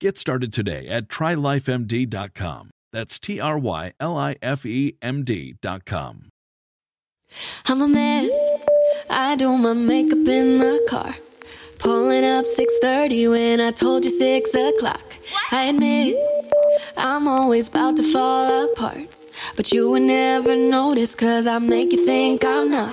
Get 0.00 0.18
started 0.18 0.52
today 0.52 0.88
at 0.88 1.08
trylifemd.com. 1.08 2.70
That's 2.92 3.18
T 3.18 3.40
R 3.40 3.58
Y 3.58 3.92
L 4.00 4.16
I 4.16 4.36
F 4.42 4.66
E 4.66 4.96
M 5.00 5.24
D.com. 5.24 6.30
I'm 7.66 7.82
a 7.82 7.88
mess. 7.88 8.32
I 9.08 9.36
do 9.36 9.56
my 9.56 9.72
makeup 9.72 10.26
in 10.28 10.58
the 10.58 10.84
car. 10.88 11.14
Pulling 11.78 12.24
up 12.24 12.44
6:30 12.44 13.30
when 13.30 13.60
I 13.60 13.70
told 13.70 14.04
you 14.04 14.10
6 14.10 14.54
o'clock. 14.54 15.16
I 15.50 15.64
admit 15.64 16.16
I'm 16.96 17.26
always 17.28 17.68
about 17.68 17.96
to 17.96 18.02
fall 18.02 18.72
apart. 18.72 19.08
But 19.56 19.72
you 19.72 19.90
would 19.90 20.02
never 20.02 20.56
notice 20.56 21.14
cause 21.14 21.46
I 21.46 21.58
make 21.58 21.92
you 21.92 22.04
think 22.04 22.44
I'm 22.44 22.70
not. 22.70 22.92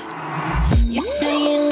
You 0.85 1.01
say 1.01 1.35
you 1.37 1.69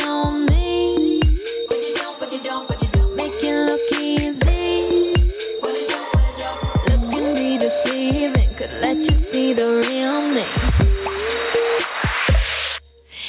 let 9.00 9.09
you 9.09 9.16
see 9.16 9.53
the 9.53 9.66
real 9.88 10.22
me. 10.22 10.44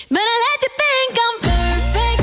But 0.09 0.19
I 0.19 0.37
let 0.47 0.63
you 0.63 0.71
think 0.83 1.17
I'm 1.23 1.37
perfect. 1.47 2.23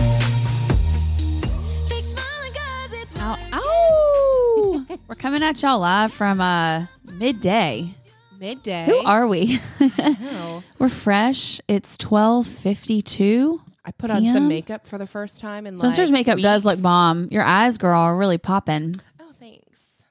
Fake 1.89 2.07
smiling 2.07 2.53
'cause 2.53 2.93
it's 2.93 3.17
Ow. 3.19 3.37
Ow. 3.53 4.85
We're 5.07 5.15
coming 5.15 5.43
at 5.43 5.61
y'all 5.63 5.79
live 5.79 6.11
from 6.11 6.41
uh, 6.41 6.87
midday. 7.05 7.91
Midday. 8.37 8.85
Who 8.85 8.97
are 8.97 9.25
we? 9.27 9.59
We're 10.79 10.89
fresh. 10.89 11.61
It's 11.69 11.97
1252. 12.03 13.61
I 13.85 13.91
put 13.91 14.11
on 14.11 14.23
PM? 14.23 14.33
some 14.33 14.47
makeup 14.49 14.85
for 14.85 14.97
the 14.97 15.07
first 15.07 15.39
time 15.39 15.65
in 15.65 15.77
Spencer's 15.77 16.09
like 16.11 16.19
makeup 16.27 16.39
does 16.39 16.65
look 16.65 16.81
bomb. 16.81 17.29
Your 17.31 17.43
eyes, 17.43 17.77
girl, 17.77 17.97
are 17.97 18.17
really 18.17 18.37
popping. 18.37 18.95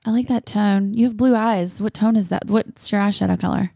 I 0.06 0.10
like 0.10 0.28
that 0.28 0.46
tone. 0.46 0.94
You 0.94 1.06
have 1.06 1.16
blue 1.16 1.34
eyes. 1.34 1.80
What 1.82 1.92
tone 1.92 2.14
is 2.16 2.28
that? 2.28 2.46
What's 2.46 2.90
your 2.92 3.00
eyeshadow 3.00 3.38
color? 3.40 3.72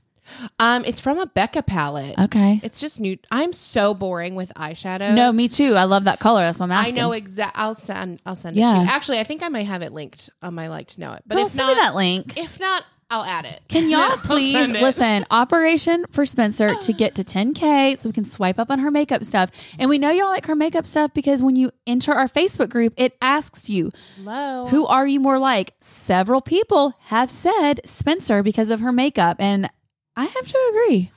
Um, 0.61 0.85
it's 0.85 1.01
from 1.01 1.19
a 1.19 1.27
Becca 1.27 1.65
palette. 1.65 2.17
Okay. 2.17 2.61
It's 2.63 2.81
just 2.81 3.01
new. 3.01 3.19
I'm 3.33 3.53
so 3.53 3.95
boring 3.95 4.37
with 4.37 4.53
eyeshadows. 4.55 5.15
No, 5.15 5.33
me 5.33 5.49
too. 5.49 5.75
I 5.75 5.85
love 5.85 6.05
that 6.05 6.21
color. 6.21 6.43
That's 6.43 6.61
what 6.61 6.71
I'm 6.71 6.87
I 6.87 6.91
know 6.93 7.11
exact. 7.13 7.59
I'll 7.59 7.75
send. 7.75 8.23
I'll 8.25 8.37
send 8.37 8.57
it 8.57 8.61
Yeah. 8.61 8.75
to 8.75 8.81
you. 8.83 8.87
Actually, 8.87 9.19
I 9.19 9.25
think 9.25 9.43
I 9.43 9.49
might 9.49 9.67
have 9.67 9.83
it 9.83 9.93
linked 9.93 10.31
on 10.41 10.55
my 10.55 10.69
like 10.69 10.87
to 10.89 11.01
know 11.01 11.13
it. 11.15 11.25
But 11.27 11.35
Girl, 11.35 11.47
if 11.47 11.51
send 11.51 11.67
not, 11.67 11.75
me 11.75 11.81
that 11.81 11.95
link. 11.97 12.39
if 12.39 12.61
not, 12.61 12.85
I'll 13.11 13.25
add 13.25 13.45
it. 13.45 13.61
Can 13.69 13.91
y'all 13.91 14.17
please 14.19 14.71
listen? 14.71 15.27
Operation 15.31 16.05
for 16.11 16.25
Spencer 16.25 16.75
to 16.77 16.93
get 17.03 17.17
to 17.17 17.25
10K 17.25 17.99
so 17.99 18.09
we 18.09 18.13
can 18.13 18.25
swipe 18.25 18.59
up 18.59 18.71
on 18.71 18.79
her 18.79 18.91
makeup 18.91 19.25
stuff. 19.25 19.51
And 19.79 19.91
we 19.91 19.99
know 19.99 20.11
y'all 20.11 20.29
like 20.29 20.47
her 20.47 20.55
makeup 20.55 20.87
stuff 20.87 21.13
because 21.13 21.43
when 21.43 21.57
you 21.57 21.73
enter 21.87 22.13
our 22.13 22.29
Facebook 22.29 22.71
group, 22.71 22.95
it 22.97 23.17
asks 23.21 23.69
you, 23.69 23.91
Hello. 24.17 24.67
who 24.69 24.87
are 24.87 25.07
you 25.07 25.19
more 25.19 25.39
like? 25.39 25.75
Several 25.81 26.41
people 26.41 26.95
have 27.07 27.31
said 27.31 27.81
Spencer 27.85 28.43
because 28.43 28.71
of 28.71 28.81
her 28.81 28.93
makeup. 28.93 29.39
And 29.41 29.69
I 30.17 30.27
have 30.27 30.47
to 30.47 30.59
agree. 30.71 31.11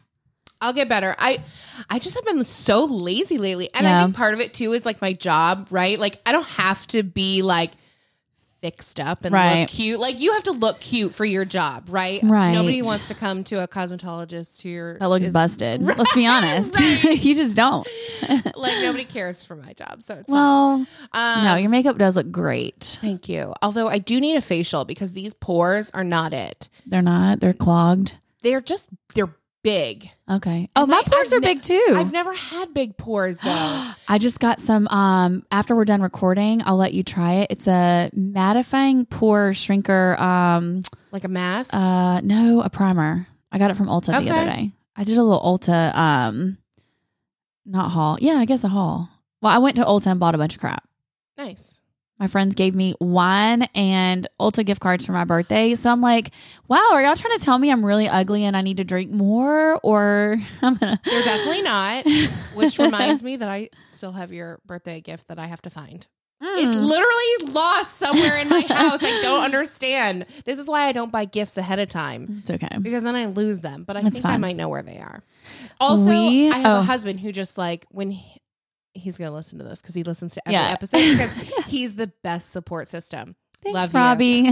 I'll 0.62 0.74
get 0.74 0.88
better. 0.88 1.14
I 1.20 1.42
I 1.90 2.00
just 2.00 2.16
have 2.16 2.24
been 2.24 2.44
so 2.46 2.86
lazy 2.86 3.38
lately. 3.38 3.70
And 3.74 3.84
Yeah. 3.84 4.00
I 4.00 4.04
think 4.06 4.16
part 4.16 4.34
of 4.34 4.40
it 4.40 4.54
too 4.54 4.72
is 4.72 4.86
like 4.86 5.02
my 5.02 5.12
job, 5.12 5.68
right? 5.72 6.00
Like 6.00 6.22
I 6.26 6.32
don't 6.32 6.48
have 6.48 6.88
to 6.88 7.04
be 7.04 7.42
like 7.42 7.72
fixed 8.64 8.98
up 8.98 9.26
and 9.26 9.34
Right. 9.34 9.60
look 9.62 9.70
cute. 9.70 10.00
Like 10.00 10.22
you 10.22 10.32
have 10.32 10.44
to 10.44 10.52
look 10.54 10.80
cute 10.80 11.14
for 11.14 11.26
your 11.26 11.44
job, 11.44 11.84
right? 11.90 12.22
Right. 12.24 12.54
Nobody 12.54 12.82
wants 12.82 13.10
to 13.10 13.14
come 13.14 13.44
to 13.46 13.62
a 13.62 13.68
cosmetologist 13.68 14.62
who 14.64 14.70
you're 14.70 14.98
That 15.00 15.08
looks 15.10 15.26
is- 15.26 15.34
busted. 15.34 15.82
Let's 15.98 16.14
be 16.14 16.26
honest. 16.26 16.80
you 17.04 17.36
just 17.36 17.58
don't. 17.58 17.86
like 18.56 18.82
nobody 18.82 19.04
cares 19.04 19.44
for 19.44 19.58
my 19.58 19.74
job. 19.74 20.02
So 20.02 20.16
it's 20.16 20.30
fine. 20.32 20.38
Well, 20.40 20.88
Um, 21.12 21.44
no, 21.44 21.56
your 21.56 21.70
makeup 21.70 21.98
does 21.98 22.16
look 22.16 22.32
great. 22.32 23.00
Thank 23.02 23.28
you. 23.28 23.54
Although 23.62 23.90
I 23.90 23.98
do 23.98 24.22
need 24.22 24.38
a 24.38 24.42
facial 24.42 24.86
because 24.86 25.12
these 25.12 25.34
pores 25.34 25.92
are 25.92 26.06
not 26.06 26.34
it. 26.34 26.70
They're 26.86 27.02
not, 27.02 27.42
they're 27.42 27.52
clogged. 27.52 28.16
They're 28.44 28.62
just 28.62 28.90
they're 29.14 29.36
big. 29.64 30.10
Okay. 30.30 30.70
Oh, 30.76 30.84
And 30.84 30.92
my 30.92 30.98
I- 31.06 31.10
pores 31.10 31.34
I've 31.34 31.38
are 31.38 31.40
ne- 31.42 31.54
big 31.56 31.62
too. 31.64 31.94
I've 31.96 32.12
never 32.12 32.34
had 32.34 32.74
big 32.74 32.98
pores 32.98 33.40
though. 33.40 33.92
I 34.08 34.18
just 34.20 34.40
got 34.40 34.60
some 34.60 34.88
um 34.90 35.44
after 35.52 35.76
we're 35.76 35.86
done 35.86 36.02
recording, 36.02 36.62
I'll 36.66 36.76
let 36.78 36.94
you 36.94 37.04
try 37.04 37.34
it. 37.36 37.48
It's 37.50 37.68
a 37.68 38.10
mattifying 38.16 39.10
pore 39.10 39.52
shrinker 39.52 40.20
um 40.20 40.84
like 41.12 41.24
a 41.24 41.28
mask. 41.30 41.74
uh 41.74 42.22
no, 42.22 42.62
a 42.62 42.70
primer. 42.70 43.26
I 43.52 43.58
got 43.58 43.72
it 43.72 43.78
from 43.78 43.88
Ulta 43.88 44.08
the 44.08 44.30
other 44.32 44.52
day. 44.52 44.72
I 44.96 45.04
did 45.04 45.18
a 45.18 45.24
little 45.24 45.42
Ulta 45.42 45.96
um 45.96 46.58
not 47.66 47.90
haul. 47.92 48.18
Yeah, 48.22 48.34
I 48.34 48.46
guess 48.46 48.64
a 48.64 48.68
haul. 48.70 49.10
Well, 49.42 49.52
I 49.54 49.58
went 49.58 49.76
to 49.78 49.84
Ulta 49.84 50.08
and 50.08 50.20
bought 50.20 50.36
a 50.36 50.38
bunch 50.38 50.56
of 50.56 50.60
crap. 50.62 50.88
nice. 51.38 51.80
My 52.20 52.28
friends 52.28 52.56
gave 52.56 52.74
me 52.76 52.94
wine 53.02 53.64
and 53.76 54.28
Ulta 54.40 54.66
gift 54.66 54.80
cards 54.80 55.06
for 55.06 55.12
my 55.12 55.26
birthday. 55.26 55.76
So 55.76 55.92
I'm 55.92 56.00
like, 56.02 56.30
wow, 56.68 56.90
are 56.92 57.02
y'all 57.04 57.16
trying 57.16 57.38
to 57.38 57.44
tell 57.44 57.58
me 57.58 57.70
I'm 57.72 57.84
really 57.84 58.08
ugly 58.08 58.46
and 58.46 58.56
I 58.56 58.62
need 58.62 58.78
to 58.78 58.84
drink 58.84 59.12
more? 59.12 59.80
Or 59.84 60.38
I'm 60.62 60.76
gonna 60.76 61.02
They're 61.04 61.24
definitely 61.24 61.64
not. 61.64 62.06
Which 62.54 62.78
reminds 62.78 63.24
me 63.24 63.36
that 63.38 63.50
I 63.50 63.70
still 63.92 64.12
have 64.14 64.32
your 64.32 64.60
birthday 64.66 65.02
gift 65.02 65.28
that 65.30 65.40
I 65.40 65.48
have 65.48 65.62
to 65.64 65.70
find. 65.70 66.08
It's 66.46 66.78
Mm. 66.78 66.88
literally 66.88 67.54
lost 67.54 67.96
somewhere 67.96 68.38
in 68.38 68.50
my 68.50 68.60
house. 68.68 69.02
I 69.02 69.22
don't 69.22 69.44
understand. 69.46 70.26
This 70.46 70.60
is 70.60 70.68
why 70.70 70.82
I 70.88 70.92
don't 70.92 71.10
buy 71.12 71.24
gifts 71.24 71.58
ahead 71.58 71.80
of 71.80 71.88
time 71.88 72.40
It's 72.42 72.52
okay. 72.52 72.78
because 72.82 73.04
then 73.04 73.16
I 73.16 73.28
lose 73.28 73.62
them. 73.62 73.86
But 73.86 73.96
I 73.96 74.02
That's 74.02 74.16
think 74.16 74.26
I 74.26 74.36
might 74.38 74.58
know 74.58 74.68
where 74.68 74.82
they 74.84 74.98
are. 74.98 75.24
Also, 75.80 76.10
We- 76.10 76.52
I 76.52 76.58
have 76.58 76.78
oh. 76.78 76.80
a 76.80 76.84
husband 76.84 77.22
who 77.22 77.32
just 77.32 77.58
like 77.58 77.86
when 77.92 78.12
he, 78.12 78.42
he's 78.94 79.18
going 79.18 79.30
to 79.30 79.36
listen 79.36 79.58
to 79.60 79.66
this 79.66 79.82
because 79.82 79.96
he 79.96 80.04
listens 80.04 80.34
to 80.36 80.42
every 80.48 80.54
Yeah. 80.54 80.70
episode 80.72 80.98
because 80.98 81.34
he's 81.68 81.96
the 81.96 82.08
best 82.24 82.52
support 82.52 82.88
system. 82.88 83.36
Thanks, 83.62 83.76
Love 83.94 83.94
you. 83.94 84.00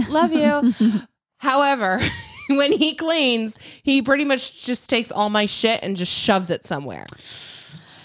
Love 0.10 0.32
you. 0.80 1.00
However, 1.38 2.00
when 2.48 2.72
he 2.72 2.94
cleans, 2.94 3.58
he 3.82 4.00
pretty 4.02 4.24
much 4.24 4.64
just 4.64 4.88
takes 4.88 5.10
all 5.12 5.28
my 5.30 5.46
shit 5.46 5.80
and 5.82 5.96
just 5.96 6.12
shoves 6.12 6.50
it 6.50 6.64
somewhere. 6.64 7.06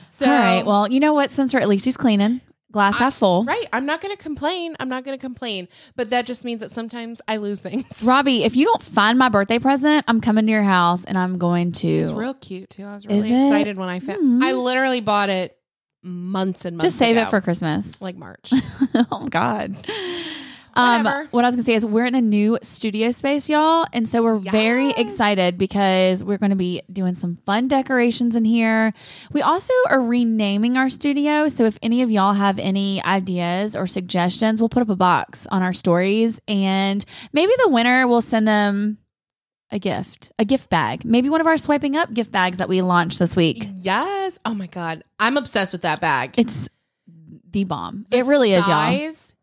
So, 0.09 0.25
All 0.25 0.31
right. 0.37 0.65
Well, 0.65 0.91
you 0.91 0.99
know 0.99 1.13
what, 1.13 1.29
Spencer? 1.31 1.59
At 1.59 1.67
least 1.69 1.85
he's 1.85 1.97
cleaning. 1.97 2.41
Glass 2.71 2.95
I- 2.95 3.05
half 3.05 3.15
full. 3.15 3.45
right. 3.45 3.65
I'm 3.71 3.85
not 3.85 4.01
going 4.01 4.15
to 4.15 4.21
complain. 4.21 4.75
I'm 4.79 4.89
not 4.89 5.05
going 5.05 5.17
to 5.17 5.21
complain. 5.21 5.67
But 5.95 6.09
that 6.09 6.25
just 6.25 6.43
means 6.43 6.59
that 6.61 6.71
sometimes 6.71 7.21
I 7.27 7.37
lose 7.37 7.61
things. 7.61 8.03
Robbie, 8.03 8.43
if 8.43 8.55
you 8.55 8.65
don't 8.65 8.83
find 8.83 9.17
my 9.17 9.29
birthday 9.29 9.57
present, 9.59 10.03
I'm 10.07 10.19
coming 10.19 10.45
to 10.47 10.51
your 10.51 10.63
house 10.63 11.05
and 11.05 11.17
I'm 11.17 11.37
going 11.37 11.71
to 11.73 11.87
It's 11.87 12.11
real 12.11 12.33
cute 12.33 12.69
too. 12.71 12.83
I 12.83 12.95
was 12.95 13.07
really 13.07 13.29
excited 13.29 13.77
when 13.77 13.87
I 13.87 13.99
found. 13.99 14.41
Mm. 14.41 14.45
I 14.45 14.51
literally 14.51 14.99
bought 14.99 15.29
it 15.29 15.56
months 16.07 16.65
and 16.65 16.77
months. 16.77 16.85
just 16.85 16.97
save 16.97 17.17
it 17.17 17.27
for 17.27 17.41
Christmas. 17.41 18.01
like 18.01 18.15
March. 18.15 18.51
oh 19.11 19.27
God. 19.29 19.75
Um, 20.77 21.03
Whatever. 21.03 21.27
what 21.31 21.43
I 21.43 21.47
was 21.47 21.55
gonna 21.55 21.65
say 21.65 21.73
is 21.73 21.83
we're 21.87 22.05
in 22.05 22.13
a 22.13 22.21
new 22.21 22.59
studio 22.61 23.09
space, 23.09 23.49
y'all, 23.49 23.87
and 23.93 24.07
so 24.07 24.21
we're 24.21 24.37
very 24.37 24.91
excited 24.91 25.57
because 25.57 26.23
we're 26.23 26.37
going 26.37 26.51
to 26.51 26.55
be 26.55 26.83
doing 26.93 27.15
some 27.15 27.39
fun 27.47 27.67
decorations 27.67 28.35
in 28.35 28.45
here. 28.45 28.93
We 29.31 29.41
also 29.41 29.73
are 29.89 29.99
renaming 29.99 30.77
our 30.77 30.89
studio, 30.89 31.47
so 31.49 31.63
if 31.63 31.79
any 31.81 32.03
of 32.03 32.11
y'all 32.11 32.33
have 32.33 32.59
any 32.59 33.03
ideas 33.03 33.75
or 33.75 33.87
suggestions, 33.87 34.61
we'll 34.61 34.69
put 34.69 34.83
up 34.83 34.89
a 34.89 34.95
box 34.95 35.47
on 35.47 35.63
our 35.63 35.73
stories, 35.73 36.39
and 36.47 37.03
maybe 37.33 37.53
the 37.63 37.69
winner 37.69 38.07
will 38.07 38.21
send 38.21 38.47
them 38.47 38.99
a 39.71 39.79
gift, 39.79 40.31
a 40.39 40.45
gift 40.45 40.69
bag, 40.69 41.03
maybe 41.05 41.29
one 41.29 41.41
of 41.41 41.47
our 41.47 41.57
swiping 41.57 41.95
up 41.95 42.13
gift 42.13 42.31
bags 42.31 42.57
that 42.57 42.69
we 42.69 42.81
launched 42.81 43.19
this 43.19 43.35
week. 43.35 43.67
yes. 43.75 44.39
Oh 44.45 44.53
my 44.53 44.67
god, 44.67 45.03
I'm 45.19 45.37
obsessed 45.37 45.73
with 45.73 45.81
that 45.83 46.01
bag. 46.01 46.35
It's 46.37 46.69
the 47.51 47.63
bomb. 47.63 48.05
The 48.09 48.19
it 48.19 48.25
really 48.25 48.53
is, 48.53 48.67
y'all. 48.67 48.91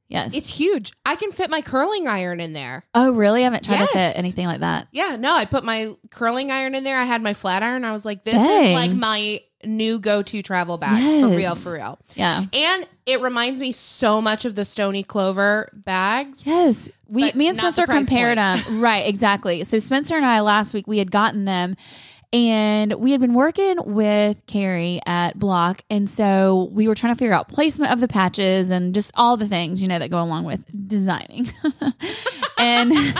Yes. 0.06 0.32
It's 0.32 0.48
huge. 0.48 0.92
I 1.04 1.16
can 1.16 1.32
fit 1.32 1.50
my 1.50 1.60
curling 1.60 2.06
iron 2.06 2.38
in 2.38 2.52
there. 2.52 2.84
oh, 2.94 3.10
really? 3.10 3.40
I 3.40 3.44
haven't 3.44 3.64
tried 3.64 3.78
to 3.78 3.86
fit 3.86 4.16
anything 4.16 4.46
like 4.46 4.60
that. 4.60 4.86
Yeah, 4.92 5.16
no, 5.16 5.34
I 5.34 5.44
put 5.44 5.64
my 5.64 5.94
curling 6.10 6.52
iron 6.52 6.76
in 6.76 6.84
there. 6.84 6.96
I 6.96 7.04
had 7.04 7.20
my 7.20 7.34
flat 7.34 7.64
iron. 7.64 7.84
I 7.84 7.90
was 7.90 8.04
like, 8.04 8.22
this 8.22 8.34
Dang. 8.34 8.66
is 8.66 8.72
like 8.74 8.92
my 8.92 9.40
new 9.64 9.98
go-to 9.98 10.40
travel 10.42 10.76
bag 10.78 11.20
for 11.20 11.36
real, 11.36 11.56
for 11.56 11.72
real. 11.72 11.98
Yeah. 12.14 12.44
And 12.52 12.86
it 13.06 13.22
reminds 13.22 13.58
me 13.58 13.72
so 13.72 14.20
much 14.20 14.44
of 14.44 14.54
the 14.54 14.64
Stoney 14.64 15.02
Clover 15.02 15.70
bags. 15.72 16.46
Yes. 16.46 16.88
We 17.08 17.32
me 17.32 17.48
and 17.48 17.56
not 17.56 17.66
the 17.66 17.72
Spencer 17.72 17.86
compared 17.86 18.38
point. 18.38 18.64
them. 18.64 18.80
right, 18.80 19.06
exactly. 19.06 19.64
So 19.64 19.78
Spencer 19.78 20.16
and 20.16 20.24
I 20.24 20.40
last 20.40 20.74
week 20.74 20.86
we 20.86 20.98
had 20.98 21.10
gotten 21.10 21.44
them 21.44 21.76
and 22.32 22.94
we 22.94 23.12
had 23.12 23.20
been 23.20 23.34
working 23.34 23.76
with 23.84 24.44
Carrie 24.46 25.00
at 25.06 25.38
Block 25.38 25.82
and 25.90 26.08
so 26.08 26.70
we 26.72 26.88
were 26.88 26.94
trying 26.94 27.14
to 27.14 27.18
figure 27.18 27.34
out 27.34 27.48
placement 27.48 27.92
of 27.92 28.00
the 28.00 28.08
patches 28.08 28.70
and 28.70 28.94
just 28.94 29.12
all 29.14 29.36
the 29.36 29.48
things, 29.48 29.82
you 29.82 29.88
know, 29.88 29.98
that 29.98 30.10
go 30.10 30.22
along 30.22 30.44
with 30.44 30.64
designing. 30.88 31.50
and 32.58 32.92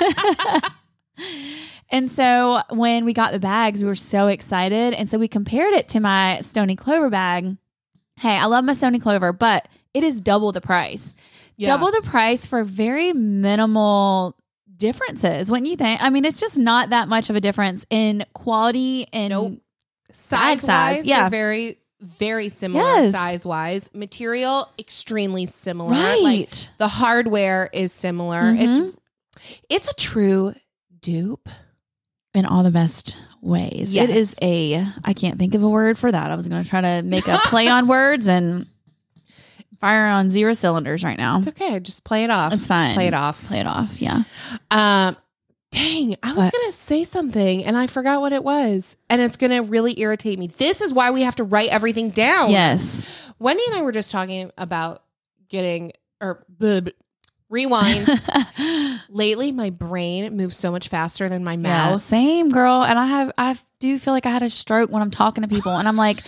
And 1.94 2.10
so 2.10 2.60
when 2.70 3.04
we 3.04 3.12
got 3.12 3.30
the 3.30 3.38
bags, 3.38 3.80
we 3.80 3.86
were 3.86 3.94
so 3.94 4.26
excited. 4.26 4.94
And 4.94 5.08
so 5.08 5.16
we 5.16 5.28
compared 5.28 5.74
it 5.74 5.86
to 5.90 6.00
my 6.00 6.40
Stoney 6.40 6.74
Clover 6.74 7.08
bag. 7.08 7.56
Hey, 8.18 8.36
I 8.36 8.46
love 8.46 8.64
my 8.64 8.72
Stoney 8.72 8.98
Clover, 8.98 9.32
but 9.32 9.68
it 9.92 10.02
is 10.02 10.20
double 10.20 10.50
the 10.50 10.60
price. 10.60 11.14
Yeah. 11.56 11.68
Double 11.68 11.90
the 11.92 12.02
price 12.02 12.46
for 12.46 12.64
very 12.64 13.12
minimal 13.12 14.36
differences. 14.76 15.50
Wouldn't 15.50 15.68
you 15.70 15.76
think? 15.76 16.02
I 16.02 16.10
mean, 16.10 16.24
it's 16.24 16.40
just 16.40 16.58
not 16.58 16.90
that 16.90 17.08
much 17.08 17.30
of 17.30 17.36
a 17.36 17.40
difference 17.40 17.86
in 17.90 18.24
quality 18.34 19.06
and 19.12 19.30
Nope. 19.30 19.58
Size 20.10 20.60
size, 20.62 20.96
wise, 20.98 21.06
yeah. 21.06 21.28
very, 21.28 21.78
very 22.00 22.48
similar 22.48 22.84
Yes. 22.84 23.12
size 23.12 23.44
wise. 23.44 23.90
Material, 23.94 24.68
extremely 24.78 25.46
similar. 25.46 25.90
right. 25.92 26.22
Like 26.22 26.54
the 26.78 26.86
hardware 26.88 27.68
is 27.72 27.92
similar. 27.92 28.42
Mhm. 28.42 28.88
It's 28.88 28.96
it's 29.68 29.88
a 29.88 29.94
true 29.94 30.54
dupe. 31.00 31.48
in 32.34 32.46
all 32.46 32.64
the 32.64 32.70
best 32.72 33.16
ways. 33.40 33.94
Yes. 33.94 34.08
It 34.10 34.16
is 34.16 34.34
a 34.42 34.84
I 35.04 35.12
can't 35.14 35.38
think 35.38 35.54
of 35.54 35.62
a 35.62 35.68
word 35.68 35.96
for 35.96 36.10
that. 36.10 36.30
I 36.32 36.36
was 36.36 36.48
going 36.48 36.62
to 36.64 36.68
try 36.68 36.80
to 36.80 37.02
make 37.02 37.28
a 37.28 37.38
play 37.44 37.68
on 37.68 37.86
words 37.86 38.26
and 38.26 38.66
fire 39.84 40.06
on 40.06 40.30
zero 40.30 40.52
cylinders 40.54 41.04
right 41.04 41.18
now. 41.18 41.36
It's 41.36 41.46
okay. 41.48 41.78
Just 41.80 42.04
play 42.04 42.24
it 42.24 42.30
off. 42.30 42.46
It's 42.52 42.56
Just 42.62 42.68
fine. 42.68 42.94
play 42.94 43.06
it 43.06 43.12
off. 43.14 43.46
Play 43.48 43.60
it 43.60 43.66
off. 43.66 44.00
Yeah. 44.00 44.22
Um, 44.70 45.16
dang, 45.72 46.16
I 46.22 46.28
was 46.32 46.44
What? 46.44 46.52
gonna 46.52 46.72
say 46.72 47.04
something 47.04 47.64
and 47.64 47.76
I 47.76 47.86
forgot 47.86 48.20
what 48.22 48.32
it 48.32 48.42
was, 48.42 48.96
and 49.10 49.20
it's 49.20 49.36
gonna 49.36 49.62
really 49.62 50.00
irritate 50.00 50.38
me. 50.38 50.46
This 50.46 50.80
is 50.80 50.94
why 50.94 51.10
we 51.10 51.22
have 51.22 51.36
to 51.36 51.44
write 51.44 51.68
everything 51.68 52.08
down. 52.10 52.50
Yes. 52.50 53.04
Wendy 53.38 53.62
and 53.66 53.76
I 53.76 53.82
were 53.82 53.92
just 53.92 54.10
talking 54.10 54.50
about 54.56 55.02
getting 55.48 55.92
or 56.20 56.44
b- 56.58 56.80
b- 56.80 56.92
rewind. 57.50 58.08
Lately, 59.10 59.52
my 59.52 59.70
brain 59.70 60.36
moves 60.36 60.56
so 60.56 60.70
much 60.72 60.88
faster 60.88 61.28
than 61.28 61.44
my 61.44 61.52
Yeah, 61.52 61.58
mouth. 61.58 62.02
same 62.02 62.48
girl. 62.48 62.82
And 62.84 62.98
I 62.98 63.06
have, 63.06 63.32
I 63.36 63.56
do 63.80 63.98
feel 63.98 64.12
like 64.14 64.24
I 64.26 64.30
had 64.30 64.42
a 64.42 64.48
stroke 64.50 64.90
when 64.90 65.02
I'm 65.02 65.10
talking 65.10 65.42
to 65.42 65.48
people, 65.48 65.72
and 65.72 65.86
I'm 65.86 65.96
like, 65.96 66.20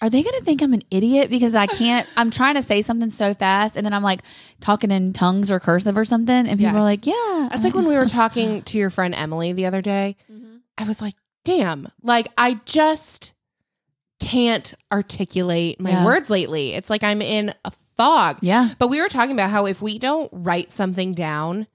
are 0.00 0.08
they 0.10 0.22
gonna 0.22 0.40
think 0.40 0.62
I'm 0.62 0.72
an 0.74 0.82
idiot 0.90 1.28
because 1.30 1.54
I 1.54 1.66
can't? 1.66 2.06
I'm 2.16 2.30
trying 2.30 2.54
to 2.54 2.62
say 2.62 2.82
something 2.82 3.10
so 3.10 3.34
fast, 3.34 3.76
and 3.76 3.84
then 3.84 3.92
I'm 3.92 4.02
like 4.02 4.20
talking 4.60 4.90
in 4.90 5.12
tongues 5.12 5.50
or 5.50 5.58
cursive 5.60 5.96
or 5.96 6.04
something, 6.04 6.46
and 6.46 6.58
people 6.58 6.76
are 6.76 6.82
like, 6.82 7.06
yeah. 7.06 7.48
That's 7.50 7.64
like 7.64 7.74
when 7.74 7.86
we 7.88 7.96
were 7.96 8.06
talking 8.20 8.62
to 8.62 8.78
your 8.78 8.90
friend 8.90 9.14
Emily 9.14 9.52
the 9.52 9.66
other 9.66 9.82
day. 9.82 10.16
Mm-hmm. 10.30 10.56
I 10.76 10.84
was 10.84 11.00
like, 11.00 11.14
damn, 11.44 11.88
like 12.02 12.28
I 12.38 12.60
just 12.64 13.32
can't 14.20 14.74
articulate 14.92 15.80
my 15.80 15.90
Yeah. 15.90 16.04
words 16.04 16.28
lately. 16.30 16.74
It's 16.74 16.90
like 16.90 17.02
I'm 17.04 17.22
in 17.22 17.54
a 17.64 17.70
fog. 17.96 18.38
yeah, 18.42 18.70
But 18.78 18.88
we 18.88 19.00
were 19.00 19.08
talking 19.08 19.32
about 19.32 19.50
how 19.50 19.66
if 19.66 19.80
we 19.82 19.98
don't 19.98 20.28
write 20.32 20.70
something 20.72 21.12
down, 21.14 21.66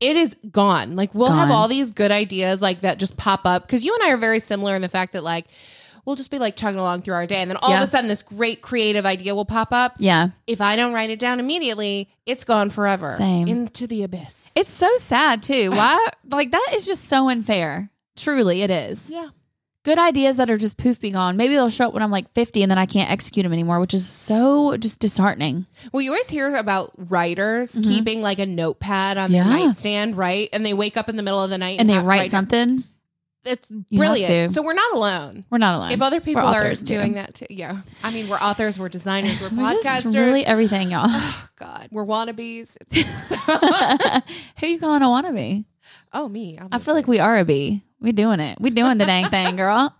it 0.00 0.16
is 0.16 0.36
gone. 0.50 0.94
Like 0.96 1.14
we'll 1.14 1.30
have 1.32 1.50
all 1.50 1.66
these 1.66 1.90
good 1.90 2.12
ideas 2.12 2.62
like 2.62 2.80
that 2.82 2.98
just 2.98 3.16
pop 3.16 3.40
up 3.44 3.62
because 3.66 3.84
you 3.84 3.92
and 3.94 4.02
I 4.04 4.12
are 4.12 4.16
very 4.16 4.38
similar 4.38 4.76
in 4.76 4.82
the 4.82 4.88
fact 4.88 5.12
that 5.14 5.24
like 5.24 5.46
we'll 6.08 6.16
just 6.16 6.30
be 6.30 6.38
like 6.38 6.56
chugging 6.56 6.80
along 6.80 7.02
through 7.02 7.12
our 7.14 7.26
day 7.26 7.36
and 7.42 7.50
then 7.50 7.58
all 7.60 7.70
Yeah. 7.70 7.82
of 7.82 7.84
a 7.86 7.86
sudden 7.86 8.08
this 8.08 8.22
great 8.22 8.62
creative 8.62 9.04
idea 9.04 9.34
will 9.34 9.44
pop 9.44 9.68
up. 9.72 9.92
yeah. 9.98 10.30
If 10.46 10.60
I 10.62 10.74
don't 10.74 10.94
write 10.94 11.10
it 11.10 11.18
down 11.18 11.38
immediately, 11.38 12.08
it's 12.24 12.44
gone 12.44 12.70
forever. 12.70 13.14
Same. 13.18 13.46
Into 13.46 13.86
the 13.86 14.02
abyss. 14.02 14.52
It's 14.56 14.70
so 14.70 14.88
sad 14.96 15.42
too. 15.42 15.70
Why? 15.74 16.04
like 16.30 16.50
that 16.52 16.70
is 16.74 16.86
just 16.86 17.04
so 17.04 17.28
unfair. 17.28 17.90
Truly, 18.16 18.62
it 18.62 18.70
is. 18.70 19.10
yeah. 19.10 19.28
Good 19.84 19.98
ideas 19.98 20.36
that 20.38 20.50
are 20.50 20.58
just 20.58 20.76
poof 20.76 21.00
gone. 21.00 21.36
Maybe 21.38 21.54
they'll 21.54 21.70
show 21.70 21.86
up 21.88 21.94
when 21.94 22.02
I'm 22.02 22.10
like 22.10 22.30
50 22.32 22.62
and 22.62 22.70
then 22.70 22.78
I 22.78 22.84
can't 22.84 23.10
execute 23.10 23.44
them 23.44 23.52
anymore, 23.52 23.80
which 23.80 23.94
is 23.94 24.06
so 24.06 24.76
just 24.76 24.98
disheartening. 25.00 25.66
Well, 25.92 26.02
you 26.02 26.10
always 26.10 26.28
hear 26.28 26.54
about 26.56 26.90
writers 26.96 27.72
Mhm. 27.74 27.84
keeping 27.84 28.20
like 28.20 28.38
a 28.38 28.44
notepad 28.44 29.16
on 29.16 29.30
Yeah. 29.30 29.44
their 29.44 29.52
nightstand, 29.52 30.16
right? 30.16 30.48
And 30.52 30.66
they 30.66 30.74
wake 30.74 30.96
up 30.98 31.08
in 31.08 31.16
the 31.16 31.22
middle 31.22 31.42
of 31.42 31.48
the 31.48 31.58
night 31.58 31.78
And 31.80 31.88
they 31.88 31.94
ha- 31.94 32.02
write 32.02 32.30
something. 32.30 32.84
It's 33.44 33.70
brilliant. 33.70 34.52
So 34.52 34.62
we're 34.62 34.74
not 34.74 34.92
alone. 34.94 35.44
We're 35.48 35.58
not 35.58 35.76
alone. 35.76 35.92
If 35.92 36.02
other 36.02 36.20
people 36.20 36.42
are 36.42 36.56
authors, 36.56 36.80
too. 36.80 36.94
doing 36.96 37.12
that 37.14 37.34
too, 37.34 37.46
yeah. 37.50 37.78
I 38.02 38.10
mean, 38.10 38.28
we're 38.28 38.36
authors, 38.36 38.78
we're 38.78 38.88
designers, 38.88 39.40
we're, 39.40 39.48
We're 39.56 39.74
podcasters. 39.74 40.14
really 40.14 40.44
everything, 40.44 40.90
y'all. 40.90 41.06
oh 41.06 41.48
God, 41.56 41.88
we're 41.90 42.04
wannabes. 42.04 42.76
Who 44.60 44.66
you 44.66 44.78
calling 44.78 45.02
a 45.02 45.06
wannabe? 45.06 45.64
oh, 46.12 46.28
me. 46.28 46.58
I 46.72 46.78
feel 46.78 46.94
like 46.94 47.06
we 47.08 47.20
are 47.20 47.38
a 47.38 47.44
bee. 47.44 47.84
We 48.00 48.12
doing 48.12 48.40
it. 48.40 48.60
We 48.60 48.70
doing 48.70 48.98
the 48.98 49.06
dang 49.06 49.26
thing, 49.30 49.56
girl. 49.56 49.94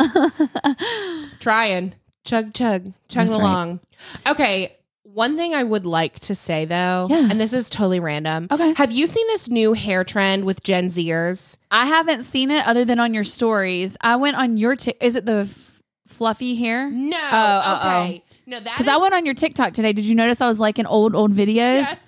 trying, 1.41 1.95
chug, 2.25 2.55
chug, 2.55 2.93
chugging 3.09 3.29
That's 3.29 3.33
right. 3.33 3.41
along. 3.41 3.81
Okay. 4.29 4.75
One 5.19 5.37
thing 5.37 5.53
I 5.53 5.65
would 5.65 5.85
like 5.85 6.21
to 6.21 6.35
say 6.37 6.65
though, 6.65 7.09
Yeah. 7.11 7.27
and 7.29 7.41
this 7.41 7.53
is 7.53 7.69
totally 7.69 7.99
random. 7.99 8.47
Okay. 8.53 8.73
Have 8.77 8.93
you 8.93 9.09
seen 9.09 9.27
this 9.27 9.49
new 9.51 9.73
hair 9.73 10.05
trend 10.05 10.45
with 10.45 10.63
Gen 10.63 10.87
Zers? 10.87 11.57
I 11.73 11.87
haven't 11.87 12.23
seen 12.23 12.53
it 12.53 12.65
other 12.69 12.85
than 12.85 13.01
on 13.01 13.13
your 13.15 13.25
stories. 13.25 13.97
I 14.01 14.15
went 14.15 14.37
on 14.37 14.57
your 14.57 14.77
Tik. 14.77 14.97
Is 15.01 15.17
it 15.17 15.27
the 15.27 15.49
f- 15.51 15.83
fluffy 16.07 16.55
hair? 16.55 16.89
No. 16.91 17.17
Oh, 17.21 17.61
oh, 17.65 17.77
okay. 18.05 18.23
No, 18.47 18.61
that 18.61 18.65
Because 18.65 18.87
is 18.87 18.93
I 18.93 18.97
went 18.99 19.13
on 19.13 19.25
your 19.27 19.35
TikTok 19.35 19.73
today. 19.73 19.93
Did 19.93 20.05
you 20.05 20.15
notice 20.15 20.41
I 20.41 20.47
was 20.47 20.61
liking 20.61 20.87
old 20.87 21.17
old 21.17 21.33
videos? 21.35 21.83
yes. 21.83 21.99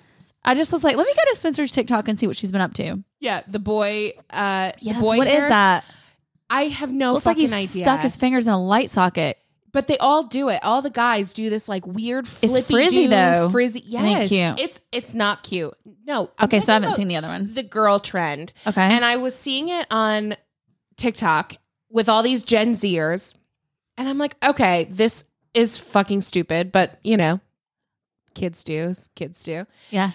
I 0.45 0.55
just 0.55 0.71
was 0.71 0.83
like, 0.83 0.95
let 0.95 1.05
me 1.05 1.13
go 1.13 1.21
to 1.31 1.35
Spencer's 1.37 1.71
TikTok 1.73 2.07
and 2.07 2.17
see 2.19 2.27
what 2.27 2.37
she's 2.37 2.51
been 2.53 2.61
up 2.61 2.73
to. 2.75 3.03
Yeah, 3.19 3.41
the 3.47 3.59
boy. 3.59 4.13
Uh, 4.29 4.69
the 4.69 4.73
Yes. 4.79 5.01
boy 5.01 5.17
What 5.17 5.27
is 5.27 5.33
hairs. 5.33 5.49
that? 5.49 5.85
I 6.49 6.63
have 6.69 6.91
no 6.91 7.11
Looks 7.13 7.25
like 7.25 7.35
fucking 7.37 7.51
he's 7.57 7.71
idea. 7.71 7.83
stuck 7.83 8.01
his 8.01 8.15
fingers 8.17 8.47
in 8.47 8.53
a 8.53 8.61
light 8.63 8.89
socket. 8.89 9.37
But 9.71 9.87
they 9.87 9.97
all 9.97 10.23
do 10.23 10.49
it. 10.49 10.59
All 10.63 10.81
the 10.81 10.89
guys 10.89 11.33
do 11.33 11.49
this 11.49 11.67
like 11.69 11.85
weird 11.87 12.25
It's 12.25 12.51
flippy 12.51 12.73
frizzy, 12.73 13.01
dude, 13.03 13.11
though. 13.11 13.49
Frizzy, 13.49 13.83
yes. 13.85 14.29
cute. 14.29 14.59
It's 14.59 14.81
it's 14.91 15.13
not 15.13 15.43
cute. 15.43 15.73
No. 16.05 16.29
I'm 16.37 16.45
Okay, 16.45 16.59
so 16.59 16.73
I 16.73 16.75
haven't 16.75 16.95
seen 16.95 17.07
the 17.07 17.15
other 17.15 17.27
one. 17.27 17.53
the 17.53 17.63
girl 17.63 17.99
trend, 17.99 18.53
Okay. 18.67 18.81
and 18.81 19.03
I 19.05 19.17
was 19.17 19.35
seeing 19.35 19.69
it 19.69 19.87
on 19.91 20.35
TikTok 20.97 21.53
with 21.89 22.09
all 22.09 22.23
these 22.23 22.43
Gen 22.43 22.73
Zers, 22.73 23.33
and 23.97 24.07
I'm 24.07 24.17
like, 24.17 24.35
okay, 24.43 24.85
this 24.89 25.25
is 25.53 25.77
fucking 25.77 26.21
stupid, 26.21 26.71
but 26.71 26.99
you 27.03 27.17
know, 27.17 27.39
kids 28.33 28.63
do, 28.63 28.93
kids 29.15 29.43
do. 29.43 29.65
yeah. 29.89 30.11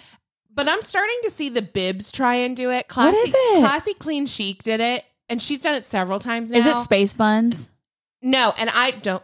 But 0.54 0.68
I'm 0.70 0.80
starting 0.80 1.18
to 1.24 1.30
see 1.30 1.50
the 1.50 1.60
bibs 1.60 2.10
try 2.10 2.36
and 2.36 2.56
do 2.56 2.70
it. 2.70 2.86
What 2.86 2.88
Classy, 2.88 3.16
is 3.18 3.34
it? 3.36 3.58
Classy 3.60 3.92
Clean 3.94 4.24
Chic 4.24 4.62
did 4.62 4.80
it, 4.80 5.04
and 5.28 5.40
she's 5.42 5.60
done 5.60 5.74
it 5.74 5.84
several 5.84 6.18
times 6.18 6.50
now. 6.50 6.58
Is 6.58 6.66
it 6.66 6.78
space 6.78 7.12
buns? 7.12 7.70
No, 8.22 8.54
and 8.58 8.70
I 8.70 8.92
don't. 8.92 9.22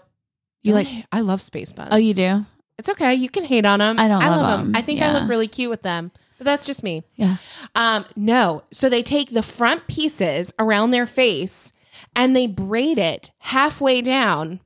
You 0.63 0.75
like- 0.75 1.07
I 1.11 1.21
love 1.21 1.41
space 1.41 1.73
buns. 1.73 1.91
Oh, 1.93 1.97
you 1.97 2.15
do? 2.15 2.45
It's 2.79 2.89
okay. 2.89 3.15
You 3.15 3.29
can 3.29 3.45
hate 3.45 3.65
on 3.67 3.79
them. 3.81 3.99
I 3.99 4.09
don't 4.09 4.23
I 4.23 4.29
love 4.29 4.61
them. 4.61 4.73
I 4.75 4.83
think 4.83 5.01
I 5.03 5.13
look 5.13 5.29
really 5.29 5.47
cute 5.49 5.71
with 5.71 5.83
them, 5.83 6.11
but 6.39 6.45
that's 6.47 6.67
just 6.67 6.83
me. 6.83 7.05
Yeah. 7.17 7.37
Um, 7.75 8.05
no. 8.17 8.63
So 8.73 8.89
they 8.89 9.03
take 9.03 9.31
the 9.31 9.43
front 9.43 9.87
pieces 9.87 10.53
around 10.59 10.91
their 10.91 11.07
face 11.07 11.73
and 12.17 12.35
they 12.35 12.47
braid 12.47 12.99
it 12.99 13.31
halfway 13.39 14.01
down, 14.03 14.61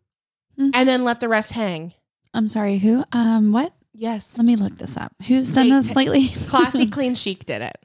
Hmm. 0.56 0.70
and 0.72 0.88
then 0.88 1.04
let 1.04 1.20
the 1.20 1.28
rest 1.28 1.52
hang. 1.52 1.92
I'm 2.32 2.48
sorry. 2.48 2.78
Who? 2.78 3.04
Um. 3.12 3.52
What? 3.52 3.72
Yes. 3.92 4.38
Let 4.38 4.46
me 4.46 4.56
look 4.56 4.78
this 4.78 4.96
up. 4.96 5.12
Who's 5.26 5.52
done 5.52 5.68
They- 5.68 5.74
this 5.76 5.94
lately? 5.96 6.28
Classy 6.48 6.86
Clean 6.90 7.14
Chic 7.14 7.44
did 7.44 7.60
it, 7.62 7.76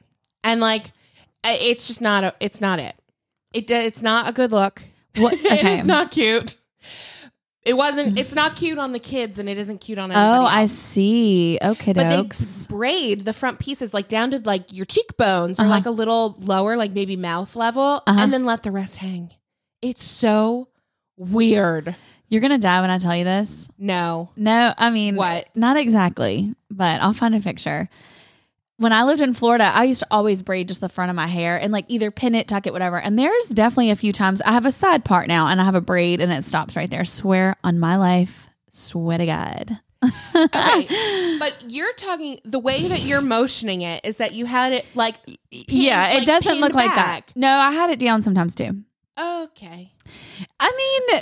and 0.44 0.62
like, 0.62 0.86
it's 1.44 1.88
just 1.88 2.00
not 2.02 2.24
a. 2.24 2.34
It's 2.40 2.62
not 2.62 2.80
it. 2.80 2.96
It. 3.54 3.70
It's 3.70 4.02
not 4.02 4.30
a 4.30 4.32
good 4.32 4.52
look. 4.54 4.84
What? 5.18 5.34
it 5.40 5.46
Okay. 5.46 5.80
is 5.80 5.86
not 5.86 6.12
cute. 6.12 6.56
It 7.64 7.78
wasn't. 7.78 8.18
It's 8.18 8.34
not 8.34 8.56
cute 8.56 8.80
on 8.80 8.92
the 8.92 9.00
kids, 9.00 9.38
and 9.38 9.48
it 9.48 9.58
isn't 9.60 9.82
cute 9.82 10.00
on 10.00 10.12
anybody 10.12 10.40
Oh, 10.40 10.46
I 10.46 10.66
see. 10.66 11.60
Okay, 11.62 11.94
But 11.94 12.10
they 12.10 12.28
braid 12.70 13.24
the 13.24 13.34
front 13.34 13.60
pieces 13.60 13.94
like 13.94 14.08
down 14.10 14.32
to 14.32 14.40
like 14.40 14.74
your 14.74 14.86
cheekbones 14.86 15.60
or 15.60 15.64
Uh-huh. 15.64 15.72
like 15.72 15.86
a 15.86 15.92
little 15.92 16.36
lower, 16.40 16.76
like 16.76 16.92
maybe 16.92 17.16
mouth 17.16 17.56
level, 17.56 18.02
Uh-huh. 18.08 18.20
and 18.20 18.34
then 18.34 18.46
let 18.46 18.64
the 18.64 18.72
rest 18.72 18.98
hang. 18.98 19.32
It's 19.84 20.04
so 20.04 20.70
weird. 21.18 21.96
You're 22.30 22.42
gonna 22.42 22.58
die 22.58 22.82
when 22.82 22.90
I 22.90 22.98
tell 22.98 23.16
you 23.16 23.26
this. 23.26 23.70
No. 23.78 24.30
No, 24.36 24.74
I 24.78 24.90
mean 24.90 25.16
What? 25.16 25.48
Not 25.54 25.78
exactly, 25.78 26.56
but 26.72 27.02
I'll 27.02 27.14
find 27.14 27.36
a 27.36 27.42
picture. 27.42 27.90
When 28.82 28.94
I 28.94 29.04
lived 29.04 29.22
in 29.22 29.36
Florida, 29.36 29.66
I 29.66 29.84
used 29.84 30.00
to 30.00 30.08
always 30.10 30.42
braid 30.42 30.68
just 30.68 30.82
the 30.82 30.90
front 30.90 31.12
of 31.12 31.16
my 31.16 31.28
hair 31.28 31.56
and 31.56 31.72
like 31.72 31.86
either 31.88 32.10
pin 32.10 32.34
it, 32.34 32.48
tuck 32.48 32.66
it, 32.66 32.74
whatever. 32.74 33.00
And 33.00 33.18
there's 33.18 33.46
definitely 33.50 33.92
a 33.92 33.96
few 33.96 34.12
times 34.12 34.42
I 34.42 34.54
have 34.54 34.66
a 34.66 34.72
side 34.72 35.06
part 35.06 35.28
now 35.28 35.46
and 35.46 35.62
I 35.62 35.66
have 35.66 35.76
a 35.76 35.82
braid 35.82 36.20
and 36.20 36.32
it 36.32 36.44
stops 36.44 36.76
right 36.76 36.90
there. 36.90 37.06
Swear 37.06 37.58
on 37.64 37.78
my 37.78 37.96
life, 37.96 38.48
swear 38.72 39.20
to 39.20 39.26
God. 39.28 39.80
Okay, 40.36 41.38
but 41.40 41.64
you're 41.68 41.94
talking 41.94 42.40
the 42.44 42.58
way 42.58 42.88
that 42.88 43.04
you're 43.04 43.22
motioning 43.22 43.84
it 43.84 44.04
is 44.04 44.18
that 44.18 44.34
you 44.34 44.48
had 44.48 44.74
it 44.74 44.84
like 44.96 45.16
yeah, 45.52 46.14
it 46.14 46.16
like, 46.16 46.26
doesn't 46.26 46.50
pinned 46.50 46.62
look 46.62 46.74
like 46.74 46.96
that. 46.96 47.34
No, 47.36 47.56
I 47.56 47.70
had 47.70 47.92
it 47.92 48.00
down 48.00 48.24
sometimes 48.24 48.56
too. 48.56 48.82
Okay. 49.16 49.92
I 50.60 51.02
mean, 51.12 51.22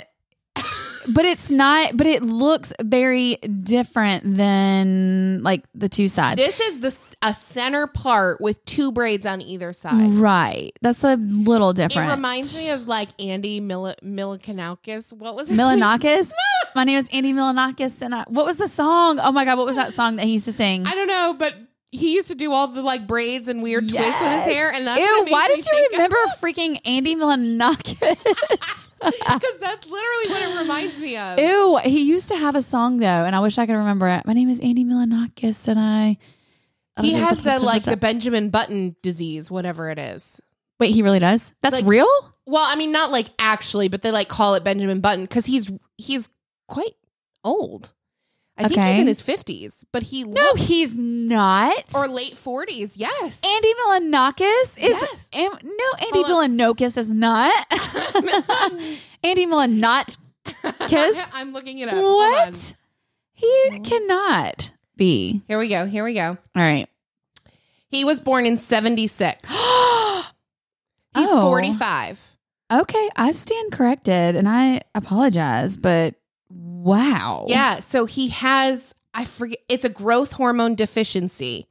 but 1.08 1.24
it's 1.24 1.50
not. 1.50 1.96
But 1.96 2.06
it 2.06 2.22
looks 2.22 2.72
very 2.80 3.36
different 3.36 4.36
than 4.36 5.42
like 5.42 5.64
the 5.74 5.88
two 5.88 6.08
sides. 6.08 6.40
This 6.40 6.60
is 6.60 6.80
the 6.80 6.90
a 7.22 7.34
center 7.34 7.86
part 7.86 8.40
with 8.40 8.64
two 8.64 8.92
braids 8.92 9.26
on 9.26 9.40
either 9.40 9.72
side. 9.72 10.10
Right. 10.12 10.72
That's 10.80 11.04
a 11.04 11.16
little 11.16 11.72
different. 11.72 12.08
It 12.08 12.14
reminds 12.14 12.56
me 12.56 12.70
of 12.70 12.88
like 12.88 13.08
Andy 13.20 13.60
Mil-. 13.60 13.94
What 14.02 14.40
was 14.42 15.48
his 15.48 15.58
name? 15.58 15.80
Milonakis. 15.80 16.32
My 16.74 16.84
name 16.84 16.98
is 16.98 17.08
Andy 17.12 17.32
Milonakis, 17.32 18.00
and 18.00 18.14
I, 18.14 18.24
what 18.28 18.46
was 18.46 18.56
the 18.56 18.68
song? 18.68 19.18
Oh 19.18 19.32
my 19.32 19.44
god, 19.44 19.58
what 19.58 19.66
was 19.66 19.76
that 19.76 19.92
song 19.92 20.16
that 20.16 20.26
he 20.26 20.34
used 20.34 20.44
to 20.44 20.52
sing? 20.52 20.86
I 20.86 20.94
don't 20.94 21.08
know, 21.08 21.34
but 21.36 21.54
he 21.92 22.14
used 22.14 22.28
to 22.28 22.34
do 22.36 22.52
all 22.52 22.68
the 22.68 22.82
like 22.82 23.06
braids 23.06 23.48
and 23.48 23.62
weird 23.62 23.88
twists 23.88 24.20
with 24.20 24.30
his 24.32 24.44
hair, 24.54 24.72
and 24.72 24.86
that's 24.86 25.00
Ew, 25.00 25.26
why 25.28 25.48
did 25.48 25.64
you 25.66 25.88
remember 25.92 26.16
freaking 26.40 26.80
Andy 26.84 27.16
Milonakis? 27.16 28.88
Because 29.00 29.58
that's 29.60 29.86
literally 29.88 30.28
what 30.28 30.42
it 30.42 30.58
reminds 30.60 31.00
me 31.00 31.16
of. 31.16 31.38
Ew, 31.38 31.78
he 31.78 32.02
used 32.02 32.28
to 32.28 32.36
have 32.36 32.54
a 32.54 32.62
song 32.62 32.98
though, 32.98 33.06
and 33.24 33.34
I 33.34 33.40
wish 33.40 33.58
I 33.58 33.66
could 33.66 33.74
remember 33.74 34.08
it. 34.08 34.24
My 34.26 34.32
name 34.32 34.48
is 34.50 34.60
Andy 34.60 34.84
Milonakis, 34.84 35.66
and 35.68 35.78
I. 35.80 36.16
I 36.96 37.02
He 37.02 37.12
know 37.14 37.20
has 37.26 37.42
the 37.44 37.58
like 37.58 37.84
the 37.84 37.90
the. 37.92 37.96
Benjamin 38.08 38.50
Button 38.50 38.94
disease, 39.02 39.50
whatever 39.50 39.90
it 39.90 39.98
is. 39.98 40.40
Wait, 40.78 40.92
he 40.94 41.02
really 41.02 41.18
does. 41.18 41.52
That's 41.62 41.76
Like- 41.76 41.86
real. 41.86 42.08
Well, 42.46 42.64
I 42.66 42.74
mean, 42.74 42.90
not 42.90 43.12
like 43.12 43.28
actually, 43.38 43.88
but 43.88 44.02
they 44.02 44.10
like 44.10 44.28
call 44.28 44.54
it 44.54 44.64
Benjamin 44.64 45.00
Button 45.00 45.24
because 45.24 45.46
he's 45.46 45.70
he's 45.98 46.28
quite 46.66 46.94
old. 47.44 47.92
I 48.64 48.68
think 48.68 48.80
he's 48.80 48.98
in 48.98 49.06
his 49.06 49.22
fifties, 49.22 49.84
but 49.92 50.02
he 50.04 50.24
No, 50.24 50.40
looks 50.42 50.62
he's 50.62 50.94
not. 50.96 51.74
or 51.94 52.08
late 52.08 52.36
forties. 52.36 52.96
Yes, 52.96 53.40
Andy 53.44 53.74
Milonakis 53.74 54.78
is 54.78 54.90
Yes. 55.00 55.28
am- 55.32 55.52
no 55.62 55.84
Andy 56.06 56.22
Hold. 56.22 56.50
Milonakis 56.50 56.96
is 56.96 57.10
not. 57.10 57.52
Andy 59.22 59.46
Milonakis. 59.46 60.16
I'm 61.34 61.52
looking 61.52 61.78
it 61.78 61.88
up. 61.88 61.94
Hold 61.94 62.04
on. 62.04 62.46
What? 62.46 62.74
He 63.32 63.80
cannot 63.84 64.70
be. 64.96 65.42
Here 65.48 65.58
we 65.58 65.68
go. 65.68 65.86
Here 65.86 66.04
we 66.04 66.14
go. 66.14 66.28
All 66.54 66.62
right. 66.62 66.88
He 67.88 68.04
was 68.04 68.20
born 68.20 68.46
in 68.46 68.56
seventy 68.58 69.06
six. 69.06 69.50
He's 69.50 69.56
Oh. 71.16 71.40
forty 71.42 71.72
five. 71.72 72.36
Okay, 72.72 73.10
I 73.16 73.32
stand 73.32 73.72
corrected 73.72 74.36
and 74.36 74.48
I 74.48 74.82
apologize, 74.94 75.76
but 75.76 76.14
wow. 76.84 77.46
Yeah, 77.48 77.80
so 77.80 78.06
he 78.06 78.28
has. 78.28 78.94
I 79.12 79.24
forget. 79.24 79.58
It's 79.68 79.84
a 79.84 79.88
growth 79.88 80.32
hormone 80.32 80.74
deficiency. 80.74 81.66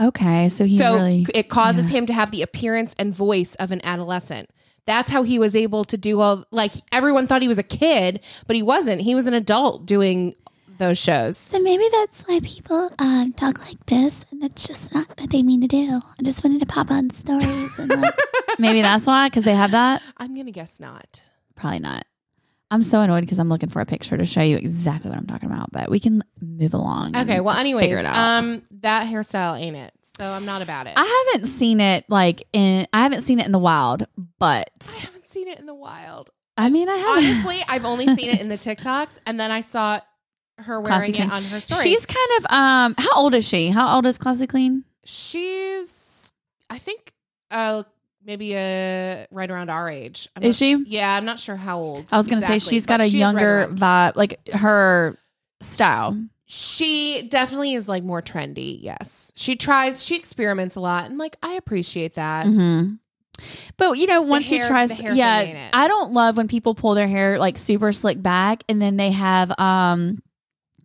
Okay, 0.00 0.48
so 0.48 0.64
he 0.64 0.78
so 0.78 0.94
really 0.94 1.26
it 1.34 1.48
causes 1.48 1.90
yeah. 1.90 1.98
him 1.98 2.06
to 2.06 2.12
have 2.12 2.30
the 2.30 2.42
appearance 2.42 2.94
and 2.98 3.14
voice 3.14 3.54
of 3.56 3.70
an 3.70 3.80
adolescent. 3.84 4.50
That's 4.86 5.10
how 5.10 5.22
he 5.22 5.38
was 5.38 5.56
able 5.56 5.84
to 5.84 5.96
do 5.96 6.20
all 6.20 6.44
like 6.50 6.72
everyone 6.92 7.26
thought 7.26 7.42
he 7.42 7.48
was 7.48 7.58
a 7.58 7.64
kid, 7.64 8.20
but 8.46 8.56
he 8.56 8.62
wasn't. 8.62 9.00
He 9.00 9.14
was 9.14 9.26
an 9.26 9.34
adult 9.34 9.86
doing 9.86 10.34
those 10.78 10.98
shows. 10.98 11.36
So 11.38 11.60
maybe 11.60 11.84
that's 11.92 12.22
why 12.22 12.40
people 12.40 12.90
um, 12.98 13.32
talk 13.32 13.60
like 13.60 13.86
this, 13.86 14.24
and 14.30 14.42
it's 14.42 14.66
just 14.66 14.92
not 14.92 15.08
what 15.08 15.30
they 15.30 15.42
mean 15.42 15.60
to 15.60 15.68
do. 15.68 16.00
I 16.18 16.22
just 16.22 16.42
wanted 16.42 16.60
to 16.60 16.66
pop 16.66 16.90
on 16.90 17.10
stories 17.10 17.78
and 17.78 18.02
like, 18.02 18.14
maybe 18.58 18.82
that's 18.82 19.06
why 19.06 19.28
because 19.28 19.44
they 19.44 19.54
have 19.54 19.70
that. 19.70 20.02
I'm 20.16 20.36
gonna 20.36 20.50
guess 20.50 20.80
not. 20.80 21.22
Probably 21.54 21.78
not. 21.78 22.04
I'm 22.74 22.82
so 22.82 23.00
annoyed 23.02 23.20
because 23.20 23.38
I'm 23.38 23.48
looking 23.48 23.68
for 23.68 23.80
a 23.80 23.86
picture 23.86 24.16
to 24.16 24.24
show 24.24 24.42
you 24.42 24.56
exactly 24.56 25.08
what 25.08 25.16
I'm 25.16 25.28
talking 25.28 25.48
about, 25.48 25.70
but 25.70 25.88
we 25.88 26.00
can 26.00 26.24
move 26.40 26.74
along. 26.74 27.16
Okay, 27.16 27.38
well, 27.38 27.56
anyways, 27.56 27.84
figure 27.84 27.98
it 27.98 28.04
out. 28.04 28.16
um, 28.16 28.62
that 28.80 29.06
hairstyle 29.06 29.56
ain't 29.56 29.76
it. 29.76 29.92
So 30.18 30.28
I'm 30.28 30.44
not 30.44 30.60
about 30.60 30.88
it. 30.88 30.94
I, 30.96 31.24
haven't 31.32 31.46
seen 31.46 31.80
it 31.80 32.04
like 32.08 32.48
in. 32.52 32.88
I 32.92 33.02
haven't 33.02 33.20
seen 33.20 33.38
it 33.38 33.46
in 33.46 33.52
the 33.52 33.60
wild, 33.60 34.08
but 34.40 34.70
I 34.98 35.00
haven't 35.02 35.26
seen 35.28 35.46
it 35.46 35.60
in 35.60 35.66
the 35.66 35.74
wild. 35.74 36.30
I 36.56 36.68
mean, 36.68 36.88
I 36.88 36.96
have. 36.96 37.08
Honestly, 37.10 37.60
I've 37.68 37.84
only 37.84 38.06
seen 38.14 38.30
it 38.30 38.40
in 38.40 38.48
the 38.48 38.56
TikToks, 38.58 39.20
and 39.24 39.38
then 39.38 39.52
I 39.52 39.60
saw 39.60 40.00
her 40.58 40.80
wearing 40.80 40.86
Classy 40.86 41.12
it 41.12 41.16
Clean. 41.16 41.30
on 41.30 41.44
her 41.44 41.60
story. 41.60 41.80
She's 41.80 42.06
kind 42.06 42.30
of 42.38 42.46
um. 42.50 42.94
How 42.98 43.14
old 43.14 43.34
is 43.34 43.46
she? 43.46 43.68
How 43.68 43.94
old 43.94 44.04
is 44.04 44.18
Classy 44.18 44.48
Clean? 44.48 44.84
she's, 45.04 46.32
I 46.70 46.78
think, 46.78 47.12
uh, 47.50 47.84
maybe 48.24 48.56
uh, 48.56 49.26
right 49.30 49.50
around 49.50 49.70
our 49.70 49.88
age. 49.88 50.28
I'm 50.36 50.42
Is 50.42 50.56
she? 50.56 50.72
s- 50.72 50.80
yeah, 50.86 51.16
I'm 51.16 51.24
not 51.24 51.38
sure 51.38 51.56
how 51.56 51.78
old. 51.78 52.06
I 52.10 52.18
was 52.18 52.28
gonna 52.28 52.46
say 52.46 52.58
she's 52.58 52.86
got 52.86 53.00
a 53.00 53.04
she 53.04 53.08
is 53.08 53.14
right 53.14 53.20
younger 53.20 53.68
vibe, 53.72 54.16
like 54.16 54.48
her 54.48 55.18
style. 55.60 56.16
She 56.46 57.28
definitely 57.30 57.74
is 57.74 57.88
like 57.88 58.04
more 58.04 58.22
trendy. 58.22 58.78
Yes, 58.80 59.32
she 59.34 59.56
tries. 59.56 60.04
She 60.04 60.16
experiments 60.16 60.76
a 60.76 60.80
lot, 60.80 61.08
and 61.08 61.18
like 61.18 61.36
I 61.42 61.54
appreciate 61.54 62.14
that. 62.14 62.46
Mm-hmm. 62.46 62.94
But 63.76 63.98
you 63.98 64.06
know, 64.06 64.22
once 64.22 64.50
hair- 64.50 64.62
she 64.62 64.68
tries, 64.68 64.90
the 64.96 65.02
hair 65.02 65.12
thing 65.12 65.18
yeah. 65.18 65.70
I 65.72 65.88
don't 65.88 66.12
love 66.12 66.36
when 66.36 66.46
people 66.48 66.74
pull 66.74 66.94
their 66.94 67.08
hair 67.08 67.38
like 67.38 67.58
super 67.58 67.92
slick 67.92 68.22
back 68.22 68.62
and 68.68 68.80
then 68.80 68.96
they 68.96 69.10
have 69.10 69.58
um 69.58 70.22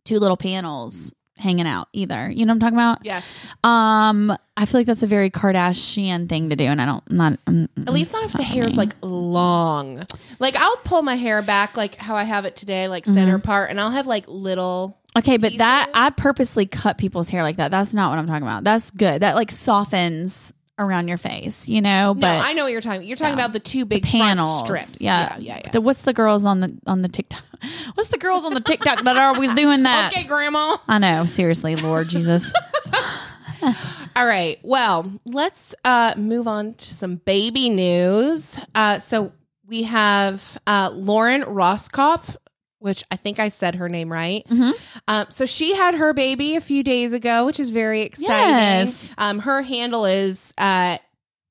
two 0.05 0.17
little 0.19 0.37
panels 0.37 1.13
hanging 1.39 1.65
out 1.65 1.87
either. 1.93 2.29
You 2.29 2.45
know 2.45 2.51
what 2.51 2.55
I'm 2.55 2.59
talking 2.59 2.75
about? 2.77 3.05
Yes, 3.05 3.47
Um, 3.63 4.35
I 4.57 4.65
feel 4.65 4.79
like 4.81 4.87
that's 4.87 5.03
a 5.03 5.07
very 5.07 5.29
Kardashian 5.31 6.27
thing 6.29 6.49
to 6.49 6.55
do, 6.55 6.65
and 6.65 6.81
I 6.81 6.85
don't. 6.85 7.03
I'm 7.09 7.15
not. 7.17 7.39
I'm, 7.47 7.69
at 7.87 7.93
least 7.93 8.13
not 8.13 8.23
if 8.25 8.33
the 8.33 8.43
hair's 8.43 8.75
like 8.77 8.91
long. 9.01 10.05
Like 10.39 10.55
I'll 10.57 10.77
pull 10.83 11.01
my 11.01 11.15
hair 11.15 11.41
back, 11.41 11.75
like 11.77 11.95
how 11.95 12.15
I 12.15 12.23
have 12.23 12.45
it 12.45 12.55
today, 12.55 12.87
like 12.87 13.05
center 13.05 13.37
Mm-hmm. 13.37 13.45
part, 13.47 13.69
and 13.69 13.79
I'll 13.79 13.91
have 13.91 14.05
like 14.05 14.25
little. 14.27 14.97
okay, 15.17 15.37
but 15.37 15.57
that. 15.57 15.89
I 15.93 16.09
purposely 16.11 16.65
cut 16.65 16.97
people's 16.97 17.29
hair 17.29 17.41
like 17.43 17.55
that. 17.57 17.71
That's 17.71 17.93
not 17.93 18.09
what 18.09 18.19
I'm 18.19 18.27
talking 18.27 18.43
about. 18.43 18.63
That's 18.63 18.91
good. 18.91 19.21
That 19.21 19.35
like 19.35 19.49
softens 19.49 20.53
around 20.79 21.07
your 21.07 21.17
face, 21.17 21.67
you 21.67 21.81
know. 21.81 22.15
But 22.17 22.37
no, 22.37 22.43
I 22.43 22.53
know 22.53 22.63
what 22.63 22.71
you're 22.71 22.81
talking. 22.81 23.03
You're 23.03 23.17
talking 23.17 23.37
Yeah. 23.37 23.43
about 23.45 23.53
the 23.53 23.59
two 23.59 23.85
big 23.85 24.03
panels, 24.03 24.67
front 24.67 24.79
strips. 24.79 25.01
Yeah, 25.01 25.33
yeah, 25.33 25.37
yeah. 25.39 25.61
yeah. 25.65 25.71
The, 25.71 25.81
what's 25.81 26.01
the 26.03 26.13
girls 26.13 26.45
on 26.45 26.61
the 26.61 26.75
on 26.87 27.01
the 27.03 27.09
TikTok? 27.09 27.43
What's 27.95 28.07
the 28.07 28.17
girls 28.17 28.45
on 28.45 28.53
the 28.53 28.61
TikTok 28.61 29.03
that 29.03 29.17
are 29.17 29.33
always 29.35 29.51
doing 29.53 29.83
that? 29.83 30.13
okay, 30.13 30.25
Grandma. 30.25 30.77
I 30.87 30.97
know, 30.97 31.25
seriously, 31.25 31.75
Lord 31.75 32.07
Jesus. 32.07 32.53
All 34.15 34.25
right. 34.25 34.57
Well, 34.63 35.11
let's 35.25 35.75
uh, 35.83 36.13
move 36.17 36.47
on 36.47 36.73
to 36.75 36.93
some 36.93 37.17
baby 37.17 37.69
news. 37.69 38.57
Uh, 38.73 38.99
so 38.99 39.33
we 39.67 39.83
have 39.83 40.57
uh, 40.67 40.89
Lauren 40.93 41.41
Roskopf, 41.43 42.37
which 42.79 43.03
I 43.11 43.15
think 43.15 43.39
I 43.39 43.49
said 43.49 43.75
her 43.75 43.87
name 43.89 44.11
right. 44.11 44.45
Mhm. 44.49 44.73
Um, 45.07 45.25
so 45.29 45.45
she 45.45 45.75
had 45.75 45.95
her 45.95 46.13
baby 46.13 46.55
a 46.55 46.61
few 46.61 46.81
days 46.83 47.13
ago, 47.13 47.45
which 47.45 47.59
is 47.59 47.69
very 47.69 48.01
exciting. 48.01 48.87
Yes. 48.87 49.13
Um, 49.17 49.39
her 49.39 49.61
handle 49.61 50.05
is 50.05 50.53
uh, 50.57 50.97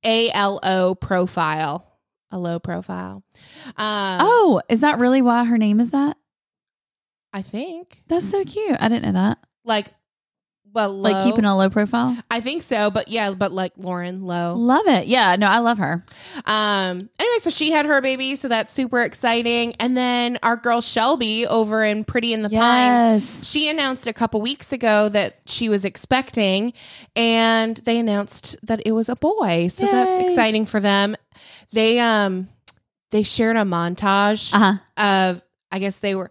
ALO 0.04 0.94
profile. 0.94 1.84
A 2.30 2.38
low 2.38 2.58
profile. 2.58 3.22
Um, 3.76 4.18
oh, 4.20 4.60
is 4.68 4.80
that 4.82 4.98
really 4.98 5.22
why 5.22 5.44
her 5.44 5.56
name 5.56 5.80
is 5.80 5.90
that? 5.90 6.16
I 7.32 7.42
think 7.42 8.02
That's 8.08 8.28
so 8.28 8.44
cute. 8.44 8.76
I 8.80 8.88
didn't 8.88 9.04
know 9.04 9.12
that. 9.12 9.38
like, 9.64 9.92
well, 10.74 10.90
Like 10.92 11.24
keeping 11.24 11.44
a 11.44 11.56
low 11.56 11.70
profile. 11.70 12.16
I 12.30 12.40
think 12.40 12.62
so, 12.62 12.90
but 12.90 13.08
yeah, 13.08 13.32
but 13.32 13.52
like 13.52 13.72
Lauren 13.76 14.22
Low. 14.24 14.54
Love 14.54 14.86
it. 14.86 15.06
Yeah, 15.06 15.34
no, 15.36 15.46
I 15.48 15.58
love 15.58 15.78
her. 15.78 16.04
Um. 16.44 17.08
Anyway, 17.18 17.38
so 17.40 17.50
she 17.50 17.70
had 17.70 17.86
her 17.86 18.00
baby, 18.00 18.36
so 18.36 18.48
that's 18.48 18.72
super 18.72 19.00
exciting. 19.02 19.74
And 19.80 19.96
then 19.96 20.38
our 20.42 20.56
girl 20.56 20.80
Shelby 20.80 21.46
over 21.46 21.82
in 21.84 22.04
Pretty 22.04 22.32
in 22.32 22.42
the 22.42 22.50
Pines, 22.50 23.24
Yes. 23.24 23.48
she 23.50 23.68
announced 23.68 24.06
a 24.06 24.12
couple 24.12 24.40
weeks 24.40 24.72
ago 24.72 25.08
that 25.08 25.36
she 25.46 25.68
was 25.68 25.84
expecting, 25.84 26.72
and 27.16 27.76
they 27.78 27.98
announced 27.98 28.56
that 28.62 28.80
it 28.86 28.92
was 28.92 29.08
a 29.08 29.16
boy. 29.16 29.68
So 29.72 29.86
that's 29.86 30.18
exciting 30.18 30.66
for 30.66 30.80
them. 30.80 31.16
They 31.72 31.98
um 31.98 32.48
they 33.10 33.22
shared 33.22 33.56
a 33.56 33.62
montage 33.62 34.52
Uh 34.54 34.58
huh. 34.58 35.02
of 35.32 35.42
I 35.72 35.78
guess 35.80 35.98
they 35.98 36.14
were 36.14 36.30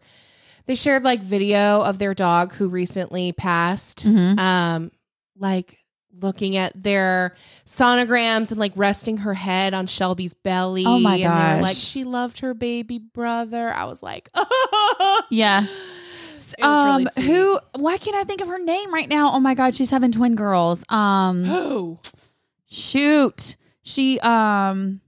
they 0.67 0.75
shared 0.75 1.03
like 1.03 1.19
video 1.21 1.81
of 1.81 1.97
their 1.97 2.13
dog 2.13 2.53
who 2.53 2.69
recently 2.69 3.31
passed. 3.31 4.05
Mhm. 4.05 4.37
Um 4.39 4.91
like 5.37 5.77
looking 6.19 6.57
at 6.57 6.71
their 6.81 7.35
sonograms 7.65 8.49
and 8.51 8.59
like 8.59 8.71
resting 8.75 9.17
her 9.17 9.33
head 9.35 9.73
on 9.75 9.85
Shelby's 9.87 10.33
belly. 10.33 10.83
Oh 10.85 10.99
my 10.99 11.17
and 11.17 11.61
like 11.61 11.75
she 11.77 12.03
loved 12.03 12.39
her 12.39 12.53
baby 12.53 12.97
brother. 12.97 13.71
I 13.71 13.85
was 13.85 14.01
like, 14.01 14.29
Yeah. 15.29 15.65
It 15.65 15.69
was 16.39 16.55
Um, 16.61 17.07
really 17.17 17.27
who? 17.27 17.59
Why 17.75 17.97
can't 17.97 18.15
I 18.15 18.23
think 18.23 18.41
of 18.41 18.47
her 18.47 18.59
name 18.59 18.93
right 18.93 19.09
now? 19.09 19.31
Oh 19.33 19.39
my 19.39 19.53
god, 19.53 19.73
she's 19.75 19.89
having 19.89 20.11
twin 20.11 20.35
girls. 20.35 20.83
Um, 20.89 21.43
Who? 21.45 21.99
shoot, 22.67 23.55
she 23.81 24.19
um, 24.19 25.01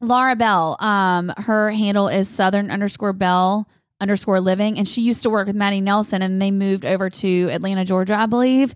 Laura 0.00 0.34
Bell. 0.36 0.76
Um, 0.80 1.32
her 1.36 1.70
handle 1.70 2.08
is 2.08 2.28
Southern 2.28 2.70
underscore 2.70 3.12
Bell 3.12 3.68
underscore 4.04 4.38
Living, 4.40 4.78
and 4.78 4.86
she 4.86 5.00
used 5.02 5.22
to 5.24 5.30
work 5.30 5.46
with 5.48 5.56
Maddie 5.56 5.80
Nelson, 5.80 6.22
and 6.22 6.40
they 6.40 6.50
moved 6.50 6.84
over 6.84 7.10
to 7.10 7.48
Atlanta, 7.50 7.84
Georgia, 7.84 8.14
I 8.14 8.26
believe. 8.26 8.74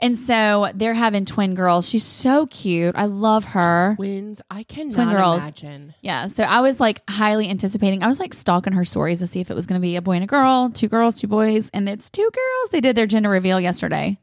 And 0.00 0.16
so 0.16 0.70
they're 0.76 0.94
having 0.94 1.24
twin 1.24 1.56
girls. 1.56 1.88
She's 1.88 2.04
so 2.04 2.46
cute. 2.46 2.94
I 2.94 3.06
love 3.06 3.44
her. 3.46 3.94
Twins. 3.96 4.40
I 4.48 4.62
cannot 4.62 4.94
Twin 4.94 5.08
girls. 5.10 5.42
imagine. 5.42 5.94
Yeah. 6.02 6.26
So 6.26 6.44
I 6.44 6.60
was 6.60 6.78
like 6.78 7.02
highly 7.10 7.48
anticipating. 7.48 8.04
I 8.04 8.06
was 8.06 8.20
like 8.20 8.32
stalking 8.32 8.74
her 8.74 8.84
stories 8.84 9.18
to 9.18 9.26
see 9.26 9.40
if 9.40 9.50
it 9.50 9.54
was 9.54 9.66
going 9.66 9.80
to 9.80 9.82
be 9.82 9.96
a 9.96 10.02
boy 10.02 10.12
and 10.12 10.22
a 10.22 10.28
girl, 10.28 10.70
two 10.70 10.86
girls, 10.86 11.20
two 11.20 11.26
boys, 11.26 11.68
and 11.74 11.88
it's 11.88 12.10
two 12.10 12.22
girls. 12.32 12.70
They 12.70 12.80
did 12.80 12.94
their 12.94 13.08
gender 13.08 13.28
reveal 13.28 13.58
yesterday. 13.58 14.18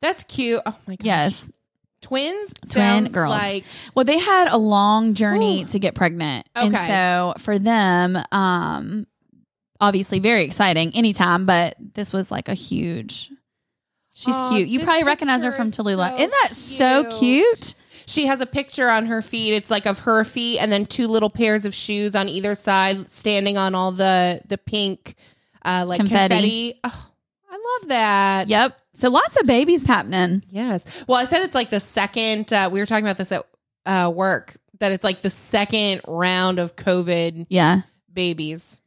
That's 0.00 0.22
cute. 0.24 0.62
Oh 0.64 0.76
my 0.86 0.96
gosh. 0.96 1.04
Yes. 1.06 1.50
Twins. 2.00 2.54
Twin 2.72 3.08
girls. 3.08 3.28
Like 3.30 3.64
Well, 3.94 4.06
they 4.06 4.18
had 4.18 4.48
a 4.48 4.56
long 4.56 5.12
journey 5.12 5.64
Ooh. 5.64 5.66
to 5.66 5.78
get 5.78 5.94
pregnant. 5.94 6.48
And 6.54 6.74
so 6.74 7.34
for 7.36 7.58
them, 7.58 8.16
um, 8.32 9.06
obviously 9.80 10.18
very 10.18 10.44
exciting 10.44 10.92
anytime, 10.94 11.46
but 11.46 11.76
this 11.94 12.12
was 12.12 12.30
like 12.30 12.48
a 12.48 12.54
huge. 12.54 13.30
She's 14.12 14.34
Aw, 14.36 14.50
cute. 14.50 14.68
You 14.68 14.78
this 14.80 14.84
probably 14.86 15.04
recognize 15.04 15.44
her 15.44 15.50
picture 15.50 15.56
from 15.62 15.68
is 15.68 15.76
Tallulah. 15.76 16.10
so 16.10 16.16
Isn't 16.16 16.30
that 16.42 16.54
so 16.54 17.02
cute. 17.04 17.18
cute? 17.20 17.74
she 18.06 18.26
has 18.26 18.40
a 18.40 18.46
picture 18.46 18.88
on 18.88 19.06
her 19.06 19.22
feet. 19.22 19.52
It's 19.54 19.70
like 19.70 19.86
of 19.86 20.00
her 20.00 20.24
feet 20.24 20.58
and 20.58 20.72
then 20.72 20.84
two 20.84 21.06
little 21.06 21.30
pairs 21.30 21.64
of 21.64 21.72
shoes 21.72 22.16
on 22.16 22.28
either 22.28 22.54
side, 22.56 23.08
standing 23.10 23.56
on 23.56 23.74
all 23.74 23.92
the 23.92 24.40
the 24.48 24.58
pink, 24.58 25.14
uh, 25.64 25.84
like 25.86 25.98
Confetti. 26.00 26.34
confetti. 26.34 26.80
Oh, 26.84 27.10
I 27.50 27.78
love 27.80 27.88
that. 27.88 28.48
Yep. 28.48 28.76
So 28.94 29.08
lots 29.10 29.36
of 29.40 29.46
babies 29.46 29.86
happening. 29.86 30.42
Yes. 30.50 30.84
Well, 31.06 31.18
I 31.18 31.24
said 31.24 31.42
it's 31.42 31.54
like 31.54 31.70
the 31.70 31.80
second. 31.80 32.52
Uh, 32.52 32.68
we 32.72 32.80
were 32.80 32.86
talking 32.86 33.04
about 33.04 33.16
this 33.16 33.30
at 33.32 33.44
uh, 33.86 34.10
work. 34.14 34.56
That 34.80 34.92
it's 34.92 35.04
like 35.04 35.20
the 35.20 35.30
second 35.30 36.00
round 36.08 36.58
of 36.58 36.74
COVID 36.74 37.46
Yeah. 37.48 37.82
babies. 38.12 38.82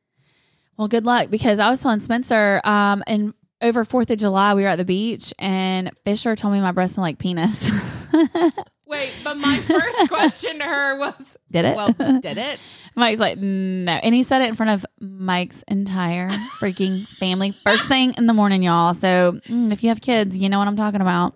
Well, 0.77 0.87
good 0.87 1.05
luck 1.05 1.29
because 1.29 1.59
I 1.59 1.69
was 1.69 1.81
telling 1.81 1.99
Spencer, 1.99 2.61
um, 2.63 3.03
and 3.07 3.33
over 3.61 3.85
Fourth 3.85 4.09
of 4.09 4.17
July 4.17 4.53
we 4.55 4.63
were 4.63 4.67
at 4.67 4.75
the 4.77 4.85
beach 4.85 5.33
and 5.39 5.89
Fisher 6.03 6.35
told 6.35 6.53
me 6.53 6.59
my 6.61 6.71
breast 6.71 6.95
smelled 6.95 7.05
like 7.05 7.17
penis. 7.19 7.69
Wait, 8.85 9.11
but 9.23 9.37
my 9.37 9.57
first 9.57 10.09
question 10.09 10.59
to 10.59 10.65
her 10.65 10.99
was, 10.99 11.37
Did 11.49 11.65
it? 11.65 11.75
well, 11.75 11.93
did 12.19 12.37
it? 12.37 12.59
Mike's 12.95 13.19
like, 13.19 13.39
no. 13.39 13.91
And 13.93 14.13
he 14.13 14.21
said 14.21 14.41
it 14.43 14.49
in 14.49 14.55
front 14.55 14.71
of 14.71 14.85
Mike's 14.99 15.63
entire 15.63 16.29
freaking 16.59 17.07
family. 17.07 17.51
First 17.51 17.87
thing 17.87 18.13
in 18.17 18.27
the 18.27 18.33
morning, 18.33 18.61
y'all. 18.61 18.93
So 18.93 19.39
mm, 19.47 19.71
if 19.71 19.81
you 19.83 19.89
have 19.89 20.01
kids, 20.01 20.37
you 20.37 20.47
know 20.49 20.59
what 20.59 20.67
I'm 20.67 20.75
talking 20.75 21.01
about. 21.01 21.33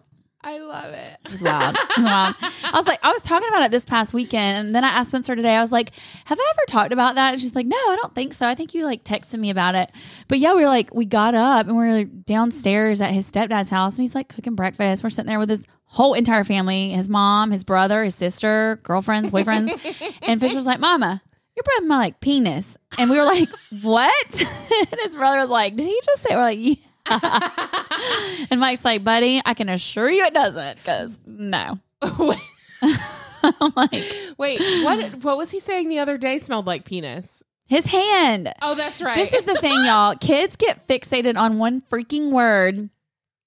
I 0.48 0.60
love 0.60 0.94
it. 0.94 1.18
It 1.26 1.32
was 1.34 1.44
wild. 1.44 1.76
It 1.76 1.98
was 1.98 2.06
wild. 2.06 2.36
I 2.42 2.72
was 2.74 2.88
like, 2.88 3.00
I 3.04 3.12
was 3.12 3.22
talking 3.22 3.50
about 3.50 3.64
it 3.64 3.72
this 3.72 3.84
past 3.84 4.14
weekend. 4.14 4.68
And 4.68 4.74
then 4.74 4.86
I 4.86 4.88
asked 4.88 5.10
Spencer 5.10 5.36
today, 5.36 5.58
I 5.58 5.62
was 5.62 5.74
like, 5.74 5.92
have 6.24 6.40
I 6.40 6.54
ever 6.56 6.66
talked 6.68 6.94
about 6.94 7.16
that? 7.16 7.34
And 7.34 7.42
she's 7.42 7.54
like, 7.54 7.66
no, 7.66 7.76
I 7.76 7.98
don't 8.02 8.16
think 8.16 8.32
so. 8.32 8.48
I 8.48 8.56
think 8.56 8.74
you 8.74 8.86
like 8.86 9.04
texted 9.04 9.40
me 9.40 9.50
about 9.50 9.76
it. 9.76 9.92
But 10.30 10.40
yeah, 10.40 10.56
we 10.56 10.62
were 10.62 10.70
like, 10.70 10.94
we 10.94 11.04
got 11.04 11.36
up 11.36 11.68
and 11.68 11.76
we 11.76 11.86
were 11.86 12.06
downstairs 12.06 13.02
at 13.02 13.12
his 13.12 13.30
stepdad's 13.30 13.70
house 13.70 13.98
and 13.98 14.04
he's 14.04 14.16
like 14.16 14.30
cooking 14.30 14.56
breakfast. 14.56 15.04
We're 15.04 15.10
sitting 15.10 15.28
there 15.28 15.38
with 15.38 15.50
his 15.50 15.64
whole 15.84 16.14
entire 16.14 16.46
family, 16.46 16.92
his 16.92 17.10
mom, 17.10 17.52
his 17.52 17.66
brother, 17.66 18.06
his 18.06 18.16
sister, 18.16 18.80
girlfriends, 18.84 19.32
boyfriends. 19.32 20.18
and 20.22 20.40
Fisher's 20.40 20.66
like, 20.66 20.80
Mama, 20.80 21.22
your 21.58 21.64
breath 21.64 21.84
smell 21.84 22.00
like 22.00 22.22
penis. 22.22 22.78
And 22.98 23.10
we 23.10 23.18
were 23.18 23.26
like, 23.26 23.50
what? 23.82 24.42
and 24.92 25.02
his 25.02 25.18
brother 25.18 25.40
was 25.40 25.50
like, 25.50 25.76
did 25.76 25.88
he 25.88 26.00
just 26.06 26.24
say, 26.24 26.36
we're 26.36 26.42
like, 26.42 26.58
yeah. 26.58 26.76
and 28.52 28.60
Mike's 28.60 28.86
like, 28.86 29.04
buddy, 29.04 29.42
I 29.46 29.54
can 29.54 29.70
assure 29.70 30.10
you 30.10 30.24
it 30.24 30.34
doesn't 30.34 30.78
because 30.78 31.20
no. 31.26 31.80
I'm 32.02 33.74
like, 33.76 34.04
Wait, 34.38 34.60
what? 34.84 35.24
What 35.24 35.38
was 35.38 35.52
he 35.52 35.60
saying 35.60 35.90
the 35.90 36.00
other 36.00 36.18
day? 36.18 36.38
Smelled 36.38 36.66
like 36.66 36.86
penis. 36.86 37.44
his 37.68 37.86
hand. 37.86 38.54
Oh, 38.62 38.76
that's 38.76 39.02
right. 39.02 39.16
This 39.16 39.34
is 39.34 39.46
the 39.46 39.56
thing, 39.56 39.86
y'all. 39.86 40.16
Kids 40.20 40.56
get 40.56 40.88
fixated 40.88 41.38
on 41.38 41.58
one 41.58 41.82
freaking 41.82 42.32
word. 42.32 42.90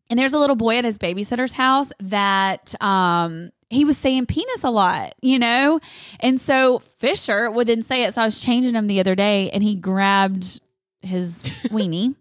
And 0.09 0.19
there's 0.19 0.33
a 0.33 0.38
little 0.38 0.57
boy 0.57 0.79
at 0.79 0.85
his 0.85 0.99
babysitter's 0.99 1.52
house 1.52 1.93
that 2.00 2.75
um 2.83 3.50
he 3.69 3.85
was 3.85 3.97
saying 3.97 4.26
penis 4.26 4.64
a 4.64 4.71
lot, 4.71 5.14
you 5.23 5.38
know? 5.38 5.79
And 6.19 6.40
so 6.40 6.81
Fisher 6.81 7.49
would 7.50 7.69
then 7.69 7.85
say 7.85 8.02
it. 8.02 8.14
So 8.14 8.23
I 8.23 8.25
was 8.25 8.40
changing 8.40 8.75
him 8.75 8.88
the 8.88 8.99
other 8.99 9.14
day 9.14 9.49
and 9.50 9.62
he 9.62 9.76
grabbed 9.76 10.61
his 11.02 11.45
weenie 11.69 12.17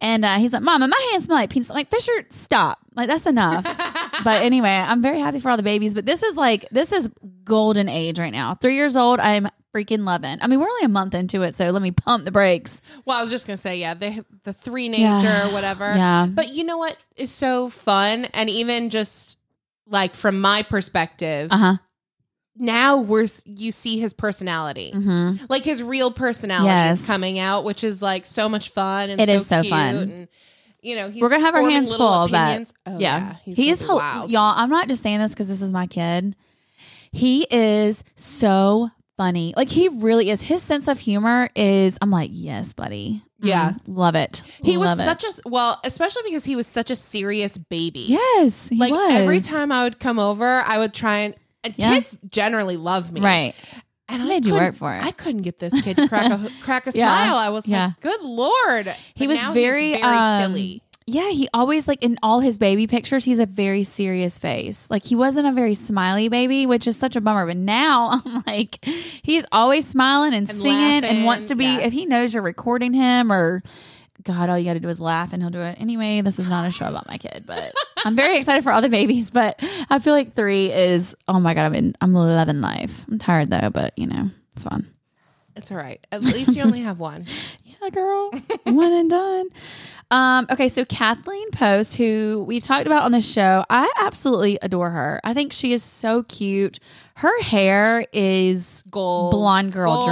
and 0.00 0.24
uh, 0.24 0.36
he's 0.36 0.52
like, 0.52 0.62
Mama, 0.62 0.88
my 0.88 1.08
hands 1.12 1.24
smell 1.24 1.36
like 1.38 1.50
penis. 1.50 1.70
I'm 1.70 1.74
like, 1.74 1.90
Fisher, 1.90 2.24
stop. 2.30 2.78
Like, 2.94 3.08
that's 3.08 3.26
enough. 3.26 3.64
but 4.24 4.42
anyway, 4.42 4.68
I'm 4.70 5.02
very 5.02 5.20
happy 5.20 5.40
for 5.40 5.50
all 5.50 5.56
the 5.56 5.62
babies. 5.62 5.94
But 5.94 6.06
this 6.06 6.22
is 6.22 6.36
like, 6.36 6.68
this 6.70 6.92
is 6.92 7.08
golden 7.44 7.88
age 7.88 8.18
right 8.18 8.32
now. 8.32 8.54
Three 8.54 8.74
years 8.76 8.96
old, 8.96 9.20
I'm 9.20 9.48
freaking 9.74 10.04
loving. 10.04 10.38
I 10.40 10.46
mean, 10.48 10.58
we're 10.58 10.68
only 10.68 10.84
a 10.84 10.88
month 10.88 11.14
into 11.14 11.42
it. 11.42 11.54
So 11.54 11.70
let 11.70 11.80
me 11.82 11.92
pump 11.92 12.24
the 12.24 12.32
brakes. 12.32 12.82
Well, 13.04 13.18
I 13.18 13.22
was 13.22 13.30
just 13.30 13.46
gonna 13.46 13.56
say, 13.56 13.78
yeah, 13.78 13.94
the 13.94 14.24
the 14.42 14.52
three 14.52 14.88
nature 14.88 15.02
Yeah. 15.02 15.48
or 15.48 15.52
whatever. 15.52 15.84
Yeah. 15.94 16.26
But 16.28 16.52
you 16.52 16.64
know 16.64 16.78
what 16.78 16.96
is 17.16 17.30
so 17.30 17.68
fun, 17.68 18.24
and 18.26 18.50
even 18.50 18.90
just 18.90 19.38
like 19.86 20.14
from 20.14 20.40
my 20.40 20.62
perspective, 20.62 21.52
Uh 21.52 21.56
huh. 21.56 21.76
Now 22.60 22.98
we're 22.98 23.26
you 23.46 23.72
see 23.72 23.98
his 23.98 24.12
personality, 24.12 24.92
Mm-hmm. 24.94 25.44
like 25.48 25.64
his 25.64 25.82
real 25.82 26.12
personality 26.12 26.66
Yes. 26.66 27.00
is 27.00 27.06
coming 27.06 27.38
out, 27.38 27.64
which 27.64 27.82
is 27.82 28.00
like 28.02 28.26
so 28.26 28.48
much 28.48 28.68
fun 28.68 29.10
and 29.10 29.20
It 29.20 29.28
so 29.28 29.34
is 29.34 29.46
so 29.46 29.60
cute 29.62 29.70
fun. 29.72 29.94
And 29.96 30.28
you 30.82 30.96
know, 30.96 31.08
he's 31.10 31.20
We're 31.20 31.28
gonna 31.30 31.44
have 31.44 31.54
our 31.54 31.68
hands 31.68 31.94
full, 31.94 32.28
but. 32.28 32.72
Oh, 32.86 32.98
yeah, 32.98 33.36
he's, 33.44 33.56
he's 33.56 33.80
hel- 33.80 34.26
y'all. 34.28 34.54
I'm 34.56 34.70
not 34.70 34.88
just 34.88 35.02
saying 35.02 35.18
this 35.18 35.32
because 35.32 35.48
this 35.48 35.60
is 35.62 35.72
my 35.72 35.86
kid. 35.86 36.36
He 37.12 37.46
is 37.50 38.04
so 38.14 38.90
funny. 39.16 39.52
Like 39.56 39.68
he 39.68 39.88
really 39.88 40.30
is. 40.30 40.42
His 40.42 40.62
sense 40.62 40.88
of 40.88 40.98
humor 40.98 41.48
is. 41.56 41.98
I'm 42.00 42.10
like, 42.10 42.30
yes, 42.32 42.72
buddy. 42.72 43.22
Yeah. 43.42 43.70
Mm, 43.72 43.80
love 43.88 44.14
it. 44.14 44.42
He 44.62 44.76
was 44.76 44.86
Love 44.86 45.00
it. 45.00 45.04
such 45.04 45.24
a 45.24 45.48
well, 45.48 45.80
especially 45.84 46.22
because 46.24 46.44
he 46.44 46.56
was 46.56 46.66
such 46.66 46.90
a 46.90 46.96
serious 46.96 47.56
baby. 47.58 48.04
yes. 48.08 48.68
He 48.68 48.76
like 48.76 48.92
was. 48.92 49.12
every 49.14 49.40
time 49.40 49.72
I 49.72 49.84
would 49.84 49.98
come 49.98 50.18
over, 50.18 50.46
I 50.60 50.78
would 50.78 50.92
try 50.94 51.18
and 51.20 51.34
and 51.64 51.74
Yeah. 51.76 51.94
kids 51.94 52.18
generally 52.30 52.76
love 52.76 53.12
me, 53.12 53.20
right? 53.20 53.54
And 54.08 54.22
I 54.22 54.26
made 54.26 54.44
you 54.46 54.54
work 54.54 54.74
for 54.74 54.92
it. 54.92 55.04
I 55.04 55.12
couldn't 55.12 55.42
get 55.42 55.60
this 55.60 55.80
kid 55.82 55.96
to 55.96 56.08
crack 56.08 56.30
a 56.32 56.50
crack 56.62 56.86
a 56.86 56.90
Yeah. 56.92 57.06
smile. 57.06 57.36
I 57.36 57.48
was 57.50 57.68
Yeah. 57.68 57.86
like, 57.86 58.00
"Good 58.00 58.20
lord!" 58.22 58.92
He 59.14 59.26
was 59.28 59.38
very, 59.52 59.92
very 59.92 60.02
um, 60.16 60.42
silly. 60.42 60.82
Yeah, 61.06 61.30
he 61.30 61.48
always 61.52 61.88
like 61.88 62.04
in 62.04 62.18
all 62.22 62.38
his 62.40 62.56
baby 62.58 62.86
pictures, 62.86 63.24
he's 63.24 63.38
a 63.40 63.46
very 63.46 63.82
serious 63.82 64.38
face. 64.38 64.86
Like 64.90 65.04
he 65.04 65.16
wasn't 65.16 65.46
a 65.48 65.52
very 65.52 65.74
smiley 65.74 66.28
baby, 66.28 66.66
which 66.66 66.86
is 66.86 66.96
such 66.96 67.16
a 67.16 67.20
bummer. 67.20 67.46
But 67.46 67.56
now 67.56 68.20
I'm 68.24 68.42
like, 68.46 68.84
he's 68.84 69.44
always 69.50 69.88
smiling 69.88 70.34
and, 70.34 70.48
And 70.48 70.56
singing 70.58 71.04
and 71.04 71.24
wants 71.24 71.48
to 71.48 71.56
be. 71.56 71.64
yeah. 71.64 71.78
If 71.80 71.92
he 71.92 72.06
knows 72.06 72.32
you're 72.34 72.42
recording 72.44 72.92
him 72.92 73.32
or 73.32 73.62
God, 74.22 74.48
all 74.48 74.58
you 74.58 74.64
got 74.64 74.74
to 74.74 74.80
do 74.80 74.88
is 74.88 75.00
laugh 75.00 75.32
and 75.32 75.42
he'll 75.42 75.50
do 75.50 75.60
it 75.60 75.80
anyway. 75.80 76.20
This 76.20 76.38
is 76.38 76.48
not 76.48 76.68
a 76.68 76.72
show 76.72 76.86
about 76.88 77.08
my 77.08 77.16
kid, 77.18 77.44
but 77.46 77.72
I'm 78.04 78.16
very 78.16 78.36
excited 78.38 78.62
for 78.62 78.72
all 78.72 78.82
the 78.82 78.88
babies. 78.88 79.30
But 79.30 79.62
I 79.88 79.98
feel 79.98 80.14
like 80.14 80.34
three 80.34 80.72
is 80.72 81.14
oh 81.28 81.40
my 81.40 81.54
god, 81.54 81.66
I'm 81.66 81.74
in, 81.74 81.94
I'm 82.00 82.12
loving 82.12 82.60
life. 82.60 83.04
I'm 83.08 83.18
tired 83.18 83.50
though, 83.50 83.70
but 83.70 83.98
you 83.98 84.06
know 84.06 84.30
it's 84.52 84.64
fun. 84.64 84.86
It's 85.56 85.70
all 85.70 85.76
right. 85.78 86.04
At 86.12 86.22
least 86.22 86.56
you 86.56 86.62
only 86.62 86.80
have 86.80 86.98
one. 87.00 87.26
Yeah, 87.82 87.88
girl. 87.88 88.30
One 88.64 88.92
and 88.92 89.08
done. 89.08 89.48
Um, 90.10 90.46
okay, 90.50 90.68
so 90.68 90.84
Kathleen 90.84 91.50
Post, 91.50 91.96
who 91.96 92.44
we've 92.46 92.62
talked 92.62 92.86
about 92.86 93.04
on 93.04 93.12
the 93.12 93.22
show, 93.22 93.64
I 93.70 93.90
absolutely 93.96 94.58
adore 94.60 94.90
her. 94.90 95.18
I 95.24 95.32
think 95.32 95.50
she 95.54 95.72
is 95.72 95.82
so 95.82 96.24
cute. 96.24 96.78
Her 97.20 97.42
hair 97.42 98.06
is 98.12 98.82
Goals, 98.90 99.34
blonde 99.34 99.72
girl 99.72 99.94
goals, 99.94 100.06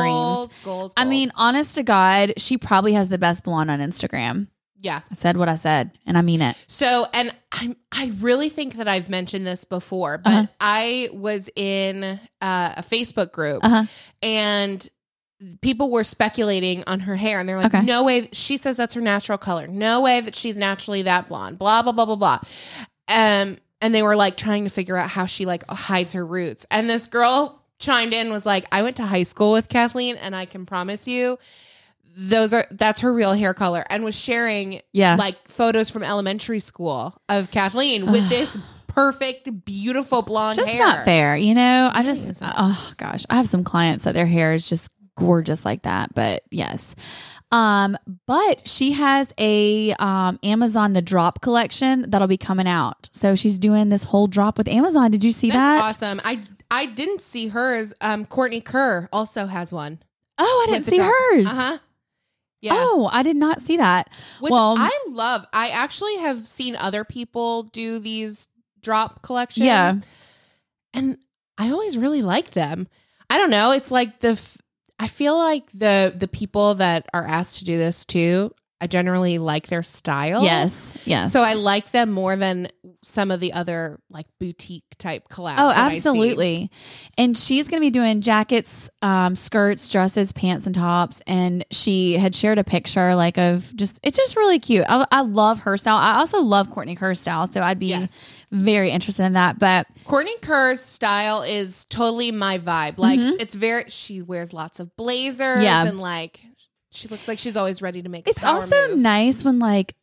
dreams. 0.49 0.65
Goals, 0.65 0.93
I 0.97 1.05
mean, 1.05 1.31
honest 1.35 1.75
to 1.77 1.83
God, 1.83 2.35
she 2.37 2.59
probably 2.59 2.93
has 2.93 3.09
the 3.09 3.17
best 3.19 3.45
blonde 3.45 3.71
on 3.71 3.81
Instagram. 3.81 4.49
yeah. 4.81 5.01
I 5.11 5.15
said 5.15 5.37
what 5.39 5.49
I 5.49 5.55
said, 5.55 5.93
and 6.07 6.19
I 6.19 6.23
mean 6.23 6.43
it. 6.43 6.57
So, 6.67 7.07
and 7.15 7.35
I 7.51 7.75
I 7.91 8.13
really 8.21 8.49
think 8.51 8.75
that 8.75 8.89
I've 8.89 9.09
mentioned 9.09 9.47
this 9.47 9.65
before, 9.65 10.19
but 10.19 10.31
Uh-huh. 10.31 10.47
I 10.61 11.09
was 11.13 11.49
in 11.57 12.05
uh, 12.05 12.19
a 12.77 12.83
Facebook 12.83 13.33
group 13.33 13.65
Uh-huh. 13.65 13.85
and 14.23 14.87
people 15.63 15.91
were 15.91 16.05
speculating 16.05 16.85
on 16.87 17.01
her 17.01 17.17
hair 17.17 17.41
and 17.41 17.49
they're 17.49 17.57
like, 17.57 17.75
Okay. 17.75 17.85
no 17.87 18.05
way. 18.05 18.29
She 18.33 18.57
says 18.59 18.77
that's 18.77 18.95
her 18.95 19.01
natural 19.01 19.39
color. 19.39 19.67
No 19.67 20.01
way 20.03 20.21
that 20.21 20.35
she's 20.37 20.57
naturally 20.59 21.03
that 21.03 21.29
blonde, 21.29 21.59
blah, 21.59 21.81
blah, 21.83 21.93
blah, 21.93 22.05
blah, 22.05 22.17
blah. 22.17 22.39
Um, 23.09 23.57
and 23.81 23.95
they 23.95 24.03
were 24.03 24.17
like 24.17 24.37
trying 24.37 24.65
to 24.65 24.71
figure 24.71 24.97
out 24.97 25.11
how 25.11 25.27
she 25.27 25.47
like 25.47 25.69
hides 25.71 26.13
her 26.15 26.25
roots. 26.27 26.67
And 26.71 26.89
this 26.89 27.07
girl 27.07 27.63
chimed 27.79 28.13
in, 28.13 28.31
was 28.33 28.45
like, 28.45 28.67
I 28.73 28.83
went 28.83 28.97
to 28.97 29.05
high 29.07 29.23
school 29.23 29.53
with 29.53 29.69
Kathleen 29.69 30.17
and 30.17 30.35
I 30.35 30.45
can 30.47 30.67
promise 30.67 31.07
you 31.07 31.39
those 32.21 32.53
are 32.53 32.67
that's 32.73 33.03
her 33.03 33.13
real 33.13 33.33
hair 33.33 33.55
color 33.55 33.85
and 33.91 34.03
was 34.03 34.19
sharing 34.19 34.81
Yeah. 34.93 35.15
like 35.15 35.37
photos 35.47 35.89
from 35.89 36.03
elementary 36.03 36.59
school 36.59 37.15
of 37.29 37.53
Kathleen 37.53 38.11
with 38.11 38.29
this 38.29 38.57
perfect, 38.89 39.65
beautiful 39.65 40.23
blonde 40.23 40.59
It's 40.59 40.67
just 40.69 40.79
hair. 40.79 40.87
not 40.89 41.05
fair, 41.05 41.37
you 41.37 41.55
know. 41.55 41.89
I 41.93 42.03
just, 42.03 42.41
oh 42.43 42.93
gosh, 42.97 43.25
I 43.31 43.37
have 43.37 43.47
some 43.47 43.63
clients 43.63 44.03
that 44.03 44.15
their 44.15 44.27
hair 44.27 44.53
is 44.55 44.69
just 44.69 44.91
gorgeous 45.17 45.65
like 45.65 45.83
that. 45.83 46.13
But 46.13 46.43
yes, 46.51 46.97
um, 47.51 47.97
but 48.27 48.69
she 48.69 48.93
has 48.93 49.33
a 49.39 49.93
um 49.95 50.39
Amazon 50.43 50.93
the 50.93 51.03
Drop 51.03 51.41
collection 51.41 52.11
that'll 52.11 52.29
be 52.29 52.37
coming 52.37 52.69
out. 52.69 53.09
So 53.13 53.35
she's 53.35 53.59
doing 53.59 53.89
this 53.89 54.05
whole 54.05 54.27
drop 54.27 54.59
with 54.59 54.69
Amazon. 54.69 55.11
Did 55.11 55.25
you 55.25 55.33
see 55.33 55.51
That's 55.51 55.81
that? 55.81 55.91
awesome. 55.91 56.21
I 56.25 56.43
I 56.71 56.87
didn't 56.87 57.23
see 57.23 57.49
hers. 57.49 57.95
Um, 58.01 58.27
Courtney 58.27 58.61
Kerr 58.61 59.09
also 59.13 59.47
has 59.47 59.73
one. 59.73 60.01
Oh, 60.37 60.67
I 60.69 60.73
didn't 60.73 60.87
see 60.87 60.99
hers. 60.99 61.47
Uh 61.47 61.55
huh. 61.55 61.79
Yeah. 62.61 62.73
Oh, 62.75 63.09
I 63.13 63.23
did 63.23 63.37
not 63.37 63.63
see 63.63 63.77
that. 63.77 64.11
Which 64.41 64.51
well, 64.51 64.75
I 64.77 64.91
love. 65.09 65.47
I 65.53 65.69
actually 65.69 66.17
have 66.19 66.47
seen 66.47 66.77
other 66.77 67.05
people 67.05 67.63
do 67.63 67.99
these 68.01 68.49
drop 68.83 69.23
collections. 69.23 69.67
Yeah. 69.67 69.95
and 70.93 71.19
I 71.57 71.71
always 71.71 71.97
really 71.97 72.21
like 72.23 72.51
them. 72.51 72.89
I 73.31 73.39
don't 73.39 73.51
know. 73.51 73.71
It's 73.71 73.91
like 73.91 74.21
the. 74.21 74.31
F- 74.31 74.59
I 74.99 75.07
feel 75.09 75.37
like 75.37 75.71
the 75.73 76.13
the 76.17 76.29
people 76.29 76.75
that 76.77 77.07
are 77.15 77.27
asked 77.27 77.59
to 77.59 77.65
do 77.65 77.79
this 77.79 78.05
too. 78.05 78.53
I 78.81 78.87
generally 78.87 79.39
like 79.39 79.67
their 79.67 79.83
style. 79.83 80.45
Yes. 80.45 80.97
Yes. 81.05 81.33
So 81.33 81.43
I 81.43 81.55
like 81.55 81.91
them 81.91 82.13
more 82.13 82.37
than 82.37 82.69
some 83.03 83.33
of 83.33 83.41
the 83.41 83.53
other 83.53 83.99
like 84.09 84.27
boutique 84.39 84.85
type 84.99 85.29
collabs. 85.29 85.57
Oh, 85.59 85.69
that 85.69 85.79
I 85.79 85.91
see. 85.91 85.97
absolutely. 85.97 86.71
And 87.17 87.37
she's 87.37 87.67
going 87.69 87.81
to 87.81 87.85
be 87.85 87.91
doing 87.91 88.21
jackets, 88.21 88.89
um, 89.03 89.35
skirts, 89.35 89.89
dresses, 89.91 90.31
pants, 90.31 90.65
and 90.65 90.77
tops. 90.77 91.21
And 91.27 91.65
she 91.73 92.19
had 92.19 92.37
shared 92.37 92.59
a 92.59 92.63
picture 92.65 93.17
like 93.17 93.37
of 93.37 93.75
just, 93.75 93.99
it's 94.05 94.17
just 94.17 94.37
really 94.37 94.61
cute. 94.61 94.85
I, 94.89 95.05
I 95.11 95.23
love 95.23 95.61
her 95.61 95.77
style. 95.77 95.97
I 95.97 96.19
also 96.19 96.39
love 96.41 96.71
Courtney 96.71 96.95
Kerr's 96.95 97.19
style. 97.19 97.49
So 97.49 97.63
I'd 97.63 97.81
be 97.81 97.87
Yes. 97.87 98.31
Very 98.51 98.91
interested 98.91 99.25
in 99.25 99.35
that. 99.35 99.59
But 99.59 99.87
Courtney 100.05 100.37
Kerr's 100.41 100.81
style 100.81 101.43
is 101.43 101.85
totally 101.87 102.33
my 102.33 102.59
vibe. 102.59 102.99
Like 102.99 103.21
Mhm. 103.21 103.41
it's 103.41 103.55
very 103.55 103.85
she 103.89 104.23
wears 104.23 104.53
lots 104.53 104.81
of 104.81 104.95
blazers 104.97 105.63
Yeah. 105.63 105.87
and 105.87 105.99
like 105.99 106.41
she 106.91 107.09
looks 107.09 107.29
like 107.29 107.39
she's 107.39 107.57
always 107.57 107.83
ready 107.83 108.03
to 108.03 108.09
make 108.09 108.27
a 108.27 108.31
it's 108.31 108.43
also 108.45 108.89
move. 108.89 108.99
nice 108.99 109.45
when 109.45 109.59
like, 109.59 109.95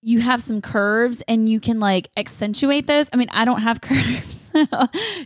you 0.00 0.20
have 0.20 0.40
some 0.40 0.60
curves 0.60 1.22
and 1.26 1.48
you 1.48 1.58
can 1.58 1.80
like 1.80 2.08
accentuate 2.16 2.86
those. 2.86 3.08
I 3.12 3.16
mean, 3.16 3.28
I 3.32 3.44
don't 3.44 3.62
have 3.62 3.80
curves. 3.82 4.48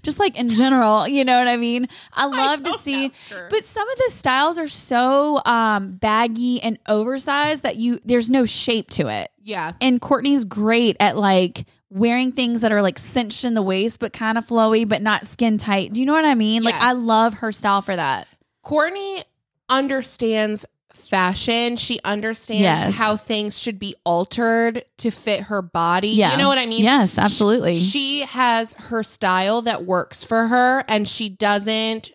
just 0.03 0.19
like 0.19 0.39
in 0.39 0.49
general, 0.49 1.07
you 1.07 1.25
know 1.25 1.39
what 1.39 1.47
I 1.49 1.57
mean? 1.59 1.89
I 2.15 2.25
love 2.27 2.63
to 2.65 2.73
see. 2.79 3.13
But 3.51 3.65
some 3.65 3.87
of 3.89 3.97
the 3.99 4.11
styles 4.11 4.59
are 4.59 4.69
so 4.69 5.43
um, 5.45 5.97
baggy 5.97 6.63
and 6.63 6.79
oversized 6.89 7.65
that 7.65 7.77
you 7.77 8.01
there's 8.05 8.31
no 8.31 8.47
shape 8.47 8.89
to 8.91 9.09
it. 9.09 9.31
Yeah. 9.43 9.73
And 9.81 10.01
Courtney's 10.01 10.45
great 10.47 10.97
at 11.01 11.17
like 11.19 11.67
wearing 11.95 12.33
things 12.33 12.63
that 12.63 12.73
are 12.73 12.81
like 12.83 12.99
cinched 12.99 13.45
in 13.45 13.55
the 13.55 13.63
waist 13.63 14.01
but 14.01 14.13
kind 14.13 14.39
of 14.39 14.47
flowy 14.47 14.89
but 14.89 15.03
not 15.03 15.27
skin 15.27 15.59
tight. 15.59 15.93
Do 15.93 16.01
you 16.01 16.07
know 16.07 16.15
what 16.15 16.25
I 16.25 16.35
mean? 16.35 16.63
Like 16.63 16.75
I 16.75 16.93
love 16.93 17.35
her 17.35 17.53
style 17.53 17.83
for 17.83 17.95
that. 17.95 18.27
Courtney 18.63 19.23
understands 19.69 20.65
fashion. 20.95 21.77
She 21.77 21.99
understands 22.05 22.63
Yes. 22.63 22.95
how 22.95 23.17
things 23.17 23.59
should 23.59 23.79
be 23.79 23.95
altered 24.05 24.85
to 24.99 25.11
fit 25.11 25.41
her 25.45 25.61
body. 25.63 26.11
Yeah. 26.11 26.33
You 26.33 26.39
know 26.39 26.49
what 26.49 26.59
I 26.59 26.67
mean? 26.67 26.85
Yes, 26.85 27.19
absolutely. 27.19 27.75
She 27.75 28.21
has 28.23 28.75
her 28.75 29.03
style 29.03 29.63
that 29.63 29.85
works 29.85 30.23
for 30.25 30.47
her 30.47 30.85
and 30.89 31.09
she 31.09 31.29
doesn't 31.29 32.13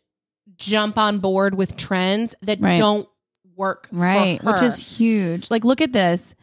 jump 0.56 0.98
on 0.98 1.20
board 1.20 1.54
with 1.56 1.76
trends 1.76 2.34
that 2.42 2.60
Right. 2.62 2.78
don't 2.78 3.08
work 3.56 3.88
right, 3.92 4.42
which 4.44 4.62
is 4.62 4.78
huge. 4.78 5.52
Like 5.52 5.64
look 5.66 5.82
at 5.82 5.92
this. 5.92 6.34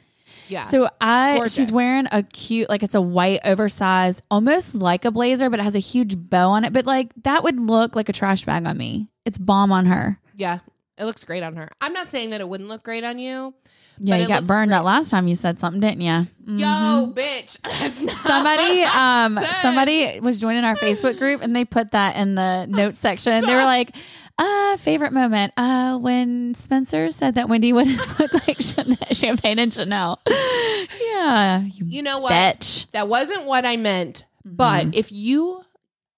Yeah. 0.49 0.65
So 0.65 0.89
I 1.01 1.37
Gorgeous. 1.37 1.55
she's 1.55 1.73
wearing 1.73 2.07
a 2.13 2.23
cute 2.23 2.69
like 2.69 2.83
it's 2.83 2.95
a 2.95 3.01
white 3.01 3.41
oversized 3.45 4.23
almost 4.31 4.75
like 4.75 5.05
a 5.05 5.11
blazer 5.11 5.51
but 5.51 5.61
it 5.61 5.63
has 5.63 5.75
a 5.75 5.81
huge 5.81 6.17
bow 6.17 6.51
on 6.51 6.65
it 6.65 6.73
but 6.73 6.87
like 6.87 7.13
that 7.23 7.43
would 7.43 7.59
look 7.61 7.97
like 7.97 8.09
a 8.09 8.13
trash 8.13 8.45
bag 8.45 8.67
on 8.67 8.77
me. 8.77 9.09
It's 9.25 9.39
bomb 9.39 9.73
on 9.73 9.87
her. 9.87 10.19
Yeah, 10.37 10.59
it 10.99 11.05
looks 11.05 11.25
great 11.25 11.43
on 11.43 11.57
her. 11.57 11.71
I'm 11.81 11.93
not 11.93 12.09
saying 12.09 12.31
that 12.31 12.41
it 12.41 12.49
wouldn't 12.49 12.69
look 12.69 12.83
great 12.83 13.05
on 13.05 13.19
you. 13.19 13.55
Yeah, 13.99 14.17
But 14.17 14.23
you 14.23 14.29
got 14.29 14.47
burned 14.47 14.73
that 14.73 14.85
last 14.85 15.11
time 15.11 15.29
you 15.29 15.37
said 15.37 15.61
something, 15.61 15.81
didn't 15.81 16.01
you? 16.01 16.27
Yo, 16.47 17.13
bitch. 17.15 17.59
Somebody, 18.17 18.83
um, 18.83 19.39
somebody 19.63 20.19
was 20.21 20.41
joining 20.41 20.65
our 20.65 20.75
Facebook 20.75 21.17
group 21.17 21.43
and 21.43 21.55
they 21.55 21.65
put 21.65 21.93
that 21.93 22.17
in 22.17 22.35
the 22.35 22.67
notes 22.69 22.99
section. 22.99 23.47
They 23.47 23.55
were 23.55 23.63
like, 23.63 23.95
uh, 24.39 24.77
favorite 24.79 25.13
moment, 25.13 25.53
uh, 25.57 25.97
when 25.99 26.55
Spencer 26.55 27.11
said 27.11 27.37
that 27.37 27.49
Wendy 27.49 27.73
would 27.73 27.87
look 28.19 28.33
like 28.47 28.61
Champagne 29.13 29.59
and 29.59 29.73
Chanel. 29.73 30.21
yeah, 31.01 31.61
you, 31.63 31.87
You 31.87 32.03
know 32.03 32.19
what? 32.19 32.33
bitch. 32.33 32.91
That 32.93 33.09
wasn't 33.09 33.45
what 33.45 33.65
I 33.65 33.77
meant. 33.77 34.25
But 34.45 34.87
Mhm. 34.87 34.95
if 34.95 35.13
you 35.13 35.63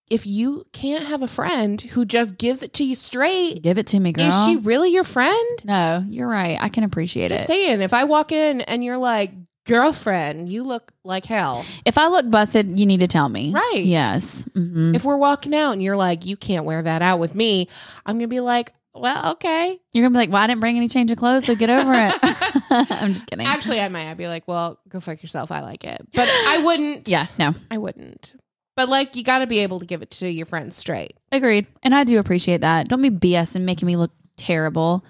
if 0.09 0.25
you 0.25 0.65
can't 0.73 1.05
have 1.07 1.21
a 1.23 1.27
friend 1.27 1.81
who 1.83 2.05
just 2.05 2.39
gives 2.39 2.63
it 2.63 2.73
to 2.75 2.85
you 2.85 2.95
straight, 2.95 3.61
Give 3.63 3.77
it 3.77 3.89
to 3.89 3.99
me, 3.99 4.13
girl. 4.13 4.27
is 4.29 4.45
she 4.47 4.55
really 4.57 4.91
your 4.93 5.03
friend? 5.03 5.49
No, 5.65 6.05
you're 6.07 6.29
right. 6.29 6.57
I 6.61 6.69
can 6.69 6.85
appreciate 6.85 7.31
Just 7.31 7.43
it. 7.43 7.47
saying, 7.49 7.81
if 7.81 7.93
I 7.93 8.05
walk 8.05 8.31
in 8.31 8.61
and 8.61 8.85
you're 8.85 8.99
like, 8.99 9.33
girlfriend, 9.67 10.49
you 10.49 10.63
look 10.63 10.93
like 11.05 11.25
hell. 11.27 11.65
if 11.85 11.99
I 11.99 12.07
look 12.09 12.31
busted, 12.31 12.79
you 12.79 12.87
need 12.87 13.01
to 13.01 13.07
tell 13.09 13.29
me. 13.29 13.53
Right. 13.53 13.83
Yes. 13.85 14.43
hmm 14.55 14.95
If 14.95 15.05
we're 15.05 15.17
walking 15.19 15.55
out 15.55 15.73
and 15.73 15.83
you're 15.83 15.97
like, 15.97 16.25
you 16.25 16.37
can't 16.37 16.65
wear 16.65 16.81
that 16.83 17.03
out 17.03 17.19
with 17.19 17.35
me, 17.35 17.69
I'm 18.07 18.17
gonna 18.17 18.29
be 18.29 18.41
like, 18.41 18.73
well, 18.95 19.33
okay. 19.33 19.79
You're 19.93 20.05
gonna 20.05 20.15
be 20.15 20.19
like, 20.21 20.31
"Well, 20.31 20.43
I 20.43 20.47
didn't 20.47 20.61
bring 20.61 20.79
any 20.79 20.89
change 20.89 21.11
of 21.11 21.19
clothes, 21.19 21.45
so 21.45 21.55
get 21.55 21.69
over 21.69 21.93
it." 21.93 22.15
I'm 23.03 23.13
just 23.13 23.27
kidding. 23.27 23.47
Actually, 23.47 23.81
I 23.81 23.91
might. 23.91 24.07
I'd 24.07 24.17
be 24.17 24.27
like, 24.27 24.49
well, 24.49 24.81
go 24.89 25.01
fuck 25.01 25.23
yourself. 25.23 25.53
I 25.53 25.61
like 25.61 25.85
it, 25.85 26.01
but 26.15 26.27
I 26.27 26.59
wouldn't. 26.65 27.07
yeah, 27.07 27.27
no, 27.39 27.55
I 27.71 27.77
wouldn't. 27.77 28.35
But 28.75 28.89
like, 28.89 29.15
you 29.15 29.23
got 29.23 29.41
to 29.41 29.47
be 29.47 29.59
able 29.61 29.81
to 29.81 29.87
give 29.87 30.01
it 30.01 30.11
to 30.13 30.29
your 30.31 30.47
friends 30.47 30.77
straight. 30.77 31.15
agreed. 31.31 31.67
And 31.83 31.95
I 31.95 32.05
do 32.05 32.19
appreciate 32.19 32.63
that. 32.63 32.89
Don't 32.89 33.03
be 33.03 33.11
BS 33.11 33.55
and 33.55 33.67
making 33.67 33.85
me 33.87 33.97
look 33.97 34.13
terrible. 34.39 35.05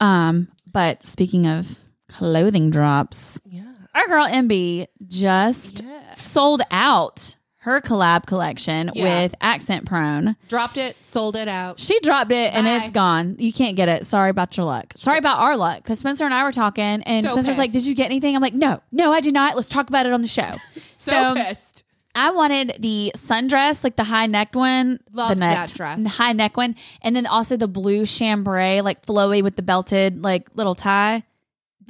Um, 0.00 0.48
but 0.72 1.02
speaking 1.02 1.46
of 1.46 1.78
clothing 2.08 2.70
drops, 2.70 3.38
Yeah. 3.44 3.69
Our 3.94 4.06
girl 4.06 4.26
MB 4.26 4.86
just 5.08 5.82
sold 6.14 6.62
out 6.70 7.36
her 7.62 7.80
collab 7.80 8.24
collection 8.26 8.90
Yeah. 8.94 9.22
with 9.22 9.34
Accent 9.42 9.84
Prone. 9.84 10.34
Dropped 10.48 10.78
it, 10.78 10.96
sold 11.04 11.36
it 11.36 11.46
out. 11.46 11.78
She 11.78 11.98
dropped 12.00 12.30
it 12.32 12.54
and 12.54 12.66
it's 12.66 12.90
gone. 12.90 13.36
You 13.38 13.52
can't 13.52 13.76
get 13.76 13.88
it. 13.88 14.06
Sorry 14.06 14.30
about 14.30 14.56
your 14.56 14.64
luck. 14.64 14.94
Sorry 14.96 15.18
about 15.18 15.38
our 15.40 15.56
luck. 15.58 15.82
Because 15.82 15.98
Spencer 15.98 16.24
and 16.24 16.32
I 16.32 16.42
were 16.44 16.52
talking, 16.52 17.02
and 17.02 17.26
So 17.26 17.32
Spencer's 17.32 17.58
like, 17.58 17.72
"Did 17.72 17.84
you 17.86 17.94
get 17.94 18.06
anything?" 18.06 18.34
I'm 18.34 18.40
like, 18.40 18.54
"No, 18.54 18.80
no, 18.92 19.12
I 19.12 19.20
did 19.20 19.34
not. 19.34 19.56
Let's 19.56 19.68
talk 19.68 19.90
about 19.90 20.06
it 20.06 20.12
on 20.12 20.22
the 20.22 20.28
show." 20.28 20.50
So, 21.00 21.16
um, 21.16 21.36
pissed. 21.36 21.82
I 22.14 22.30
wanted 22.30 22.76
the 22.80 23.10
sundress, 23.16 23.82
like 23.84 23.96
the 23.96 24.04
high 24.04 24.26
necked 24.26 24.54
one, 24.54 25.00
Loved 25.14 25.30
the 25.36 25.40
neck, 25.40 25.56
that 25.68 25.74
dress. 25.74 26.02
the 26.02 26.08
high 26.10 26.32
neck 26.32 26.56
one, 26.58 26.76
and 27.00 27.16
then 27.16 27.24
also 27.24 27.56
the 27.56 27.68
blue 27.68 28.04
chambray, 28.04 28.82
like 28.82 29.06
flowy 29.06 29.42
with 29.42 29.56
the 29.56 29.62
belted 29.62 30.22
like 30.22 30.48
little 30.54 30.74
tie. 30.74 31.22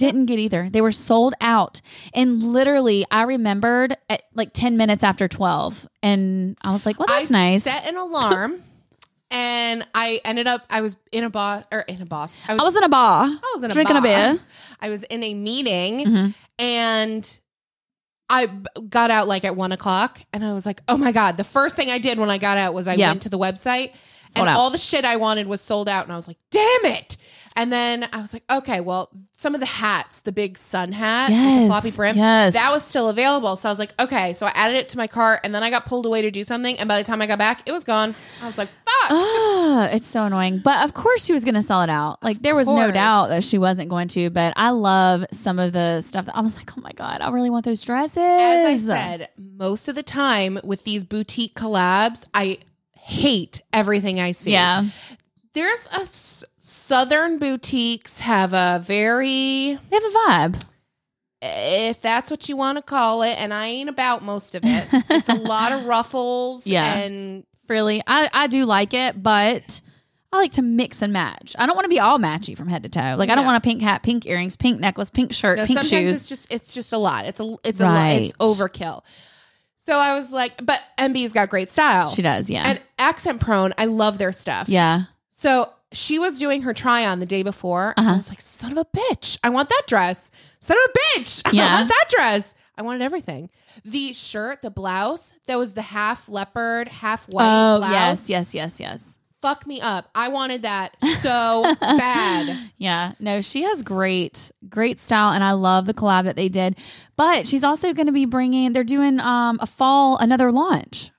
Didn't 0.00 0.26
get 0.26 0.38
either. 0.38 0.68
They 0.70 0.80
were 0.80 0.92
sold 0.92 1.34
out, 1.42 1.82
and 2.14 2.42
literally, 2.42 3.04
I 3.10 3.22
remembered 3.24 3.96
at 4.08 4.22
like 4.34 4.54
ten 4.54 4.76
minutes 4.78 5.04
after 5.04 5.28
twelve, 5.28 5.86
and 6.02 6.56
I 6.62 6.72
was 6.72 6.86
like, 6.86 6.98
"Well, 6.98 7.06
that's 7.06 7.30
nice. 7.30 7.66
I 7.66 7.70
nice." 7.70 7.82
set 7.82 7.86
an 7.88 7.96
alarm, 7.98 8.62
and 9.30 9.86
I 9.94 10.20
ended 10.24 10.46
up. 10.46 10.62
I 10.70 10.80
was 10.80 10.96
in 11.12 11.24
a 11.24 11.28
bar 11.30 11.64
or 11.70 11.80
in 11.80 12.00
a 12.00 12.06
boss. 12.06 12.40
I 12.48 12.54
was 12.54 12.74
in 12.76 12.82
a 12.82 12.88
bar, 12.88 13.24
I 13.26 13.52
was 13.54 13.62
in 13.62 13.70
a 13.70 13.74
drinking 13.74 13.96
a 13.96 14.00
bar. 14.00 14.34
beer. 14.34 14.40
I 14.80 14.88
was 14.88 15.02
in 15.04 15.22
a 15.22 15.34
meeting, 15.34 16.06
Mhm. 16.06 16.34
and 16.58 17.38
I 18.30 18.46
got 18.88 19.10
out 19.10 19.28
like 19.28 19.44
at 19.44 19.54
one 19.54 19.72
o'clock, 19.72 20.20
and 20.32 20.42
I 20.44 20.54
was 20.54 20.64
like, 20.64 20.80
"Oh 20.88 20.96
my 20.96 21.12
god!" 21.12 21.36
The 21.36 21.44
first 21.44 21.76
thing 21.76 21.90
I 21.90 21.98
did 21.98 22.18
when 22.18 22.30
I 22.30 22.38
got 22.38 22.56
out 22.56 22.72
was 22.74 22.88
I 22.88 22.94
Yeah. 22.94 23.08
went 23.10 23.22
to 23.22 23.28
the 23.28 23.38
website, 23.38 23.90
Sold 23.92 24.36
and 24.36 24.48
out. 24.48 24.56
all 24.56 24.70
the 24.70 24.78
shit 24.78 25.04
I 25.04 25.16
wanted 25.16 25.46
was 25.46 25.60
sold 25.60 25.88
out, 25.90 26.04
and 26.04 26.12
I 26.12 26.16
was 26.16 26.26
like, 26.26 26.38
"Damn 26.50 26.86
it!" 26.86 27.16
And 27.60 27.72
then 27.72 28.08
I 28.12 28.20
was 28.20 28.32
like, 28.32 28.42
"Okay, 28.50 28.80
well, 28.80 29.10
some 29.34 29.54
of 29.54 29.60
the 29.60 29.66
hats, 29.66 30.20
the 30.20 30.32
big 30.32 30.56
sun 30.56 30.92
hat, 30.92 31.30
Yes, 31.30 31.62
the 31.62 31.66
floppy 31.68 31.90
brim, 31.96 32.16
yes. 32.16 32.54
that 32.54 32.72
was 32.72 32.82
still 32.84 33.08
available." 33.08 33.54
So 33.56 33.68
I 33.68 33.72
was 33.72 33.78
like, 33.78 33.92
"Okay," 34.00 34.32
so 34.34 34.46
I 34.46 34.52
added 34.54 34.76
it 34.78 34.88
to 34.90 34.96
my 34.96 35.06
cart, 35.06 35.40
and 35.44 35.54
then 35.54 35.62
I 35.62 35.68
got 35.70 35.84
pulled 35.84 36.06
away 36.06 36.22
to 36.22 36.30
do 36.30 36.42
something, 36.42 36.78
and 36.78 36.88
by 36.88 36.96
the 36.96 37.04
time 37.06 37.20
I 37.20 37.26
got 37.26 37.38
back, 37.38 37.68
it 37.68 37.72
was 37.72 37.84
gone. 37.84 38.14
I 38.42 38.46
was 38.46 38.56
like, 38.56 38.68
"Fuck!" 38.68 39.10
Oh, 39.10 39.88
it's 39.92 40.08
so 40.08 40.24
annoying. 40.24 40.60
But 40.64 40.84
of 40.84 40.94
course 40.94 41.24
she 41.24 41.32
was 41.32 41.44
going 41.44 41.54
to 41.54 41.62
sell 41.62 41.82
it 41.82 41.90
out. 41.90 42.22
Like 42.22 42.42
there 42.42 42.54
was 42.56 42.66
no 42.66 42.90
doubt 42.90 43.28
that 43.28 43.44
she 43.44 43.58
wasn't 43.58 43.88
going 43.90 44.08
to, 44.08 44.30
but 44.30 44.54
I 44.56 44.70
love 44.70 45.24
some 45.32 45.58
of 45.58 45.72
the 45.72 46.00
stuff 46.00 46.24
that 46.26 46.36
I 46.36 46.40
was 46.40 46.56
like, 46.56 46.70
"Oh 46.76 46.80
my 46.80 46.92
god, 46.92 47.20
I 47.20 47.30
really 47.30 47.50
want 47.50 47.64
those 47.66 47.82
dresses." 47.82 48.16
As 48.16 48.66
I 48.66 48.76
said, 48.76 49.28
most 49.36 49.88
of 49.88 49.94
the 49.96 50.02
time 50.02 50.58
with 50.64 50.84
these 50.84 51.04
boutique 51.04 51.54
collabs, 51.54 52.24
I 52.32 52.58
hate 52.94 53.60
everything 53.72 54.18
I 54.20 54.32
see. 54.32 54.52
Yeah. 54.52 54.84
There's 55.52 55.88
a 55.92 56.06
southern 56.62 57.38
boutiques 57.38 58.20
have 58.20 58.52
a 58.52 58.82
very 58.84 59.78
They 59.88 59.96
have 59.96 60.04
a 60.04 60.08
vibe. 60.08 60.64
if 61.42 62.00
that's 62.02 62.30
what 62.30 62.48
you 62.50 62.56
want 62.56 62.76
to 62.76 62.82
call 62.82 63.22
it, 63.22 63.40
and 63.40 63.52
I 63.54 63.66
ain't 63.68 63.88
about 63.88 64.22
most 64.22 64.54
of 64.54 64.62
it. 64.64 64.88
it's 65.10 65.28
a 65.30 65.34
lot 65.34 65.72
of 65.72 65.86
ruffles 65.86 66.66
Yeah. 66.66 66.96
and 66.96 67.44
Frilly. 67.66 68.02
I 68.06 68.28
I 68.32 68.46
do 68.46 68.66
like 68.66 68.92
it, 68.94 69.22
but 69.22 69.80
I 70.32 70.36
like 70.36 70.52
to 70.52 70.62
mix 70.62 71.02
and 71.02 71.12
match. 71.12 71.56
I 71.58 71.66
don't 71.66 71.74
want 71.76 71.86
to 71.86 71.88
be 71.88 71.98
all 71.98 72.18
matchy 72.18 72.56
from 72.56 72.68
head 72.68 72.82
to 72.82 72.88
toe. 72.88 73.14
Like 73.16 73.30
I 73.30 73.34
don't 73.34 73.44
No. 73.44 73.52
want 73.52 73.56
a 73.64 73.66
pink 73.66 73.80
hat, 73.80 74.02
pink 74.02 74.26
earrings, 74.26 74.54
pink 74.56 74.80
necklace, 74.80 75.08
pink 75.10 75.32
shirt, 75.32 75.56
no, 75.56 75.66
pink 75.66 75.78
sometimes 75.78 75.88
shoes. 75.88 76.12
it's 76.20 76.28
just 76.28 76.52
it's 76.52 76.74
just 76.74 76.92
a 76.92 76.98
lot. 76.98 77.24
It's 77.26 77.40
a 77.40 77.56
it's 77.64 77.80
a 77.80 77.84
lot. 77.86 78.10
It's 78.12 78.34
Right. 78.38 78.46
overkill. 78.48 79.02
So 79.78 79.96
I 79.96 80.14
was 80.14 80.30
like, 80.30 80.64
but 80.64 80.80
MB's 80.98 81.32
got 81.32 81.48
great 81.48 81.70
style. 81.70 82.08
she 82.10 82.20
does, 82.22 82.50
yeah. 82.50 82.64
And 82.66 82.80
accent 82.98 83.40
prone, 83.40 83.72
I 83.78 83.86
love 83.86 84.18
their 84.18 84.30
stuff. 84.32 84.68
yeah. 84.68 85.04
So 85.30 85.70
she 85.92 86.18
was 86.18 86.38
doing 86.38 86.62
her 86.62 86.72
try 86.74 87.06
on 87.06 87.18
the 87.20 87.26
day 87.26 87.42
before. 87.42 87.94
And 87.96 88.06
I 88.06 88.10
Uh-huh. 88.10 88.16
was 88.18 88.28
like, 88.28 88.40
son 88.40 88.72
of 88.72 88.78
a 88.78 88.84
bitch. 88.84 89.38
I 89.42 89.48
want 89.50 89.68
that 89.68 89.82
dress. 89.86 90.30
Son 90.60 90.76
of 90.76 90.90
a 90.90 91.18
bitch. 91.18 91.42
I 91.60 91.74
want 91.74 91.88
that 91.88 92.04
dress. 92.10 92.54
I 92.76 92.82
wanted 92.82 93.02
everything. 93.02 93.50
The 93.84 94.12
shirt, 94.12 94.62
the 94.62 94.70
blouse, 94.70 95.32
that 95.46 95.58
was 95.58 95.74
the 95.74 95.82
half 95.82 96.28
leopard, 96.28 96.88
half 96.88 97.28
white 97.28 97.44
Oh, 97.44 97.78
blouse. 97.78 97.90
yes, 97.92 98.30
yes, 98.30 98.54
yes, 98.54 98.80
yes. 98.80 99.16
fuck 99.42 99.66
me 99.66 99.80
up. 99.80 100.08
I 100.14 100.28
wanted 100.28 100.62
that 100.62 100.96
so 101.20 101.74
bad. 101.80 102.58
Yeah, 102.78 103.12
no, 103.18 103.40
she 103.40 103.62
has 103.62 103.82
great, 103.82 104.50
great 104.68 105.00
style, 105.00 105.32
and 105.32 105.42
I 105.42 105.52
love 105.52 105.86
the 105.86 105.94
collab 105.94 106.24
that 106.24 106.36
they 106.36 106.48
did. 106.50 106.76
But 107.16 107.46
she's 107.46 107.64
also 107.64 107.92
going 107.94 108.06
to 108.06 108.12
be 108.12 108.26
bringing. 108.26 108.72
They're 108.74 108.84
doing 108.84 109.18
um 109.20 109.58
a 109.60 109.66
fall 109.66 110.16
another 110.18 110.52
launch 110.52 111.10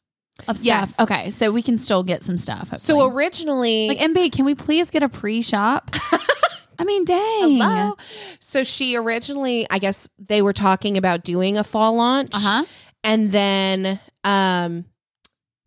of 0.48 0.58
stuff. 0.58 0.66
Yes. 0.66 1.00
Okay, 1.00 1.32
so 1.32 1.52
we 1.52 1.62
can 1.62 1.78
still 1.78 2.04
get 2.04 2.24
some 2.24 2.38
stuff. 2.38 2.72
So 2.80 3.10
originally, 3.10 3.88
like 3.90 3.98
MB, 4.00 4.32
can 4.32 4.46
we 4.46 4.56
please 4.56 4.90
get 4.92 5.04
a 5.04 5.10
pre-shop? 5.10 5.92
I 6.80 6.84
mean, 6.84 7.06
dang. 7.06 7.58
hello. 7.58 7.96
So 8.40 8.64
she 8.64 8.96
originally, 8.98 9.68
I 9.70 9.78
guess 9.80 10.10
they 10.18 10.42
were 10.42 10.54
talking 10.54 10.98
about 10.98 11.24
doing 11.24 11.58
a 11.58 11.64
fall 11.64 11.94
launch, 11.94 12.32
Uh 12.34 12.40
huh. 12.40 12.66
and 13.04 13.32
then 13.32 14.00
um, 14.24 14.86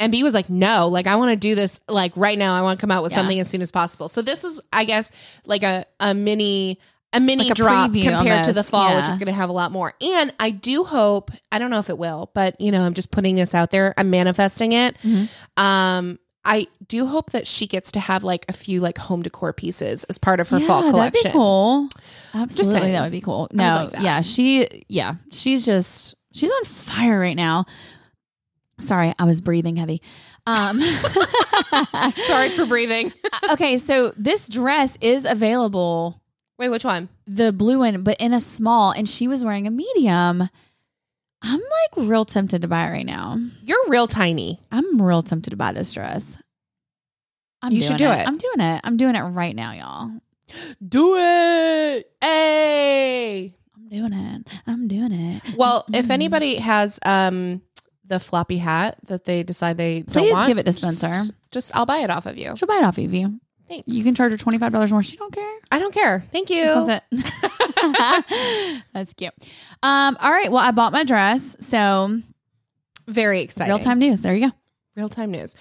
MB 0.01 0.23
was 0.25 0.35
like, 0.35 0.51
"No, 0.51 0.89
like 0.89 1.07
I 1.07 1.15
want 1.17 1.31
to 1.31 1.37
do 1.37 1.55
this 1.55 1.81
like 1.89 2.13
right 2.17 2.37
now. 2.37 2.55
I 2.55 2.63
want 2.63 2.81
to 2.81 2.83
come 2.83 2.91
out 2.91 3.03
with 3.05 3.13
Yeah. 3.13 3.19
something 3.19 3.39
as 3.39 3.49
soon 3.49 3.63
as 3.63 3.71
possible." 3.71 4.09
So 4.09 4.23
this 4.23 4.43
is, 4.43 4.61
I 4.73 4.85
guess, 4.85 5.13
like 5.47 5.63
a 5.63 5.85
a 6.01 6.15
mini. 6.15 6.81
A 7.15 7.21
mini 7.21 7.45
Like 7.45 7.53
a 7.53 7.55
drop 7.55 7.93
compared 7.93 8.45
to 8.45 8.53
the 8.53 8.59
almost, 8.61 8.71
fall, 8.71 8.97
which 8.97 9.09
is 9.09 9.19
going 9.19 9.27
to 9.27 9.33
have 9.33 9.49
a 9.49 9.53
lot 9.53 9.73
more. 9.73 9.95
And 10.03 10.33
I 10.41 10.51
do 10.51 10.85
hope, 10.85 11.31
I 11.53 11.59
don't 11.59 11.71
know 11.71 11.79
if 11.79 11.89
it 11.89 11.97
will, 11.97 12.31
but 12.35 12.61
you 12.61 12.73
know, 12.73 12.83
I'm 12.83 12.95
just 12.95 13.11
putting 13.11 13.37
this 13.37 13.55
out 13.55 13.71
there. 13.71 13.95
I'm 13.97 14.11
manifesting 14.11 14.73
it. 14.73 14.97
Mhm. 15.03 15.29
Um, 15.57 16.19
I 16.45 16.67
do 16.89 17.07
hope 17.07 17.31
that 17.31 17.47
she 17.47 17.67
gets 17.67 17.93
to 17.93 18.01
have 18.01 18.23
like 18.23 18.45
a 18.49 18.53
few 18.53 18.81
like 18.81 18.99
home 18.99 19.23
decor 19.23 19.53
pieces 19.55 20.05
as 20.05 20.19
part 20.19 20.41
of 20.41 20.49
her 20.51 20.59
yeah, 20.59 20.67
fall 20.67 20.81
That'd 20.81 20.93
collection. 20.93 21.31
be 21.31 21.33
cool. 21.33 21.89
Absolutely, 22.35 22.93
that 22.93 23.03
would 23.03 23.13
be 23.13 23.23
cool. 23.23 23.49
No, 23.53 23.89
like 23.93 24.03
yeah, 24.03 24.21
she, 24.21 24.85
yeah, 24.89 25.15
she's 25.31 25.65
just 25.65 26.15
she's 26.33 26.51
on 26.51 26.65
fire 26.65 27.19
right 27.19 27.37
now. 27.37 27.65
Sorry, 28.81 29.15
I 29.19 29.25
was 29.25 29.41
breathing 29.41 29.77
heavy. 29.77 30.03
Um, 30.47 30.81
Sorry 32.27 32.51
for 32.51 32.67
breathing. 32.67 33.13
okay, 33.53 33.79
so 33.79 34.13
this 34.17 34.49
dress 34.49 34.99
is 35.01 35.25
available, 35.25 36.21
Wait, 36.59 36.69
which 36.69 36.85
one? 36.85 37.09
the 37.27 37.53
blue 37.53 37.81
one, 37.81 38.03
but 38.03 38.17
in 38.21 38.33
a 38.33 38.41
small, 38.41 38.93
and 38.93 39.09
she 39.09 39.27
was 39.29 39.45
wearing 39.45 39.67
a 39.67 39.71
medium. 39.71 40.49
I'm 41.43 41.61
like 41.61 42.09
real 42.09 42.25
tempted 42.25 42.63
to 42.63 42.69
buy 42.69 42.87
it 42.87 42.91
right 42.91 43.07
now. 43.07 43.39
You're 43.63 43.89
real 43.89 44.07
tiny. 44.07 44.61
I'm 44.73 45.01
real 45.03 45.23
tempted 45.23 45.51
to 45.51 45.57
buy 45.57 45.73
this 45.73 45.93
dress. 45.93 46.39
I'm 47.61 47.73
You 47.73 47.83
should 47.83 47.97
do 47.99 48.11
it. 48.11 48.27
I'm 48.27 48.39
doing 48.39 48.61
it. 48.61 48.81
I'm 48.85 48.97
doing 48.97 49.15
it 49.15 49.21
right 49.21 49.55
now, 49.55 49.73
y'all. 49.73 50.11
Do 50.87 51.17
it. 51.17 52.11
Hey. 52.21 53.55
I'm 53.77 53.89
doing 53.89 54.13
it. 54.13 54.47
I'm 54.67 54.89
doing 54.89 55.13
it. 55.13 55.43
Well, 55.57 55.85
if 55.93 56.07
Mm. 56.07 56.11
anybody 56.11 56.57
has 56.57 56.99
um 57.05 57.63
the 58.07 58.19
floppy 58.21 58.59
hat 58.59 58.99
that 59.07 59.25
they 59.25 59.43
decide 59.43 59.77
they 59.79 60.01
don't 60.03 60.25
Please 60.25 60.33
want, 60.33 60.47
give 60.47 60.59
it 60.59 60.67
to 60.67 60.73
Spencer. 60.73 61.09
Just, 61.09 61.33
just 61.51 61.77
I'll 61.77 61.87
buy 61.87 61.99
it 61.99 62.11
off 62.11 62.27
of 62.27 62.37
you. 62.39 62.55
She'll 62.57 62.69
buy 62.69 62.77
it 62.77 62.85
off 62.85 62.99
of 62.99 63.13
you. 63.15 63.41
Thanks. 63.69 63.85
You 63.89 64.05
can 64.05 64.15
charge 64.15 64.31
her 64.33 64.39
twenty 64.39 64.59
five 64.59 64.73
dollars 64.73 64.93
more. 64.93 65.03
She 65.03 65.17
don't 65.17 65.33
care. 65.33 65.59
I 65.73 65.79
don't 65.79 65.95
care. 65.95 66.21
Thank 66.31 66.51
you. 66.51 66.65
Just 66.65 66.75
wants 66.77 67.03
it. 67.13 68.83
That's 68.93 69.13
cute. 69.15 69.33
Um. 69.83 70.17
All 70.21 70.31
right. 70.31 70.51
Well, 70.51 70.63
I 70.63 70.71
bought 70.71 70.93
my 70.93 71.05
dress. 71.05 71.57
So 71.61 72.21
Very 73.07 73.41
exciting. 73.41 73.75
real 73.75 73.83
time 73.83 73.99
news. 73.99 74.21
There 74.21 74.35
you 74.35 74.49
go. 74.51 74.53
Real 74.97 75.09
time 75.09 75.31
news. 75.31 75.55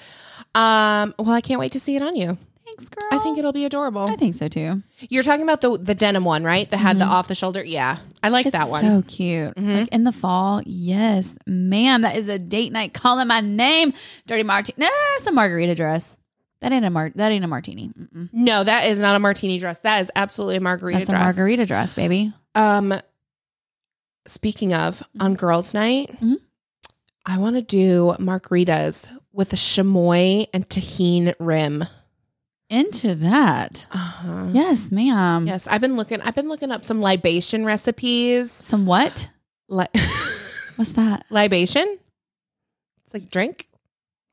Um. 0.56 1.14
Well, 1.18 1.32
I 1.32 1.42
can't 1.42 1.60
wait 1.60 1.72
to 1.74 1.80
see 1.80 1.96
it 1.96 2.02
on 2.04 2.16
you. 2.16 2.38
Thanks, 2.66 2.90
girl. 2.90 3.08
I 3.12 3.20
think 3.24 3.38
it'll 3.38 3.52
be 3.54 3.66
adorable. 3.66 4.04
I 4.04 4.16
think 4.16 4.34
so 4.36 4.48
too. 4.48 4.82
You're 5.10 5.24
talking 5.24 5.44
about 5.44 5.62
the 5.62 5.78
the 5.78 5.96
denim 5.96 6.26
one, 6.26 6.44
right? 6.44 6.70
That 6.72 6.78
had 6.78 6.98
the 7.00 7.06
Mhm. 7.06 7.10
off 7.12 7.28
the 7.28 7.36
shoulder. 7.36 7.64
Yeah, 7.64 7.98
I 8.24 8.30
like 8.30 8.52
that 8.52 8.70
one. 8.70 8.82
so 8.84 9.04
cute. 9.08 9.58
Like 9.60 9.90
in 9.90 10.04
the 10.06 10.12
fall. 10.12 10.62
Yes, 10.66 11.36
ma'am. 11.46 12.02
That 12.02 12.16
is 12.16 12.30
a 12.30 12.40
date 12.40 12.72
night. 12.72 12.94
Calling 12.94 13.28
my 13.28 13.42
name. 13.42 13.94
Dirty 14.28 14.44
it's 14.48 15.28
a 15.28 15.32
margarita 15.32 15.76
dress. 15.76 16.18
That 16.64 16.72
ain't 16.72 16.86
a 16.86 16.90
mar. 16.90 17.12
That 17.16 17.32
ain't 17.32 17.44
a 17.46 17.48
martini. 17.48 17.90
Mm-mm. 17.90 18.30
no, 18.32 18.64
that 18.64 18.88
is 18.88 19.00
not 19.00 19.16
a 19.16 19.20
martini 19.20 19.60
dress. 19.60 19.80
That 19.82 20.02
is 20.02 20.10
absolutely 20.16 20.56
a 20.56 20.62
margarita 20.62 21.00
dress. 21.00 21.08
That's 21.10 21.20
dress. 21.20 21.36
a 21.36 21.40
margarita 21.40 21.66
dress, 21.66 21.94
baby. 21.94 22.34
Um, 22.56 22.94
speaking 24.26 24.74
of 24.74 25.04
on 25.20 25.34
girls' 25.36 25.74
night, 25.74 26.12
Mhm. 26.22 26.36
I 27.26 27.38
want 27.38 27.56
to 27.58 27.62
do 27.62 28.16
margaritas 28.20 29.08
with 29.32 29.54
a 29.54 29.56
chamoy 29.56 30.48
and 30.54 30.68
Tajín 30.70 31.34
rim. 31.40 31.84
Into 32.70 33.14
that. 33.16 33.86
Uh-huh. 33.92 34.48
Yes, 34.52 34.92
ma'am. 34.92 35.46
Yes, 35.46 35.68
I've 35.68 35.82
been 35.82 35.96
looking. 35.96 36.22
I've 36.22 36.34
been 36.34 36.48
looking 36.48 36.72
up 36.72 36.84
some 36.84 37.02
libation 37.02 37.66
recipes. 37.66 38.52
Some 38.52 38.86
what? 38.86 39.30
Li- 39.68 39.86
What's 40.76 40.94
that? 40.94 41.26
libation. 41.30 42.00
It's 43.06 43.14
like 43.14 43.30
drink, 43.30 43.68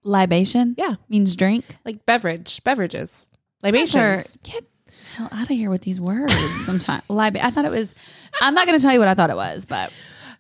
Libation. 0.05 0.75
Yeah. 0.79 0.95
means 1.09 1.37
drink. 1.37 1.65
like 1.85 2.05
beverage, 2.07 2.63
beverages, 2.65 3.31
Spencer, 3.61 3.99
libations. 3.99 4.39
Get 4.43 4.65
the 4.87 4.93
hell 5.15 5.29
out 5.33 5.43
of 5.43 5.49
here 5.49 5.71
with 5.71 5.83
these 5.83 6.01
words. 6.01 6.35
Sometimes 6.65 7.03
lib. 7.11 7.37
I 7.37 7.51
thought 7.51 7.65
it 7.65 7.71
was. 7.71 7.95
I'm 8.41 8.55
not 8.55 8.67
going 8.67 8.79
to 8.79 8.83
tell 8.83 8.93
you 8.93 8.99
what 8.99 9.09
I 9.09 9.15
thought 9.15 9.31
it 9.31 9.37
was, 9.37 9.67
but 9.67 9.93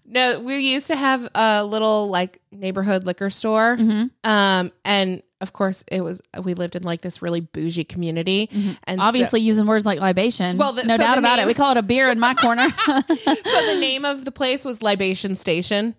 No, 0.06 0.40
we 0.40 0.56
used 0.58 0.86
to 0.88 0.96
have 0.96 1.28
a 1.34 1.64
little 1.64 2.08
like 2.08 2.40
neighborhood 2.50 3.04
liquor 3.04 3.28
store. 3.30 3.76
Mhm. 3.76 4.10
Um, 4.24 4.72
and 4.84 5.22
of 5.42 5.52
course 5.54 5.84
it 5.90 6.02
was 6.02 6.20
we 6.42 6.54
lived 6.54 6.76
in 6.76 6.82
like 6.82 7.00
this 7.02 7.20
really 7.22 7.40
bougie 7.40 7.84
community. 7.84 8.48
And 8.84 8.98
so- 9.00 9.04
obviously 9.06 9.40
using 9.40 9.66
words 9.66 9.84
like 9.86 10.00
libation. 10.00 10.56
Well, 10.56 10.72
the- 10.72 10.84
no 10.84 10.96
so 10.96 11.02
doubt 11.02 11.18
about 11.18 11.36
name- 11.36 11.44
it. 11.44 11.46
We 11.48 11.54
call 11.54 11.72
it 11.72 11.76
a 11.78 11.82
beer 11.82 12.08
in 12.08 12.18
my 12.18 12.34
corner. 12.34 12.68
so 12.86 13.02
the 13.04 13.76
name 13.78 14.04
of 14.06 14.24
the 14.24 14.32
place 14.32 14.64
was 14.64 14.82
Libation 14.82 15.36
Station. 15.36 15.94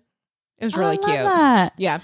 It 0.58 0.64
was 0.64 0.76
really 0.76 0.98
Oh, 1.02 1.06
love 1.06 1.10
cute. 1.16 1.24
that. 1.24 1.72
Yeah. 1.76 2.00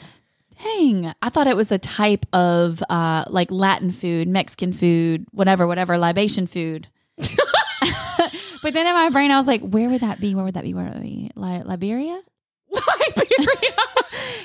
Dang, 0.62 1.12
I 1.22 1.28
thought 1.30 1.46
it 1.46 1.56
was 1.56 1.70
a 1.70 1.78
type 1.78 2.26
of 2.32 2.82
uh, 2.90 3.24
like 3.28 3.50
Latin 3.50 3.90
food, 3.90 4.28
Mexican 4.28 4.72
food, 4.72 5.26
whatever, 5.30 5.66
whatever, 5.66 5.96
libation 5.98 6.46
food. 6.46 6.88
but 7.18 8.72
then 8.74 8.86
in 8.86 8.92
my 8.92 9.08
brain, 9.10 9.30
I 9.30 9.36
was 9.36 9.46
like, 9.46 9.60
where 9.62 9.88
would 9.88 10.00
that 10.00 10.20
be? 10.20 10.34
Where 10.34 10.44
would 10.44 10.54
that 10.54 10.64
be? 10.64 10.74
Where 10.74 10.84
would 10.84 10.94
that 10.94 11.02
be? 11.02 11.30
Li- 11.36 11.62
Liberia? 11.64 12.20
Liberia. 12.70 13.36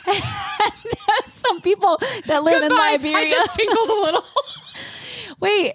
Some 1.25 1.61
people 1.61 1.97
that 2.25 2.43
live 2.43 2.61
Goodbye. 2.61 2.91
in 2.95 3.01
Liberia. 3.01 3.17
I 3.17 3.29
just 3.29 3.53
tinkled 3.53 3.89
a 3.89 3.93
little. 3.93 4.23
Wait, 5.39 5.73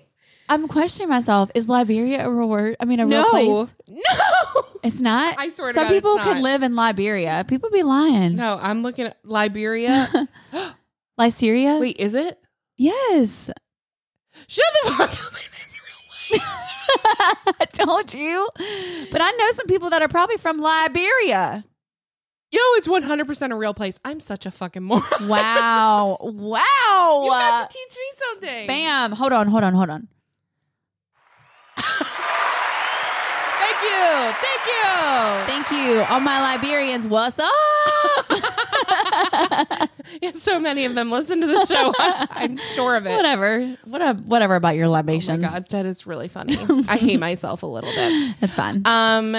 I'm 0.49 0.69
questioning 0.69 1.09
myself. 1.09 1.51
Is 1.55 1.69
Liberia 1.69 2.27
a 2.27 2.31
real 2.31 2.49
word? 2.49 2.77
I 2.81 2.85
mean, 2.85 3.01
a 3.01 3.07
real 3.07 3.25
place? 3.29 3.75
No. 3.89 4.65
It's 4.83 5.01
not. 5.01 5.35
I 5.39 5.49
swear 5.51 5.73
to 5.73 5.75
Some 5.75 5.85
God, 5.85 5.93
people 5.93 6.19
could 6.19 6.39
live 6.39 6.63
in 6.63 6.77
Liberia. 6.77 7.45
People 7.47 7.71
be 7.71 7.83
lying. 7.83 8.37
No, 8.37 8.59
I'm 8.61 8.83
looking 8.83 9.07
at 9.07 9.19
Liberia. 9.25 10.29
Lyceria? 11.19 11.81
Wait, 11.81 11.97
is 11.99 12.15
it? 12.15 12.39
Yes. 12.77 13.51
Shut 14.47 14.65
the 14.85 14.91
fuck 14.93 15.11
up. 15.13 15.33
It's 15.61 15.75
a 15.75 16.35
real 16.35 16.41
place. 16.41 17.57
I 17.61 17.65
told 17.73 18.15
you. 18.15 18.49
But 19.11 19.21
I 19.21 19.31
know 19.33 19.51
some 19.51 19.67
people 19.67 19.91
that 19.91 20.01
are 20.01 20.09
probably 20.09 20.37
from 20.37 20.61
Liberia. 20.61 21.65
Yo, 22.51 22.61
it's 22.77 22.89
100% 22.89 23.53
a 23.53 23.57
real 23.57 23.75
place. 23.75 24.01
I'm 24.05 24.21
such 24.21 24.47
a 24.47 24.51
fucking 24.51 24.83
moron. 24.83 25.03
Wow. 25.29 26.19
wow. 26.21 27.21
You 27.25 27.31
got 27.31 27.71
to 27.71 27.77
teach 27.77 27.97
me 27.97 28.05
something. 28.15 28.67
Bam. 28.67 29.13
Hold 29.13 29.33
on, 29.33 29.49
hold 29.49 29.65
on, 29.65 29.75
hold 29.75 29.91
on. 29.91 30.09
Thank 33.79 33.91
you. 33.91 34.35
Thank 34.41 34.67
you. 34.67 35.47
Thank 35.47 35.71
you. 35.71 36.01
All 36.11 36.21
my 36.21 36.41
Liberians, 36.57 37.07
what's 37.07 37.39
up? 37.39 37.53
Yeah, 40.23 40.33
so 40.33 40.59
many 40.59 40.85
of 40.85 40.95
them 40.95 41.11
listen 41.11 41.41
to 41.43 41.47
the 41.47 41.67
show. 41.67 41.93
I'm, 41.99 42.57
sure 42.57 42.97
of 42.97 43.07
it. 43.07 43.15
whatever. 43.15 43.77
Whatever 43.85 44.23
whatever 44.23 44.57
about 44.57 44.75
your 44.75 44.89
libations. 44.89 45.39
Oh 45.39 45.47
my 45.47 45.49
god, 45.49 45.69
that 45.71 45.87
is 45.87 46.07
really 46.07 46.29
funny. 46.29 46.57
I 46.89 46.97
hate 46.97 47.21
myself 47.21 47.63
a 47.63 47.67
little 47.67 47.91
bit. 47.91 48.37
That's 48.41 48.55
fun. 48.55 48.83
Um, 48.85 49.37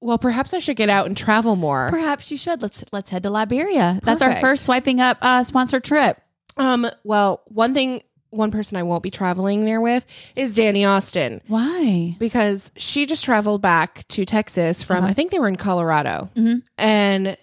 well, 0.00 0.18
perhaps 0.18 0.54
I 0.54 0.58
should 0.58 0.76
get 0.76 0.88
out 0.88 1.06
and 1.06 1.16
travel 1.16 1.56
more. 1.56 1.88
Perhaps 1.90 2.30
you 2.30 2.36
should. 2.36 2.62
Let's 2.62 2.84
let's 2.92 3.10
head 3.10 3.24
to 3.24 3.30
Liberia. 3.30 4.00
That's 4.02 4.22
our 4.22 4.36
first 4.36 4.64
swiping 4.64 5.00
up 5.00 5.18
uh 5.20 5.42
sponsored 5.42 5.84
trip. 5.84 6.20
Um, 6.56 6.86
well, 7.02 7.42
one 7.46 7.74
thing, 7.74 8.02
one 8.34 8.50
person 8.50 8.76
I 8.76 8.82
won't 8.82 9.02
be 9.02 9.10
traveling 9.10 9.64
there 9.64 9.80
with 9.80 10.06
is 10.36 10.56
Dani 10.56 10.86
Austin 10.88 11.40
Why? 11.46 12.16
because 12.18 12.72
she 12.76 13.06
just 13.06 13.24
traveled 13.24 13.62
back 13.62 14.06
to 14.08 14.24
Texas 14.24 14.82
from 14.82 14.98
Uh-huh. 14.98 15.06
I 15.08 15.12
think 15.12 15.30
they 15.30 15.38
were 15.38 15.48
in 15.48 15.56
Colorado, 15.56 16.28
Mhm. 16.36 16.62
and 16.78 17.36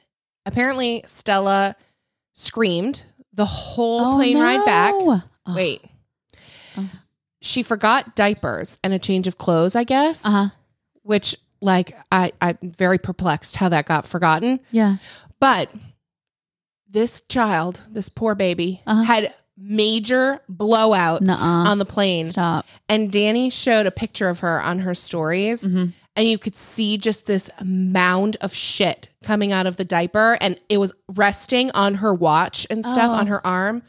apparently 0.46 1.04
Stella 1.08 1.76
screamed 2.34 3.04
the 3.34 3.46
whole 3.46 4.02
Oh, 4.14 4.16
plane 4.16 4.38
ride 4.40 4.66
back. 4.66 4.94
Oh. 4.96 5.22
Wait. 5.56 5.82
Oh. 6.78 6.90
She 7.42 7.64
forgot 7.64 8.16
diapers 8.16 8.78
and 8.84 8.94
a 8.94 9.00
change 9.00 9.28
of 9.28 9.38
clothes, 9.38 9.76
I 9.76 9.84
guess. 9.84 10.26
Uh-huh. 10.26 10.50
Which 11.04 11.36
like 11.62 11.98
I 12.12 12.32
I'm 12.42 12.58
very 12.62 12.98
perplexed 12.98 13.56
how 13.56 13.70
that 13.70 13.86
got 13.86 14.06
forgotten. 14.06 14.60
Yeah. 14.72 14.98
But 15.40 15.70
this 16.90 17.22
child, 17.30 17.82
this 17.90 18.10
poor 18.10 18.36
baby, 18.36 18.82
Uh-huh. 18.86 19.04
had 19.04 19.34
major 19.62 20.42
blowouts 20.52 21.22
Nuh-uh. 21.22 21.70
on 21.70 21.78
the 21.80 21.86
plane. 21.86 22.26
Stop. 22.30 22.66
And 22.90 23.12
Dani 23.12 23.52
showed 23.52 23.86
a 23.86 23.92
picture 23.92 24.28
of 24.30 24.40
her 24.40 24.62
on 24.62 24.80
her 24.80 24.94
stories. 24.96 25.64
Mhm. 25.64 25.94
And 26.16 26.28
you 26.28 26.38
could 26.38 26.56
see 26.56 26.98
just 26.98 27.26
this 27.26 27.50
mound 27.64 28.36
of 28.42 28.54
shit 28.54 29.10
coming 29.24 29.52
out 29.54 29.66
of 29.68 29.78
the 29.78 29.86
diaper. 29.86 30.38
And 30.42 30.60
it 30.68 30.78
was 30.78 30.94
resting 31.08 31.72
on 31.72 31.96
her 31.96 32.14
watch 32.14 32.68
and 32.70 32.84
stuff 32.86 33.12
Oh. 33.14 33.18
on 33.18 33.28
her 33.28 33.46
arm. 33.46 33.84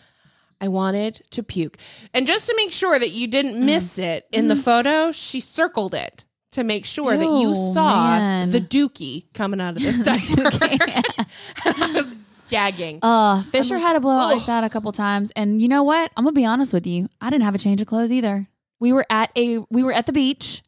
I 0.61 0.69
wanted 0.69 1.23
to 1.31 1.43
puke. 1.43 1.77
And 2.15 2.27
just 2.27 2.47
to 2.47 2.55
make 2.57 2.71
sure 2.71 2.97
that 2.99 3.11
you 3.11 3.27
didn't 3.27 3.57
Mm. 3.57 3.65
miss 3.65 3.99
it 3.99 4.27
in 4.31 4.47
the 4.47 4.55
photo, 4.57 5.11
she 5.11 5.41
circled 5.41 5.95
it 5.95 6.25
to 6.53 6.63
make 6.63 6.85
sure 6.87 7.17
that 7.17 7.25
you 7.41 7.55
saw 7.75 8.07
man. 8.19 8.51
the 8.53 8.61
dookie 8.61 9.25
coming 9.35 9.61
out 9.61 9.77
of 9.77 9.83
this 9.83 10.01
diaper. 10.03 10.51
I 11.65 11.93
was 11.93 12.15
gagging. 12.53 12.99
Uh, 13.03 13.43
Fisher 13.45 13.79
had 13.79 13.97
a 13.97 14.01
blowout 14.01 14.33
"Oh." 14.33 14.37
like 14.37 14.47
that 14.47 14.63
a 14.63 14.69
couple 14.69 14.93
times, 14.93 15.33
and 15.35 15.61
you 15.61 15.67
know 15.69 15.83
what? 15.83 16.13
I'm 16.17 16.25
gonna 16.25 16.35
be 16.35 16.45
honest 16.45 16.73
with 16.73 16.87
you. 16.87 17.09
I 17.21 17.31
didn't 17.31 17.45
have 17.45 17.55
a 17.55 17.59
change 17.59 17.81
of 17.81 17.89
clothes 17.89 18.13
either. 18.13 18.47
We 18.79 18.93
were 18.93 19.07
at 19.11 19.31
a 19.37 19.59
we 19.71 19.83
were 19.83 19.93
at 19.93 20.07
the 20.07 20.13
beach, 20.13 20.63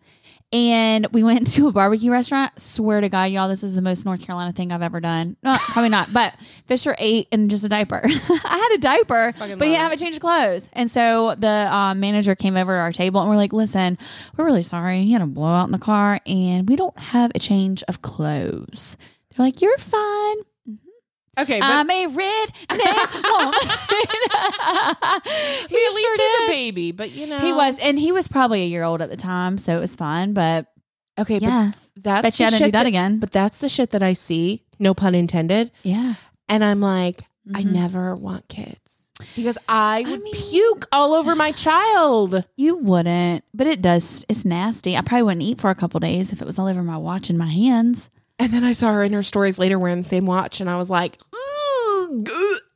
and 0.52 1.06
we 1.12 1.22
went 1.22 1.46
to 1.52 1.68
a 1.68 1.72
barbecue 1.72 2.10
restaurant. 2.10 2.58
Swear 2.58 3.00
to 3.02 3.08
God, 3.08 3.24
y'all, 3.24 3.48
this 3.48 3.62
is 3.62 3.74
the 3.74 3.82
most 3.82 4.06
North 4.06 4.22
Carolina 4.22 4.52
thing 4.52 4.72
I've 4.72 4.82
ever 4.82 4.98
done. 4.98 5.36
No, 5.42 5.56
probably 5.58 5.90
not. 5.90 6.12
But 6.12 6.34
Fisher 6.66 6.96
ate 6.98 7.28
in 7.30 7.48
just 7.48 7.64
a 7.64 7.68
diaper. 7.68 8.00
I 8.04 8.58
had 8.58 8.74
a 8.74 8.78
diaper, 8.78 9.32
Fucking 9.36 9.58
but 9.58 9.66
he 9.66 9.74
didn't 9.74 9.82
have 9.82 9.92
a 9.92 9.96
change 9.96 10.14
of 10.14 10.22
clothes. 10.22 10.70
And 10.72 10.90
so 10.90 11.34
the 11.36 11.68
um, 11.70 12.00
manager 12.00 12.34
came 12.34 12.56
over 12.56 12.72
to 12.74 12.78
our 12.80 12.92
table, 12.92 13.20
and 13.20 13.28
we're 13.28 13.36
like, 13.36 13.52
"Listen, 13.52 13.98
we're 14.36 14.46
really 14.46 14.62
sorry. 14.62 15.02
He 15.02 15.12
had 15.12 15.22
a 15.22 15.26
blowout 15.26 15.66
in 15.66 15.72
the 15.72 15.78
car, 15.78 16.20
and 16.24 16.66
we 16.68 16.76
don't 16.76 16.98
have 16.98 17.30
a 17.34 17.38
change 17.38 17.82
of 17.88 18.00
clothes." 18.00 18.96
They're 19.36 19.44
like, 19.44 19.60
"You're 19.60 19.76
fine." 19.76 20.36
Okay, 21.38 21.60
but 21.60 21.70
I'm 21.70 21.90
a 21.90 22.06
redneck 22.06 23.22
woman. 23.22 23.60
he 25.68 25.86
at 25.86 25.94
least 25.94 26.20
he's 26.20 26.40
a 26.40 26.46
baby, 26.48 26.92
but 26.92 27.10
you 27.10 27.26
know. 27.26 27.38
He 27.38 27.52
was, 27.52 27.76
and 27.80 27.98
he 27.98 28.12
was 28.12 28.28
probably 28.28 28.62
a 28.62 28.66
year 28.66 28.82
old 28.84 29.02
at 29.02 29.10
the 29.10 29.16
time, 29.16 29.58
so 29.58 29.76
it 29.76 29.80
was 29.80 29.96
fun. 29.96 30.32
But 30.32 30.66
Okay, 31.18 31.38
yeah, 31.38 31.72
but 31.94 32.02
that's 32.02 32.22
bet 32.22 32.40
you 32.40 32.46
I 32.46 32.50
didn't 32.50 32.58
do 32.60 32.64
shit 32.66 32.72
that, 32.72 32.86
again. 32.86 33.18
But 33.18 33.32
that's 33.32 33.58
the 33.58 33.68
shit 33.68 33.90
that 33.90 34.02
I 34.02 34.12
see, 34.14 34.64
no 34.78 34.94
pun 34.94 35.14
intended. 35.14 35.70
yeah, 35.82 36.14
And 36.48 36.64
I'm 36.64 36.80
like, 36.80 37.22
I 37.54 37.62
Mhm. 37.62 37.72
never 37.72 38.16
want 38.16 38.48
kids. 38.48 39.10
Because 39.36 39.56
I 39.68 40.02
I 40.04 40.10
would 40.10 40.22
mean- 40.22 40.34
puke 40.34 40.86
all 40.90 41.14
over 41.14 41.36
my 41.36 41.52
child. 41.52 42.42
you 42.56 42.74
wouldn't, 42.76 43.44
but 43.54 43.68
it 43.68 43.80
does. 43.80 44.24
It's 44.28 44.44
nasty. 44.44 44.96
I 44.96 45.02
probably 45.02 45.22
wouldn't 45.22 45.42
eat 45.42 45.60
for 45.60 45.70
a 45.70 45.74
couple 45.76 46.00
days 46.00 46.32
if 46.32 46.42
it 46.42 46.46
was 46.46 46.58
all 46.58 46.66
over 46.66 46.82
my 46.82 46.96
watch 46.96 47.30
and 47.30 47.38
my 47.38 47.46
hands. 47.46 48.10
And 48.38 48.52
then 48.52 48.64
I 48.64 48.72
saw 48.72 48.92
her 48.92 49.02
in 49.04 49.12
her 49.12 49.22
stories 49.22 49.58
later 49.58 49.78
wearing 49.78 49.98
the 49.98 50.04
same 50.04 50.26
watch, 50.26 50.60
and 50.60 50.68
I 50.68 50.76
was 50.76 50.90
like. 50.90 51.18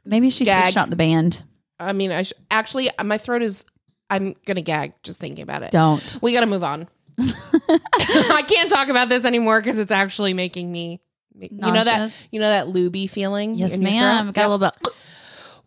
Maybe 0.05 0.31
she 0.31 0.45
Gag. 0.45 0.65
switched 0.65 0.77
out 0.79 0.91
the 0.91 0.97
band. 0.97 1.43
I 1.79 1.93
mean, 1.93 2.11
I 2.11 2.23
sh- 2.25 2.33
actually, 2.51 2.89
my 3.05 3.19
throat 3.19 3.43
is, 3.43 3.65
I'm 4.11 4.35
going 4.47 4.57
to 4.57 4.63
gag 4.63 4.95
just 5.03 5.21
thinking 5.21 5.43
about 5.43 5.63
it. 5.63 5.71
Don't. 5.71 6.19
We 6.23 6.33
got 6.33 6.41
to 6.41 6.47
move 6.47 6.65
on. 6.65 6.89
I 7.21 8.43
can't 8.49 8.71
talk 8.71 8.89
about 8.89 9.09
this 9.11 9.25
anymore 9.25 9.61
because 9.61 9.79
it's 9.79 9.93
actually 9.93 10.33
making 10.33 10.73
me, 10.73 11.01
you 11.39 11.49
know 11.53 11.73
that, 11.85 11.99
Nauseous. 11.99 12.29
you 12.33 12.41
know 12.41 12.49
that 12.49 12.69
looby 12.69 13.07
feeling. 13.07 13.55
Yes, 13.55 13.75
in 13.75 13.83
your 13.83 13.91
ma'am. 13.91 14.27
throat? 14.27 14.35
Got 14.35 14.47
a 14.47 14.49
little 14.49 14.71
bit. 14.71 14.95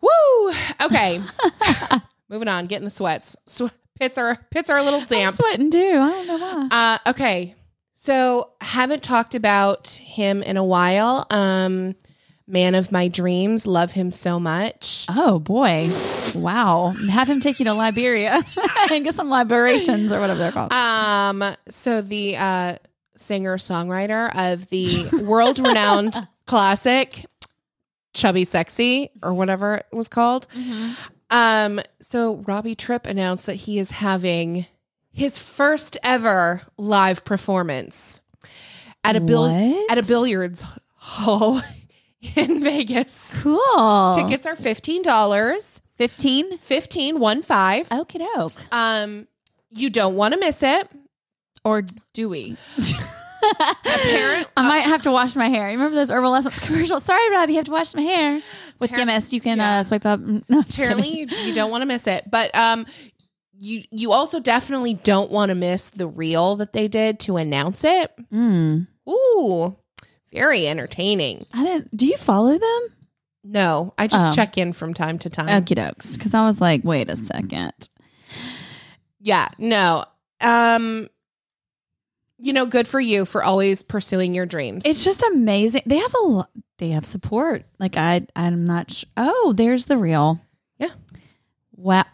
Woo. 0.00 0.52
Okay. 0.86 1.20
Moving 2.28 2.48
on. 2.48 2.66
Getting 2.66 2.84
the 2.84 2.90
sweats. 2.90 3.36
Sw- 3.46 3.70
pits 3.98 4.18
are 4.18 4.36
pits 4.50 4.68
are 4.70 4.76
a 4.78 4.82
little 4.82 5.00
I'm 5.02 5.06
damp. 5.06 5.34
sweating 5.36 5.70
too. 5.70 5.78
I 6.00 6.10
don't 6.10 6.26
know 6.26 6.38
why. 6.38 6.68
Uh, 7.04 7.10
okay. 7.10 7.54
So 8.02 8.50
haven't 8.60 9.04
talked 9.04 9.36
about 9.36 9.86
him 9.90 10.42
in 10.42 10.56
a 10.56 10.64
while. 10.64 11.24
Um, 11.30 11.94
man 12.48 12.74
of 12.74 12.90
my 12.90 13.06
dreams. 13.06 13.64
Love 13.64 13.92
him 13.92 14.10
so 14.10 14.40
much. 14.40 15.06
Oh 15.08 15.38
boy! 15.38 15.88
Wow. 16.34 16.94
Have 17.12 17.28
him 17.28 17.38
take 17.38 17.60
you 17.60 17.64
to 17.66 17.74
Liberia 17.74 18.42
and 18.90 19.04
get 19.04 19.14
some 19.14 19.30
liberations 19.30 20.12
or 20.12 20.18
whatever 20.18 20.40
they're 20.40 20.50
called. 20.50 20.72
Um, 20.72 21.44
so 21.68 22.02
the 22.02 22.36
uh, 22.38 22.76
singer 23.14 23.56
songwriter 23.56 24.34
of 24.34 24.68
the 24.70 25.22
world 25.22 25.60
renowned 25.60 26.16
classic 26.46 27.24
Chubby 28.14 28.44
Sexy 28.44 29.12
or 29.22 29.32
whatever 29.32 29.76
it 29.76 29.86
was 29.92 30.08
called. 30.08 30.48
Um, 31.30 31.80
so 32.00 32.38
Robbie 32.48 32.74
Tripp 32.74 33.06
announced 33.06 33.46
that 33.46 33.54
he 33.54 33.78
is 33.78 33.92
having 33.92 34.66
his 35.12 35.38
first 35.38 35.96
ever 36.02 36.62
live 36.76 37.24
performance 37.24 38.20
at 39.04 39.16
a 39.16 39.20
bill 39.20 39.46
at 39.90 39.98
a 39.98 40.02
billiards 40.06 40.64
hall 40.96 41.60
in 42.36 42.62
Vegas. 42.62 43.42
Cool. 43.42 44.14
Tickets 44.14 44.46
are 44.46 44.56
fifteen 44.56 45.02
dollars. 45.02 45.80
fifteen. 45.96 46.56
Fifteen 46.58 47.18
one 47.18 47.42
five. 47.42 47.88
Okie 47.90 48.18
doke. 48.34 48.52
Um, 48.72 49.26
you 49.70 49.90
don't 49.90 50.16
want 50.16 50.34
to 50.34 50.40
miss 50.40 50.62
it. 50.62 50.88
Or 51.64 51.82
do 52.12 52.28
we? 52.28 52.56
Apparent- 52.76 54.50
I 54.56 54.68
might 54.68 54.80
have 54.84 55.02
to 55.02 55.12
wash 55.12 55.36
my 55.36 55.48
hair. 55.48 55.68
You 55.68 55.74
remember 55.76 55.94
those 55.94 56.10
Herbal 56.10 56.34
Essence 56.34 56.58
commercials? 56.60 57.04
Sorry, 57.04 57.30
Robbie, 57.30 57.52
you 57.52 57.58
have 57.58 57.66
to 57.66 57.72
wash 57.72 57.94
my 57.94 58.02
hair. 58.02 58.40
With 58.80 58.90
Appar- 58.90 58.96
Gimmist, 58.96 59.32
you 59.32 59.40
can 59.40 59.58
yeah. 59.58 59.78
uh, 59.78 59.82
swipe 59.84 60.04
up. 60.06 60.20
No, 60.48 60.60
apparently 60.60 61.08
you, 61.08 61.26
you 61.44 61.52
don't 61.54 61.70
want 61.70 61.82
to 61.82 61.86
miss 61.86 62.06
it 62.08 62.28
but 62.30 62.52
um 62.56 62.84
you 63.64 63.84
you 63.92 64.10
also 64.12 64.40
definitely 64.40 64.94
don't 64.94 65.30
want 65.30 65.50
to 65.50 65.54
miss 65.54 65.90
the 65.90 66.06
reel 66.08 66.56
that 66.56 66.72
they 66.72 66.88
did 66.88 67.20
to 67.20 67.36
announce 67.36 67.84
it 67.84 68.10
Mm. 68.32 68.86
ooh 69.08 69.76
very 70.32 70.66
entertaining 70.66 71.46
I 71.52 71.62
didn't. 71.62 71.96
Do 71.96 72.06
you 72.06 72.16
follow 72.16 72.58
them? 72.58 72.80
no 73.44 73.92
i 73.98 74.06
just 74.08 74.30
Oh. 74.30 74.34
check 74.34 74.58
in 74.58 74.72
from 74.72 74.94
time 74.94 75.18
to 75.20 75.30
time 75.30 75.48
Okie 75.48 75.76
dokes. 75.76 76.14
Because 76.14 76.34
I 76.34 76.44
was 76.46 76.60
like, 76.60 76.82
wait 76.84 77.10
a 77.10 77.16
second. 77.16 77.88
yeah 79.20 79.48
no 79.58 80.04
um 80.40 81.08
you 82.38 82.52
know 82.52 82.66
good 82.66 82.88
for 82.88 82.98
you 83.00 83.24
for 83.24 83.44
always 83.44 83.82
pursuing 83.82 84.34
your 84.34 84.46
dreams 84.46 84.84
It's 84.84 85.04
just 85.04 85.22
amazing. 85.22 85.82
They 85.86 85.98
have 85.98 86.14
a 86.14 86.26
lot. 86.26 86.50
They 86.78 86.88
have 86.90 87.04
support. 87.04 87.64
Like 87.78 87.96
I, 87.96 88.26
I'm 88.34 88.64
not. 88.64 88.90
Sh- 88.90 89.04
oh, 89.16 89.52
there's 89.56 89.86
the 89.86 89.96
real. 89.96 90.40
Yeah. 90.78 90.88
Wow. 91.76 92.04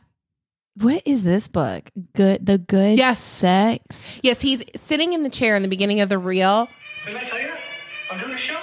What 0.80 1.02
is 1.04 1.24
this 1.24 1.48
book? 1.48 1.90
Good. 2.14 2.44
The 2.46 2.58
good. 2.58 2.96
Yes. 2.98 3.18
Sex. 3.20 4.20
yes 4.22 4.40
he's 4.40 4.64
sitting 4.76 5.12
in 5.12 5.22
the 5.22 5.30
chair 5.30 5.56
in 5.56 5.62
the 5.62 5.68
beginning 5.68 6.00
of 6.00 6.08
the 6.08 6.18
reel 6.18 6.68
Didn't 7.04 7.20
I 7.20 7.24
tell 7.24 7.40
you? 7.40 7.52
I'm 8.10 8.18
doing 8.20 8.32
a 8.32 8.36
show. 8.36 8.58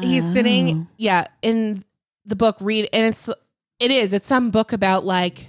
he's 0.00 0.24
Oh. 0.24 0.32
sitting 0.32 0.88
yeah 0.96 1.26
in 1.42 1.82
the 2.26 2.34
book 2.36 2.56
read 2.60 2.88
and 2.92 3.06
it's 3.06 3.28
it 3.78 3.90
is 3.90 4.12
it's 4.12 4.26
some 4.26 4.50
book 4.50 4.72
about 4.72 5.04
like 5.04 5.46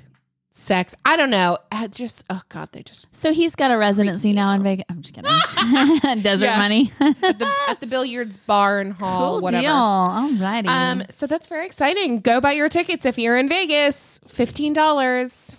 sex 0.57 0.95
i 1.03 1.17
don't 1.17 1.29
know 1.29 1.57
I 1.69 1.87
just 1.87 2.23
oh 2.29 2.41
god 2.47 2.69
they 2.71 2.81
just 2.81 3.07
So 3.11 3.33
he's 3.33 3.55
got 3.57 3.71
a 3.71 3.77
residency 3.77 4.31
now 4.31 4.53
in 4.53 4.63
Vegas. 4.63 4.85
I'm 4.89 5.01
just 5.01 5.13
kidding. 5.13 6.21
Desert 6.23 6.45
Yeah. 6.45 6.57
money. 6.57 6.91
at 7.01 7.19
the, 7.39 7.53
at 7.67 7.81
the 7.81 7.87
billiards 7.87 8.37
bar 8.37 8.79
and 8.79 8.93
hall 8.93 9.33
cool 9.33 9.41
whatever 9.43 9.63
deal. 9.63 9.73
All 9.73 10.31
righty. 10.35 10.69
um 10.69 11.03
so 11.09 11.27
that's 11.27 11.47
very 11.47 11.65
exciting 11.65 12.21
go 12.21 12.39
buy 12.39 12.53
your 12.53 12.69
tickets 12.69 13.05
if 13.05 13.17
you're 13.19 13.37
in 13.37 13.49
vegas 13.49 14.21
$15 14.29 15.55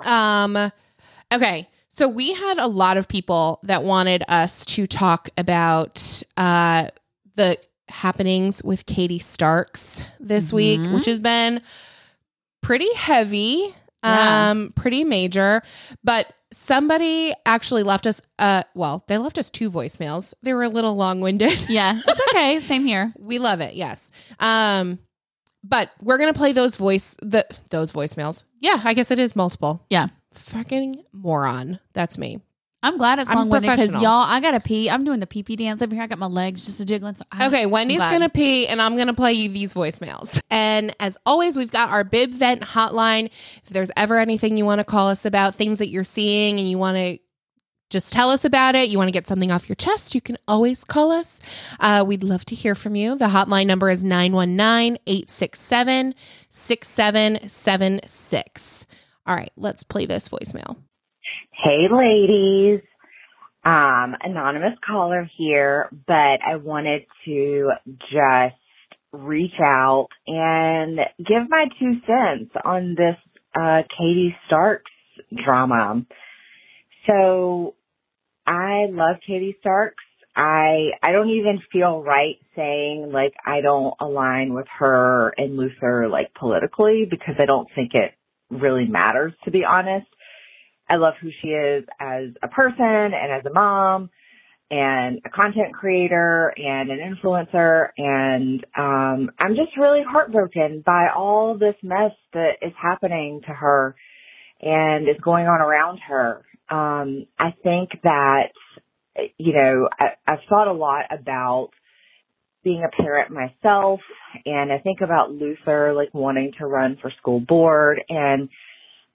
um 0.00 0.56
okay 1.32 1.68
so 1.88 2.08
we 2.08 2.32
had 2.32 2.56
a 2.58 2.66
lot 2.66 2.96
of 2.96 3.08
people 3.08 3.58
that 3.64 3.82
wanted 3.82 4.22
us 4.28 4.64
to 4.64 4.86
talk 4.86 5.28
about 5.36 6.22
uh 6.38 6.88
the 7.34 7.58
happenings 7.88 8.62
with 8.64 8.86
katie 8.86 9.18
starks 9.18 10.02
this 10.18 10.52
week 10.52 10.80
Mhm. 10.80 10.94
which 10.94 11.04
has 11.06 11.18
been 11.20 11.60
pretty 12.62 12.92
heavy 12.94 13.74
Yeah. 14.06 14.50
um 14.50 14.72
pretty 14.74 15.04
major 15.04 15.62
but 16.04 16.32
somebody 16.52 17.32
actually 17.44 17.82
left 17.82 18.06
us 18.06 18.20
uh 18.38 18.62
well 18.74 19.04
they 19.08 19.18
left 19.18 19.36
us 19.38 19.50
two 19.50 19.70
voicemails 19.70 20.32
they 20.42 20.54
were 20.54 20.62
a 20.62 20.68
little 20.68 20.94
long-winded 20.94 21.68
yeah, 21.68 22.00
it's 22.06 22.20
okay. 22.30 22.60
Same 22.60 22.84
here. 22.84 23.12
we 23.18 23.38
love 23.38 23.60
it 23.60 23.74
yes 23.74 24.10
um 24.38 24.98
but 25.64 25.90
we're 26.02 26.18
gonna 26.18 26.32
play 26.34 26.52
those 26.52 26.76
voice 26.76 27.16
the 27.22 27.44
those 27.70 27.92
voicemails 27.92 28.44
yeah 28.60 28.80
i 28.84 28.94
guess 28.94 29.10
it 29.10 29.18
is 29.18 29.34
multiple 29.34 29.84
Yeah. 29.90 30.06
fucking 30.34 31.02
moron 31.12 31.80
that's 31.92 32.16
me 32.18 32.40
I'm 32.86 32.98
glad 32.98 33.18
it's 33.18 33.28
I'm 33.30 33.36
long 33.36 33.48
winded 33.48 33.70
because 33.70 33.86
professional. 33.88 34.02
y'all, 34.02 34.22
I 34.30 34.40
gotta 34.40 34.60
pee. 34.60 34.88
I'm 34.88 35.04
doing 35.04 35.20
the 35.20 35.26
pee 35.26 35.42
pee 35.42 35.56
dance 35.56 35.82
over 35.82 35.94
here. 35.94 36.04
I 36.04 36.06
got 36.06 36.18
my 36.18 36.26
legs 36.26 36.66
just 36.66 36.80
a 36.80 36.84
jiggling. 36.84 37.16
So 37.16 37.24
I- 37.32 37.46
Okay, 37.48 37.66
Wendy's 37.66 37.98
glad. 37.98 38.12
gonna 38.12 38.28
pee, 38.28 38.66
and 38.68 38.80
I'm 38.80 38.96
gonna 38.96 39.14
play 39.14 39.32
you 39.32 39.48
these 39.50 39.74
voicemails. 39.74 40.40
And 40.50 40.94
as 41.00 41.18
always, 41.26 41.56
we've 41.56 41.72
got 41.72 41.90
our 41.90 42.04
Bib 42.04 42.30
Vent 42.30 42.60
hotline. 42.62 43.26
If 43.26 43.70
there's 43.70 43.90
ever 43.96 44.18
anything 44.18 44.56
you 44.56 44.64
want 44.64 44.78
to 44.80 44.84
call 44.84 45.08
us 45.08 45.24
about, 45.24 45.54
things 45.54 45.78
that 45.78 45.88
you're 45.88 46.04
seeing, 46.04 46.58
and 46.58 46.68
you 46.68 46.78
want 46.78 46.96
to 46.96 47.18
just 47.88 48.12
tell 48.12 48.30
us 48.30 48.44
about 48.44 48.74
it, 48.74 48.88
you 48.88 48.98
want 48.98 49.06
to 49.08 49.12
get 49.12 49.26
something 49.28 49.52
off 49.52 49.68
your 49.68 49.76
chest, 49.76 50.12
you 50.14 50.20
can 50.20 50.36
always 50.48 50.82
call 50.82 51.12
us. 51.12 51.38
Uh, 51.78 52.02
we'd 52.06 52.24
love 52.24 52.44
to 52.46 52.54
hear 52.56 52.74
from 52.74 52.96
you. 52.96 53.14
The 53.14 53.26
hotline 53.26 53.66
number 53.66 53.88
is 53.90 54.02
919 54.02 54.98
867 55.06 56.14
6776. 56.50 58.86
All 59.26 59.34
right, 59.34 59.50
let's 59.56 59.82
play 59.82 60.06
this 60.06 60.28
voicemail. 60.28 60.76
Hey, 61.66 61.88
ladies. 61.90 62.80
Um, 63.64 64.14
anonymous 64.22 64.78
caller 64.86 65.28
here, 65.36 65.88
but 66.06 66.14
I 66.14 66.54
wanted 66.62 67.06
to 67.24 67.72
just 68.02 68.54
reach 69.10 69.58
out 69.60 70.06
and 70.28 71.00
give 71.18 71.48
my 71.48 71.64
two 71.80 71.94
cents 72.06 72.52
on 72.64 72.94
this 72.96 73.16
uh, 73.60 73.82
Katie 73.98 74.36
Starks 74.46 74.92
drama. 75.44 76.06
So 77.08 77.74
I 78.46 78.86
love 78.88 79.16
Katie 79.26 79.56
Starks. 79.58 80.04
I 80.36 80.90
I 81.02 81.10
don't 81.10 81.30
even 81.30 81.60
feel 81.72 82.00
right 82.00 82.36
saying 82.54 83.10
like 83.12 83.34
I 83.44 83.60
don't 83.60 83.94
align 83.98 84.54
with 84.54 84.66
her 84.78 85.34
and 85.36 85.56
Luther 85.56 86.06
like 86.08 86.32
politically 86.32 87.08
because 87.10 87.34
I 87.40 87.44
don't 87.44 87.68
think 87.74 87.90
it 87.94 88.12
really 88.50 88.86
matters 88.86 89.32
to 89.46 89.50
be 89.50 89.64
honest. 89.64 90.06
I 90.88 90.96
love 90.96 91.14
who 91.20 91.30
she 91.42 91.48
is 91.48 91.84
as 92.00 92.30
a 92.42 92.48
person 92.48 92.84
and 92.84 93.32
as 93.32 93.44
a 93.46 93.52
mom 93.52 94.10
and 94.70 95.20
a 95.24 95.30
content 95.30 95.74
creator 95.74 96.52
and 96.56 96.90
an 96.90 96.98
influencer 96.98 97.88
and 97.96 98.64
um 98.76 99.30
I'm 99.38 99.54
just 99.54 99.76
really 99.78 100.02
heartbroken 100.08 100.82
by 100.84 101.08
all 101.14 101.56
this 101.56 101.76
mess 101.82 102.12
that 102.32 102.54
is 102.62 102.72
happening 102.80 103.42
to 103.46 103.52
her 103.52 103.94
and 104.60 105.08
is 105.08 105.16
going 105.22 105.46
on 105.46 105.60
around 105.60 105.98
her. 106.08 106.44
Um 106.68 107.26
I 107.38 107.54
think 107.62 107.90
that 108.02 108.48
you 109.38 109.54
know, 109.54 109.88
I, 109.98 110.06
I've 110.26 110.40
thought 110.48 110.68
a 110.68 110.72
lot 110.72 111.06
about 111.10 111.70
being 112.64 112.84
a 112.84 113.02
parent 113.02 113.30
myself 113.30 114.00
and 114.44 114.72
I 114.72 114.78
think 114.78 115.00
about 115.00 115.30
Luther 115.30 115.94
like 115.94 116.12
wanting 116.12 116.52
to 116.58 116.66
run 116.66 116.98
for 117.00 117.12
school 117.20 117.38
board 117.40 118.02
and 118.08 118.48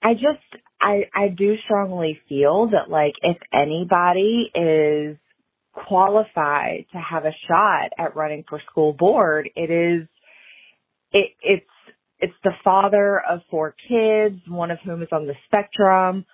I 0.02 0.14
just 0.14 0.62
I 0.82 1.04
I 1.14 1.28
do 1.28 1.54
strongly 1.64 2.20
feel 2.28 2.70
that 2.72 2.90
like 2.90 3.14
if 3.22 3.38
anybody 3.52 4.50
is 4.54 5.16
qualified 5.72 6.86
to 6.92 6.98
have 6.98 7.24
a 7.24 7.32
shot 7.48 7.90
at 7.98 8.16
running 8.16 8.44
for 8.48 8.60
school 8.70 8.92
board, 8.92 9.48
it 9.56 9.70
is 9.70 10.08
it 11.12 11.30
it's 11.42 11.66
it's 12.22 12.34
the 12.44 12.52
father 12.62 13.20
of 13.28 13.40
four 13.50 13.74
kids, 13.88 14.40
one 14.46 14.70
of 14.70 14.78
whom 14.84 15.02
is 15.02 15.08
on 15.10 15.26
the 15.26 15.34
spectrum. 15.46 16.24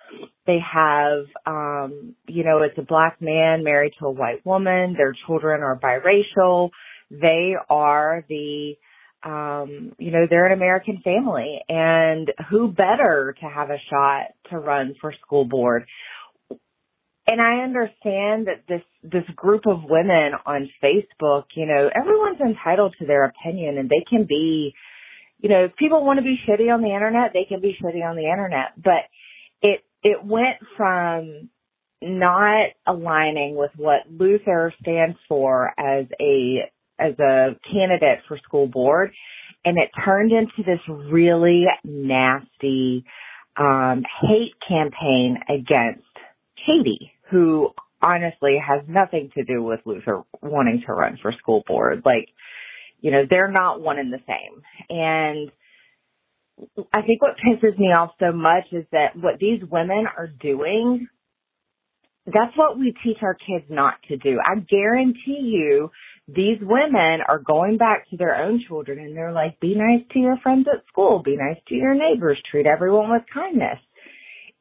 They 0.45 0.59
have, 0.59 1.25
um, 1.47 2.15
you 2.27 2.43
know, 2.43 2.61
it's 2.61 2.77
a 2.77 2.83
black 2.83 3.19
man 3.19 3.63
married 3.63 3.93
to 3.99 4.05
a 4.05 4.11
white 4.11 4.45
woman. 4.45 4.93
Their 4.95 5.15
children 5.25 5.63
are 5.63 5.79
biracial. 5.79 6.69
They 7.09 7.55
are 7.71 8.23
the, 8.29 8.75
um, 9.23 9.93
you 9.97 10.11
know, 10.11 10.25
they're 10.29 10.45
an 10.45 10.53
American 10.53 11.01
family 11.03 11.59
and 11.67 12.31
who 12.49 12.71
better 12.71 13.35
to 13.41 13.45
have 13.45 13.69
a 13.69 13.77
shot 13.89 14.27
to 14.49 14.57
run 14.57 14.95
for 15.01 15.13
school 15.25 15.45
board? 15.45 15.85
And 17.27 17.41
I 17.41 17.63
understand 17.63 18.47
that 18.47 18.63
this, 18.67 18.81
this 19.03 19.25
group 19.35 19.67
of 19.67 19.83
women 19.83 20.31
on 20.45 20.69
Facebook, 20.83 21.43
you 21.55 21.67
know, 21.67 21.89
everyone's 21.93 22.39
entitled 22.39 22.95
to 22.99 23.05
their 23.05 23.25
opinion 23.25 23.77
and 23.77 23.89
they 23.89 24.03
can 24.09 24.25
be, 24.25 24.73
you 25.39 25.49
know, 25.49 25.65
if 25.65 25.75
people 25.75 26.03
want 26.03 26.17
to 26.17 26.23
be 26.23 26.39
shitty 26.47 26.73
on 26.73 26.81
the 26.81 26.93
internet, 26.93 27.31
they 27.33 27.45
can 27.47 27.61
be 27.61 27.77
shitty 27.81 28.03
on 28.03 28.15
the 28.15 28.29
internet. 28.29 28.71
But 28.81 29.03
it 29.61 29.81
it 30.01 30.23
went 30.23 30.57
from 30.75 31.49
not 32.01 32.69
aligning 32.87 33.55
with 33.55 33.71
what 33.75 34.09
Luther 34.09 34.73
stands 34.81 35.17
for 35.27 35.73
as 35.77 36.05
a 36.19 36.71
as 36.99 37.17
a 37.19 37.55
candidate 37.71 38.19
for 38.27 38.37
school 38.39 38.67
board 38.67 39.11
and 39.65 39.77
it 39.77 39.89
turned 40.05 40.31
into 40.31 40.63
this 40.65 40.79
really 41.11 41.65
nasty 41.83 43.05
um 43.57 44.03
hate 44.21 44.53
campaign 44.67 45.37
against 45.49 46.03
Katie 46.65 47.11
who 47.29 47.69
honestly 48.01 48.57
has 48.65 48.81
nothing 48.87 49.31
to 49.35 49.43
do 49.43 49.61
with 49.61 49.79
Luther 49.85 50.23
wanting 50.41 50.83
to 50.85 50.93
run 50.93 51.17
for 51.21 51.31
school 51.33 51.63
board 51.67 52.03
like 52.05 52.29
you 53.01 53.11
know, 53.11 53.23
they're 53.29 53.51
not 53.51 53.81
one 53.81 53.97
and 53.97 54.11
the 54.11 54.19
same. 54.27 54.61
And 54.89 55.51
I 56.93 57.01
think 57.01 57.21
what 57.21 57.37
pisses 57.37 57.77
me 57.77 57.87
off 57.87 58.11
so 58.19 58.31
much 58.31 58.65
is 58.71 58.85
that 58.91 59.15
what 59.15 59.39
these 59.39 59.61
women 59.69 60.05
are 60.17 60.27
doing, 60.27 61.07
that's 62.33 62.55
what 62.55 62.77
we 62.77 62.93
teach 63.03 63.17
our 63.21 63.33
kids 63.33 63.65
not 63.69 63.95
to 64.07 64.17
do. 64.17 64.39
I 64.43 64.55
guarantee 64.59 65.41
you 65.41 65.91
these 66.27 66.59
women 66.61 67.21
are 67.27 67.39
going 67.39 67.77
back 67.77 68.09
to 68.09 68.17
their 68.17 68.35
own 68.35 68.63
children 68.67 68.99
and 68.99 69.15
they're 69.15 69.31
like, 69.31 69.59
be 69.59 69.75
nice 69.75 70.05
to 70.13 70.19
your 70.19 70.37
friends 70.37 70.67
at 70.71 70.85
school, 70.87 71.21
be 71.23 71.35
nice 71.35 71.57
to 71.67 71.75
your 71.75 71.95
neighbors, 71.95 72.37
treat 72.49 72.67
everyone 72.67 73.11
with 73.11 73.23
kindness. 73.33 73.79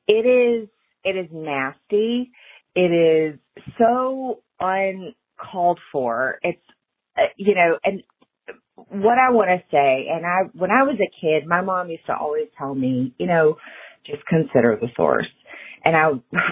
It 0.07 0.27
is, 0.27 0.69
it 1.05 1.17
is 1.17 1.29
nasty. 1.33 2.31
It 2.75 2.93
is 2.93 3.39
so 3.79 4.41
uncalled 4.61 5.81
for. 5.93 6.39
It's, 6.43 6.63
uh, 7.17 7.23
you 7.37 7.55
know, 7.55 7.79
and 7.85 8.03
what 8.89 9.19
I 9.19 9.31
want 9.33 9.49
to 9.49 9.63
say, 9.71 10.09
and 10.11 10.25
I, 10.25 10.51
when 10.55 10.71
I 10.71 10.85
was 10.85 10.97
a 11.01 11.11
kid, 11.21 11.47
my 11.47 11.61
mom 11.61 11.91
used 11.91 12.07
to 12.07 12.17
always 12.17 12.49
tell 12.57 12.75
me, 12.75 13.13
you 13.19 13.27
know, 13.27 13.57
just 14.07 14.25
consider 14.27 14.79
the 14.81 14.89
source. 14.97 15.27
And 15.85 15.97
I, 15.97 16.09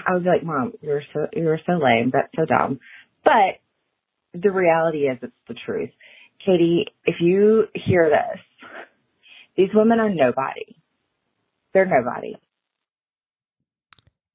I 0.07 0.13
was 0.13 0.23
like, 0.25 0.43
mom, 0.43 0.73
you're 0.81 1.03
so, 1.13 1.27
you're 1.33 1.59
so 1.65 1.73
lame. 1.73 2.11
That's 2.11 2.31
so 2.35 2.45
dumb. 2.45 2.79
But 3.23 3.59
the 4.33 4.51
reality 4.51 5.07
is 5.07 5.17
it's 5.21 5.33
the 5.47 5.55
truth. 5.65 5.89
Katie, 6.45 6.87
if 7.05 7.15
you 7.19 7.65
hear 7.73 8.09
this, 8.09 8.69
these 9.55 9.69
women 9.73 9.99
are 9.99 10.09
nobody. 10.09 10.75
They're 11.73 11.85
nobody. 11.85 12.35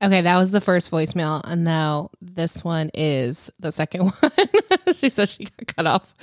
Okay, 0.02 0.20
that 0.20 0.36
was 0.36 0.50
the 0.50 0.60
first 0.60 0.90
voicemail, 0.90 1.40
and 1.44 1.62
now 1.62 2.10
this 2.20 2.64
one 2.64 2.90
is 2.92 3.50
the 3.60 3.70
second 3.70 4.00
one. 4.20 4.32
she 4.94 5.08
said 5.08 5.28
she 5.28 5.44
got 5.44 5.76
cut 5.76 5.86
off. 5.86 6.14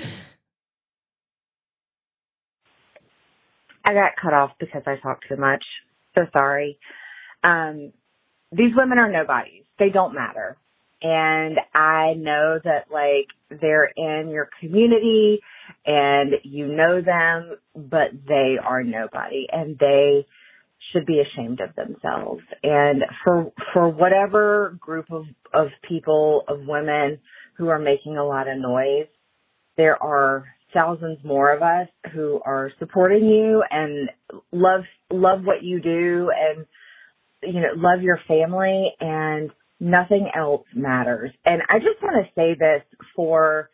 I 3.86 3.94
got 3.94 4.12
cut 4.22 4.34
off 4.34 4.52
because 4.60 4.84
I 4.86 4.98
talked 4.98 5.26
too 5.30 5.38
much. 5.38 5.64
So 6.18 6.26
sorry. 6.38 6.78
Um, 7.44 7.94
these 8.52 8.72
women 8.76 9.00
are 9.00 9.12
nobodies. 9.12 9.64
They 9.78 9.90
don't 9.90 10.14
matter. 10.14 10.58
And 11.02 11.58
I 11.74 12.14
know 12.18 12.60
that 12.64 12.92
like 12.92 13.28
they're 13.62 13.90
in 13.96 14.30
your 14.30 14.50
community 14.60 15.40
and 15.86 16.34
you 16.44 16.68
know 16.68 17.02
them, 17.02 17.56
but 17.76 18.10
they 18.28 18.58
are 18.62 18.84
nobody 18.84 19.48
and 19.52 19.78
they 19.80 20.26
should 20.92 21.06
be 21.06 21.22
ashamed 21.22 21.62
of 21.62 21.76
themselves. 21.76 22.42
And 22.64 23.04
for, 23.24 23.52
for 23.74 23.88
whatever 23.90 24.78
group 24.80 25.12
of, 25.12 25.26
of 25.54 25.68
people, 25.88 26.44
of 26.48 26.66
women 26.68 27.20
who 27.58 27.70
are 27.70 27.80
making 27.80 28.18
a 28.18 28.26
lot 28.26 28.48
of 28.48 28.58
noise, 28.58 29.08
there 29.78 30.02
are 30.02 30.46
thousands 30.74 31.20
more 31.24 31.54
of 31.54 31.62
us 31.62 31.88
who 32.14 32.42
are 32.46 32.72
supporting 32.80 33.26
you 33.28 33.64
and 33.72 34.10
love 34.52 34.82
love 35.12 35.44
what 35.44 35.64
you 35.64 35.82
do 35.82 36.30
and 36.36 36.66
you 37.44 37.62
know 37.62 37.74
love 37.76 38.02
your 38.02 38.20
family 38.28 38.92
and 39.00 39.52
nothing 39.80 40.30
else 40.36 40.66
matters 40.76 41.32
and 41.46 41.62
i 41.70 41.78
just 41.78 42.02
want 42.02 42.16
to 42.16 42.32
say 42.36 42.54
this 42.60 42.84
for 43.16 43.70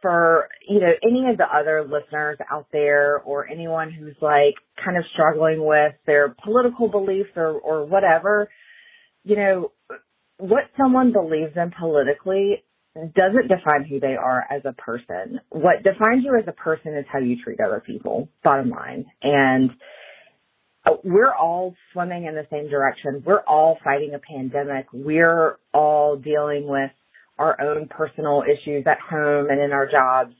for 0.00 0.48
you 0.66 0.80
know 0.80 0.92
any 1.02 1.28
of 1.30 1.36
the 1.36 1.44
other 1.44 1.82
listeners 1.84 2.38
out 2.50 2.66
there 2.72 3.18
or 3.18 3.46
anyone 3.46 3.92
who's 3.92 4.16
like 4.22 4.54
kind 4.82 4.96
of 4.96 5.04
struggling 5.12 5.64
with 5.64 5.92
their 6.06 6.34
political 6.42 6.88
beliefs 6.88 7.30
or 7.36 7.52
or 7.60 7.84
whatever 7.84 8.48
you 9.24 9.36
know 9.36 9.72
what 10.38 10.64
someone 10.76 11.12
believes 11.12 11.52
in 11.56 11.70
politically 11.78 12.62
doesn't 12.94 13.48
define 13.48 13.84
who 13.88 13.98
they 13.98 14.14
are 14.14 14.46
as 14.50 14.62
a 14.64 14.72
person. 14.72 15.40
What 15.50 15.82
defines 15.82 16.24
you 16.24 16.36
as 16.38 16.44
a 16.46 16.52
person 16.52 16.96
is 16.96 17.04
how 17.10 17.18
you 17.18 17.36
treat 17.42 17.58
other 17.60 17.82
people, 17.84 18.28
bottom 18.44 18.70
line. 18.70 19.06
And 19.22 19.70
Oh, 20.86 21.00
we're 21.02 21.32
all 21.32 21.74
swimming 21.92 22.26
in 22.26 22.34
the 22.34 22.46
same 22.50 22.68
direction. 22.68 23.22
We're 23.24 23.42
all 23.46 23.78
fighting 23.82 24.14
a 24.14 24.18
pandemic. 24.18 24.86
We're 24.92 25.58
all 25.72 26.16
dealing 26.16 26.66
with 26.68 26.90
our 27.38 27.60
own 27.60 27.88
personal 27.88 28.42
issues 28.42 28.84
at 28.86 28.98
home 29.00 29.48
and 29.50 29.60
in 29.60 29.72
our 29.72 29.90
jobs. 29.90 30.34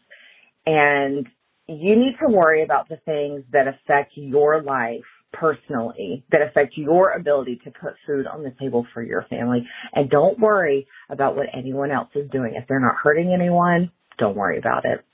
And 0.67 1.27
you 1.67 1.97
need 1.97 2.17
to 2.21 2.29
worry 2.29 2.63
about 2.63 2.89
the 2.89 2.99
things 3.05 3.43
that 3.53 3.69
affect 3.69 4.13
your 4.17 4.63
life 4.63 5.05
personally 5.33 6.25
that 6.31 6.43
affect 6.43 6.77
your 6.77 7.11
ability 7.11 7.61
to 7.65 7.71
put 7.71 7.95
food 8.07 8.27
on 8.27 8.43
the 8.43 8.55
table 8.61 8.87
for 8.95 9.03
your 9.03 9.27
family. 9.29 9.67
And 9.93 10.09
don't 10.09 10.39
worry 10.39 10.87
about 11.11 11.37
what 11.37 11.47
anyone 11.57 11.91
else 11.91 12.11
is 12.15 12.31
doing. 12.31 12.55
If 12.55 12.69
they're 12.69 12.81
not 12.81 12.97
hurting 13.03 13.33
anyone, 13.33 13.91
don't 14.19 14.37
worry 14.37 14.59
about 14.59 14.85
it. 14.85 15.05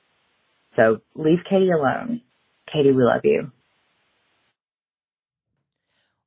So 0.77 1.01
leave 1.15 1.39
Katie 1.49 1.71
alone. 1.71 2.21
Katie, 2.73 2.93
we 2.93 3.03
love 3.03 3.23
you. 3.25 3.51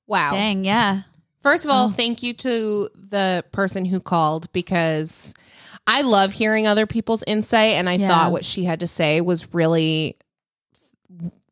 Wow. 0.08 0.32
Dang, 0.32 0.66
yeah. 0.66 1.02
First 1.42 1.66
of 1.66 1.72
all, 1.72 1.88
Oh. 1.88 1.90
thank 1.92 2.24
you 2.24 2.34
to 2.36 2.90
the 2.96 3.44
person 3.52 3.86
who 3.86 4.00
called 4.00 4.52
because 4.54 5.34
I 5.88 6.02
love 6.02 6.32
hearing 6.32 6.68
other 6.68 6.88
people's 6.88 7.24
insight. 7.28 7.72
And 7.74 7.90
I 7.90 7.94
Yeah. 7.96 8.08
thought 8.08 8.32
what 8.32 8.46
she 8.46 8.64
had 8.64 8.80
to 8.82 8.88
say 8.88 9.20
was 9.22 9.54
really 9.54 10.16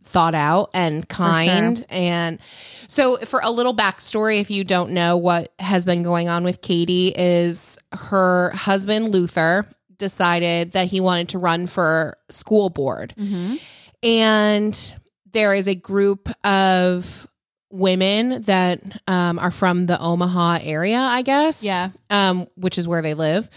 thought 0.04 0.36
out 0.36 0.70
and 0.74 1.08
kind. 1.08 1.86
And 1.89 2.39
so, 2.88 3.18
for 3.18 3.39
a 3.43 3.52
little 3.52 3.76
backstory, 3.76 4.39
if 4.41 4.49
you 4.52 4.64
don't 4.64 4.91
know 4.91 5.16
what 5.18 5.54
has 5.60 5.86
been 5.86 6.04
going 6.04 6.28
on 6.28 6.43
with 6.43 6.62
Katie, 6.62 7.14
is 7.16 7.78
her 7.93 8.49
husband, 8.52 9.12
Luther, 9.14 9.66
decided 9.97 10.72
that 10.72 10.88
he 10.88 10.99
wanted 10.99 11.30
to 11.30 11.38
run 11.38 11.68
for 11.68 12.18
school 12.30 12.70
board. 12.70 13.14
Mm-hmm. 13.18 13.56
And 14.04 14.93
there 15.32 15.54
is 15.54 15.68
a 15.68 15.76
group 15.76 16.30
of 16.43 17.28
women 17.72 18.41
that 18.43 18.82
um, 19.07 19.39
are 19.39 19.51
from 19.51 19.86
the 19.86 19.99
Omaha 19.99 20.59
area, 20.61 20.99
I 20.99 21.22
guess. 21.22 21.63
Yeah. 21.63 21.91
Um, 22.09 22.47
which 22.55 22.78
is 22.78 22.88
where 22.88 23.01
they 23.01 23.13
live. 23.13 23.49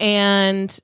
And 0.00 0.76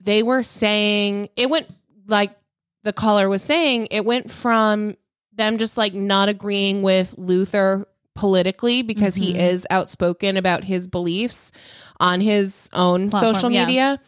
they 0.00 0.22
were 0.22 0.42
saying 0.42 1.28
it 1.36 1.48
went 1.50 1.66
like 2.06 2.36
the 2.84 2.92
caller 2.92 3.28
was 3.28 3.42
saying 3.42 3.88
it 3.90 4.04
went 4.04 4.30
from 4.30 4.96
them 5.32 5.58
just 5.58 5.76
like 5.76 5.94
not 5.94 6.28
agreeing 6.28 6.82
with 6.82 7.14
Luther 7.16 7.84
politically 8.14 8.82
because 8.82 9.14
he 9.14 9.34
Mhm. 9.34 9.40
is 9.50 9.66
outspoken 9.70 10.36
about 10.36 10.64
his 10.64 10.86
beliefs 10.86 11.52
on 12.00 12.20
his 12.20 12.70
own 12.72 13.10
Platform, 13.10 13.34
social 13.34 13.50
yeah. 13.50 13.66
media 13.66 14.00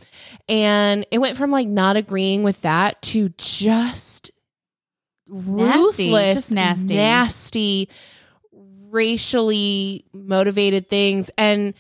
and 0.48 1.04
it 1.10 1.18
went 1.18 1.36
from 1.36 1.50
like 1.50 1.68
not 1.68 1.96
agreeing 1.96 2.42
with 2.42 2.62
that 2.62 3.00
to 3.02 3.28
just 3.36 4.30
Nasty, 5.28 6.06
ruthless 6.06 6.34
just 6.36 6.52
nasty. 6.52 6.94
nasty 6.96 7.88
racially 8.90 10.04
motivated 10.12 10.88
things 10.88 11.30
and 11.36 11.74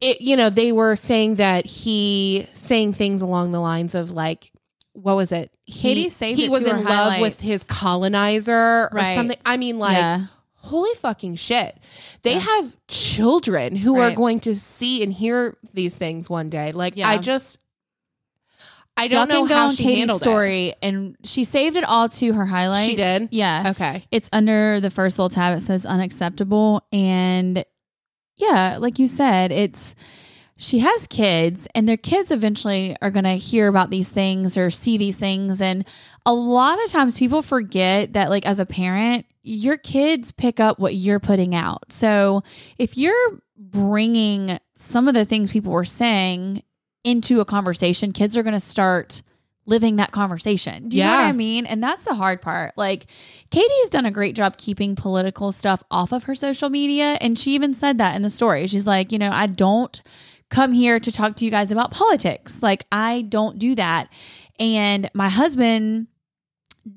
it 0.00 0.20
you 0.20 0.36
know 0.36 0.48
they 0.50 0.72
were 0.72 0.96
saying 0.96 1.34
that 1.36 1.66
he 1.66 2.46
saying 2.54 2.92
things 2.94 3.20
along 3.22 3.52
the 3.52 3.60
lines 3.60 3.94
of 3.94 4.10
like 4.10 4.50
what 4.94 5.14
was 5.16 5.30
it 5.32 5.52
he, 5.64 6.08
he 6.08 6.44
it 6.46 6.50
was 6.50 6.66
in 6.66 6.76
love 6.76 6.86
highlights. 6.86 7.20
with 7.20 7.40
his 7.40 7.62
colonizer 7.64 8.52
or 8.54 8.90
Right. 8.92 9.14
something 9.14 9.36
i 9.44 9.56
mean 9.56 9.78
like 9.78 9.96
yeah. 9.96 10.24
holy 10.54 10.94
fucking 10.96 11.34
shit 11.36 11.76
they 12.22 12.34
Yeah. 12.34 12.40
have 12.40 12.76
children 12.88 13.76
who 13.76 13.98
are 14.00 14.10
going 14.10 14.40
to 14.40 14.56
see 14.56 15.02
and 15.02 15.12
hear 15.12 15.56
these 15.74 15.96
things 15.96 16.30
one 16.30 16.48
day 16.50 16.72
like 16.72 16.96
Yeah. 16.96 17.08
i 17.10 17.18
just 17.18 17.58
i 19.00 19.04
Y'all 19.04 19.26
don't 19.26 19.28
know 19.28 19.40
can 19.40 19.48
go 19.48 19.54
how 19.54 19.64
on 19.64 19.70
she 19.74 19.82
Katie's 19.84 19.98
handled 19.98 20.20
story, 20.20 20.74
and 20.82 21.16
she 21.24 21.44
saved 21.44 21.76
it 21.76 21.84
all 21.84 22.08
to 22.10 22.32
her 22.34 22.44
highlights. 22.44 22.86
She 22.86 22.96
did? 22.96 23.28
Yeah. 23.30 23.70
okay 23.70 24.04
It's 24.10 24.28
under 24.32 24.78
the 24.80 24.90
first 24.90 25.18
little 25.18 25.30
tab. 25.30 25.56
It 25.56 25.62
says 25.62 25.86
unacceptable. 25.86 26.86
And 26.92 27.64
yeah, 28.36 28.76
like 28.78 28.98
you 28.98 29.06
said, 29.06 29.52
it's 29.52 29.94
she 30.56 30.80
has 30.80 31.06
kids, 31.06 31.66
and 31.74 31.88
their 31.88 31.96
kids 31.96 32.30
eventually 32.30 32.94
are 33.00 33.10
going 33.10 33.24
to 33.24 33.30
hear 33.30 33.66
about 33.66 33.88
these 33.88 34.10
things 34.10 34.58
or 34.58 34.68
see 34.68 34.98
these 34.98 35.16
things. 35.16 35.58
And 35.58 35.86
a 36.26 36.34
lot 36.34 36.82
of 36.84 36.90
times 36.90 37.18
people 37.18 37.40
forget 37.40 38.12
that, 38.12 38.28
like, 38.28 38.44
as 38.44 38.60
a 38.60 38.66
parent, 38.66 39.24
your 39.42 39.78
kids 39.78 40.32
pick 40.32 40.60
up 40.60 40.78
what 40.78 40.94
you're 40.94 41.18
putting 41.18 41.54
out. 41.54 41.90
So 41.90 42.42
if 42.76 42.98
you're 42.98 43.40
bringing 43.56 44.58
some 44.74 45.08
of 45.08 45.14
the 45.14 45.24
things 45.24 45.50
people 45.50 45.72
were 45.72 45.86
saying 45.86 46.62
into 47.04 47.40
a 47.40 47.44
conversation, 47.44 48.12
kids 48.12 48.36
are 48.36 48.42
going 48.42 48.54
to 48.54 48.60
start 48.60 49.22
living 49.66 49.96
that 49.96 50.10
conversation. 50.10 50.88
Do 50.88 50.96
you 50.96 51.04
know 51.04 51.12
what 51.12 51.24
I 51.24 51.32
mean? 51.32 51.64
And 51.64 51.82
that's 51.82 52.04
the 52.04 52.14
hard 52.14 52.42
part. 52.42 52.76
Like 52.76 53.06
Katie 53.50 53.68
has 53.80 53.90
done 53.90 54.04
a 54.04 54.10
great 54.10 54.34
job 54.34 54.56
keeping 54.56 54.96
political 54.96 55.52
stuff 55.52 55.82
off 55.90 56.12
of 56.12 56.24
her 56.24 56.34
social 56.34 56.70
media. 56.70 57.18
And 57.20 57.38
she 57.38 57.54
even 57.54 57.72
said 57.72 57.98
that 57.98 58.16
in 58.16 58.22
the 58.22 58.30
story. 58.30 58.66
She's 58.66 58.86
like, 58.86 59.12
you 59.12 59.18
know, 59.18 59.30
I 59.30 59.46
don't 59.46 60.00
come 60.48 60.72
here 60.72 60.98
to 60.98 61.12
talk 61.12 61.36
to 61.36 61.44
you 61.44 61.50
guys 61.50 61.70
about 61.70 61.92
politics. 61.92 62.62
Like, 62.62 62.84
I 62.90 63.22
don't 63.28 63.58
do 63.58 63.76
that. 63.76 64.12
And 64.58 65.08
my 65.14 65.28
husband 65.28 66.08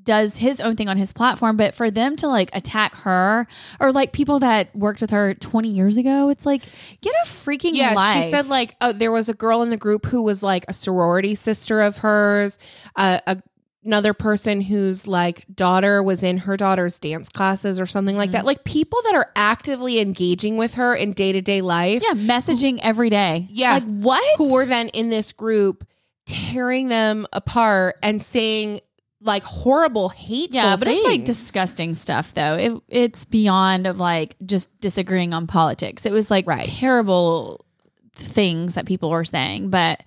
does 0.03 0.37
his 0.37 0.59
own 0.61 0.75
thing 0.75 0.87
on 0.87 0.97
his 0.97 1.11
platform, 1.11 1.57
but 1.57 1.75
for 1.75 1.91
them 1.91 2.15
to 2.17 2.27
like 2.27 2.49
attack 2.55 2.95
her 2.95 3.45
or 3.79 3.91
like 3.91 4.11
people 4.13 4.39
that 4.39 4.73
worked 4.75 5.01
with 5.01 5.09
her 5.11 5.33
20 5.33 5.69
years 5.69 5.97
ago, 5.97 6.29
it's 6.29 6.45
like, 6.45 6.63
get 7.01 7.13
a 7.23 7.27
freaking 7.27 7.71
yeah 7.73 7.93
life. 7.93 8.23
she 8.23 8.29
said 8.31 8.47
like 8.47 8.75
uh, 8.81 8.93
there 8.93 9.11
was 9.11 9.27
a 9.29 9.33
girl 9.33 9.61
in 9.61 9.69
the 9.69 9.77
group 9.77 10.05
who 10.05 10.21
was 10.21 10.41
like 10.41 10.63
a 10.67 10.73
sorority 10.73 11.35
sister 11.35 11.81
of 11.81 11.97
hers 11.97 12.57
uh, 12.95 13.19
a, 13.27 13.41
another 13.85 14.13
person 14.13 14.61
whose 14.61 15.05
like 15.07 15.45
daughter 15.53 16.01
was 16.01 16.23
in 16.23 16.37
her 16.37 16.55
daughter's 16.55 16.97
dance 16.99 17.27
classes 17.27 17.77
or 17.79 17.85
something 17.85 18.15
like 18.15 18.29
Mm-hmm. 18.29 18.37
that 18.37 18.45
like 18.45 18.63
people 18.63 18.99
that 19.03 19.15
are 19.15 19.29
actively 19.35 19.99
engaging 19.99 20.55
with 20.55 20.75
her 20.75 20.95
in 20.95 21.11
day-to-day 21.11 21.61
life 21.61 22.01
yeah, 22.01 22.13
messaging 22.13 22.79
every 22.81 23.09
day. 23.09 23.45
Yeah. 23.49 23.73
Like, 23.73 23.83
what? 23.83 24.37
who 24.37 24.53
were 24.53 24.65
then 24.65 24.87
in 24.89 25.09
this 25.09 25.33
group 25.33 25.85
tearing 26.25 26.87
them 26.87 27.27
apart 27.33 27.97
and 28.01 28.21
saying 28.21 28.79
like 29.23 29.43
horrible 29.43 30.09
hateful 30.09 30.55
Yeah, 30.55 30.75
but 30.75 30.87
it's 30.87 31.03
like 31.05 31.23
disgusting 31.25 31.93
stuff 31.93 32.33
though. 32.33 32.55
It 32.55 32.73
it's 32.89 33.25
beyond 33.25 33.87
of 33.87 33.99
like 33.99 34.35
just 34.45 34.69
disagreeing 34.81 35.33
on 35.33 35.47
politics. 35.47 36.05
It 36.05 36.11
was 36.11 36.29
like 36.29 36.45
Right. 36.45 36.63
terrible 36.65 37.65
things 38.13 38.75
that 38.75 38.85
people 38.85 39.09
were 39.09 39.23
saying, 39.25 39.69
but 39.69 40.03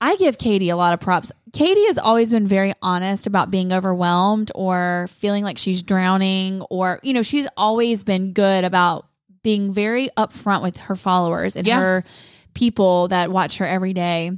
I 0.00 0.14
give 0.16 0.38
Katie 0.38 0.68
a 0.68 0.76
lot 0.76 0.92
of 0.94 1.00
props. 1.00 1.32
Katie 1.52 1.86
has 1.86 1.98
always 1.98 2.30
been 2.30 2.46
very 2.46 2.72
honest 2.82 3.26
about 3.26 3.50
being 3.50 3.72
overwhelmed 3.72 4.52
or 4.54 5.06
feeling 5.10 5.42
like 5.42 5.58
she's 5.58 5.82
drowning 5.82 6.62
or 6.70 7.00
you 7.02 7.12
know, 7.12 7.22
she's 7.22 7.46
always 7.56 8.04
been 8.04 8.32
good 8.32 8.64
about 8.64 9.06
being 9.42 9.72
very 9.72 10.08
upfront 10.16 10.62
with 10.62 10.76
her 10.76 10.96
followers 10.96 11.56
and 11.56 11.66
Yeah. 11.66 11.80
her 11.80 12.04
people 12.54 13.08
that 13.08 13.30
watch 13.32 13.56
her 13.58 13.66
every 13.66 13.92
day. 13.94 14.32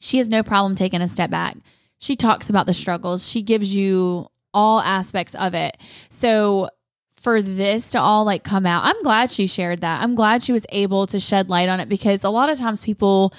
She 0.00 0.18
has 0.18 0.28
no 0.28 0.42
problem 0.42 0.74
taking 0.74 1.00
a 1.00 1.08
step 1.08 1.30
back. 1.30 1.56
She 2.02 2.16
talks 2.16 2.50
about 2.50 2.66
the 2.66 2.74
struggles. 2.74 3.28
She 3.28 3.42
gives 3.42 3.74
you 3.76 4.26
all 4.52 4.80
aspects 4.80 5.36
of 5.36 5.54
it. 5.54 5.78
So 6.10 6.68
for 7.14 7.40
this 7.40 7.92
to 7.92 8.00
all 8.00 8.24
like 8.24 8.42
come 8.42 8.66
out, 8.66 8.84
I'm 8.84 9.00
glad 9.04 9.30
she 9.30 9.46
shared 9.46 9.82
that. 9.82 10.02
I'm 10.02 10.16
glad 10.16 10.42
she 10.42 10.52
was 10.52 10.66
able 10.70 11.06
to 11.06 11.20
shed 11.20 11.48
light 11.48 11.68
on 11.68 11.78
it 11.78 11.88
because 11.88 12.24
a 12.24 12.28
lot 12.30 12.50
of 12.50 12.58
times 12.58 12.82
people 12.82 13.32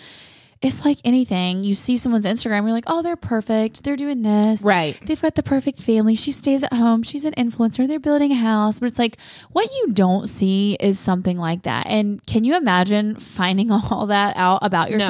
it's 0.61 0.85
like 0.85 0.99
anything. 1.03 1.65
You 1.65 1.73
see 1.73 1.97
someone's 1.97 2.25
Instagram, 2.25 2.61
you're 2.61 2.71
like, 2.71 2.85
oh, 2.87 3.01
they're 3.01 3.17
perfect. 3.17 3.83
They're 3.83 3.97
doing 3.97 4.21
this. 4.21 4.61
right 4.61 4.97
They've 5.03 5.21
got 5.21 5.35
the 5.35 5.43
perfect 5.43 5.77
family. 5.77 6.15
She 6.15 6.31
stays 6.31 6.63
at 6.63 6.71
home. 6.71 7.03
She's 7.03 7.25
an 7.25 7.33
influencer. 7.33 7.85
They're 7.85 7.99
building 7.99 8.31
a 8.31 8.35
house. 8.35 8.79
But 8.79 8.87
it's 8.87 8.97
like 8.97 9.17
what 9.51 9.69
you 9.69 9.91
don't 9.91 10.29
see 10.29 10.77
is 10.79 10.97
something 10.97 11.37
like 11.37 11.63
that. 11.63 11.87
And 11.87 12.25
can 12.25 12.45
you 12.45 12.55
imagine 12.55 13.15
finding 13.15 13.71
all 13.71 14.05
that 14.05 14.37
out 14.37 14.59
about 14.61 14.89
No. 14.89 15.05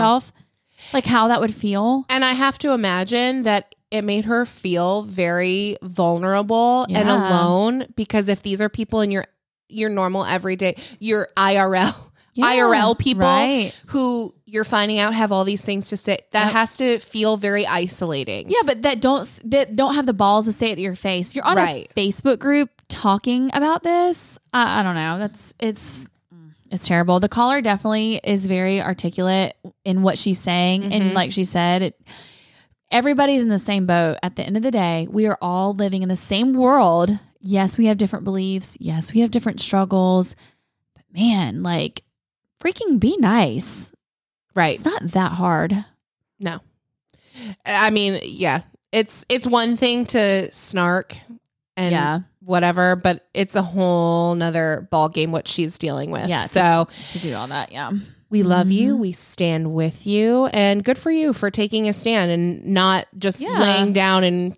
Like 0.91 1.05
how 1.05 1.27
that 1.29 1.39
would 1.41 1.53
feel? 1.53 2.05
And 2.09 2.25
I 2.25 2.33
have 2.33 2.57
to 2.59 2.71
imagine 2.73 3.43
that 3.43 3.75
it 3.91 4.03
made 4.03 4.25
her 4.25 4.45
feel 4.45 5.03
very 5.03 5.77
vulnerable 5.81 6.85
and 6.89 7.09
alone 7.09 7.85
because 7.95 8.27
if 8.27 8.41
these 8.41 8.59
are 8.61 8.69
people 8.69 9.01
in 9.01 9.11
your 9.11 9.25
your 9.69 9.89
normal 9.89 10.25
everyday 10.25 10.75
your 10.99 11.29
IRL 11.37 11.95
Yeah, 12.35 12.45
IRL 12.45 12.97
people 12.97 13.21
right. 13.21 13.71
who 13.87 14.33
you're 14.45 14.63
finding 14.63 14.97
out 14.99 15.13
have 15.13 15.31
all 15.31 15.43
these 15.43 15.63
things 15.63 15.89
to 15.89 15.97
say 15.97 16.17
that 16.31 16.45
Yep. 16.45 16.53
has 16.53 16.77
to 16.77 16.99
feel 16.99 17.37
very 17.37 17.65
isolating. 17.67 18.49
Yeah, 18.49 18.61
but 18.65 18.81
that 18.83 18.99
don't 19.01 19.27
that 19.45 19.75
don't 19.75 19.93
have 19.95 20.05
the 20.07 20.13
balls 20.13 20.45
to 20.45 20.53
say 20.53 20.71
it 20.71 20.75
to 20.75 20.81
your 20.81 20.95
face. 20.95 21.35
You're 21.35 21.45
on 21.45 21.57
Right. 21.57 21.87
a 21.95 21.99
Facebook 21.99 22.39
group 22.39 22.69
talking 22.87 23.51
about 23.53 23.83
this. 23.83 24.37
I, 24.51 24.79
I 24.79 24.83
don't 24.83 24.95
know. 24.95 25.19
That's 25.19 25.53
it's 25.59 26.05
it's 26.73 26.87
terrible. 26.87 27.19
The 27.21 27.29
caller 27.29 27.61
definitely 27.61 28.19
is 28.23 28.47
very 28.47 28.81
articulate 28.81 29.55
in 29.85 30.01
what 30.01 30.17
she's 30.17 30.39
saying, 30.39 30.83
and 30.91 31.03
Mhm. 31.03 31.13
like 31.13 31.31
she 31.31 31.43
said, 31.45 31.81
it, 31.83 32.01
everybody's 32.91 33.41
in 33.43 33.49
the 33.49 33.59
same 33.59 33.85
boat. 33.85 34.17
At 34.21 34.35
the 34.35 34.43
end 34.43 34.57
of 34.57 34.63
the 34.63 34.71
day, 34.71 35.07
we 35.09 35.25
are 35.27 35.37
all 35.41 35.73
living 35.73 36.03
in 36.03 36.09
the 36.09 36.15
same 36.17 36.53
world. 36.53 37.17
Yes, 37.39 37.77
we 37.77 37.85
have 37.85 37.97
different 37.97 38.25
beliefs. 38.25 38.77
Yes, 38.79 39.13
we 39.13 39.21
have 39.21 39.31
different 39.31 39.59
struggles. 39.61 40.35
But 40.95 41.03
man, 41.13 41.61
like 41.63 42.03
freaking 42.61 42.99
be 42.99 43.17
nice. 43.17 43.91
Right. 44.55 44.75
It's 44.75 44.85
not 44.85 45.09
that 45.11 45.33
hard. 45.33 45.85
No. 46.39 46.59
I 47.65 47.89
mean, 47.89 48.19
yeah. 48.23 48.61
It's 48.91 49.25
it's 49.27 49.47
one 49.47 49.75
thing 49.75 50.05
to 50.07 50.51
snark 50.53 51.15
and 51.75 51.91
Yeah. 51.91 52.19
Whatever, 52.43 52.95
but 52.95 53.27
it's 53.33 53.55
a 53.55 53.61
whole 53.61 54.35
nother 54.35 54.87
ball 54.91 55.09
game 55.09 55.31
what 55.31 55.47
she's 55.47 55.77
dealing 55.77 56.11
with. 56.11 56.27
Yeah, 56.27 56.43
So 56.43 56.87
To 57.11 57.19
do 57.19 57.33
all 57.35 57.47
that, 57.47 57.71
yeah. 57.71 57.91
we 58.29 58.43
love 58.43 58.69
you. 58.71 58.95
Mhm. 58.95 58.99
We 58.99 59.11
stand 59.13 59.73
with 59.73 60.05
you. 60.07 60.47
And 60.47 60.83
good 60.83 60.97
for 60.97 61.11
you 61.11 61.33
for 61.33 61.49
taking 61.51 61.87
a 61.87 61.93
stand 61.93 62.31
and 62.31 62.65
not 62.67 63.07
just 63.17 63.39
Yeah. 63.41 63.59
laying 63.59 63.93
down 63.93 64.23
and 64.23 64.57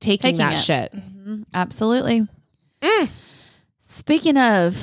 taking, 0.00 0.22
Taking 0.36 0.38
that 0.38 0.52
it. 0.54 0.58
shit. 0.62 0.92
Mhm, 0.94 1.44
Absolutely. 1.52 2.26
Mm. 2.80 3.08
Speaking 3.80 4.36
of, 4.36 4.82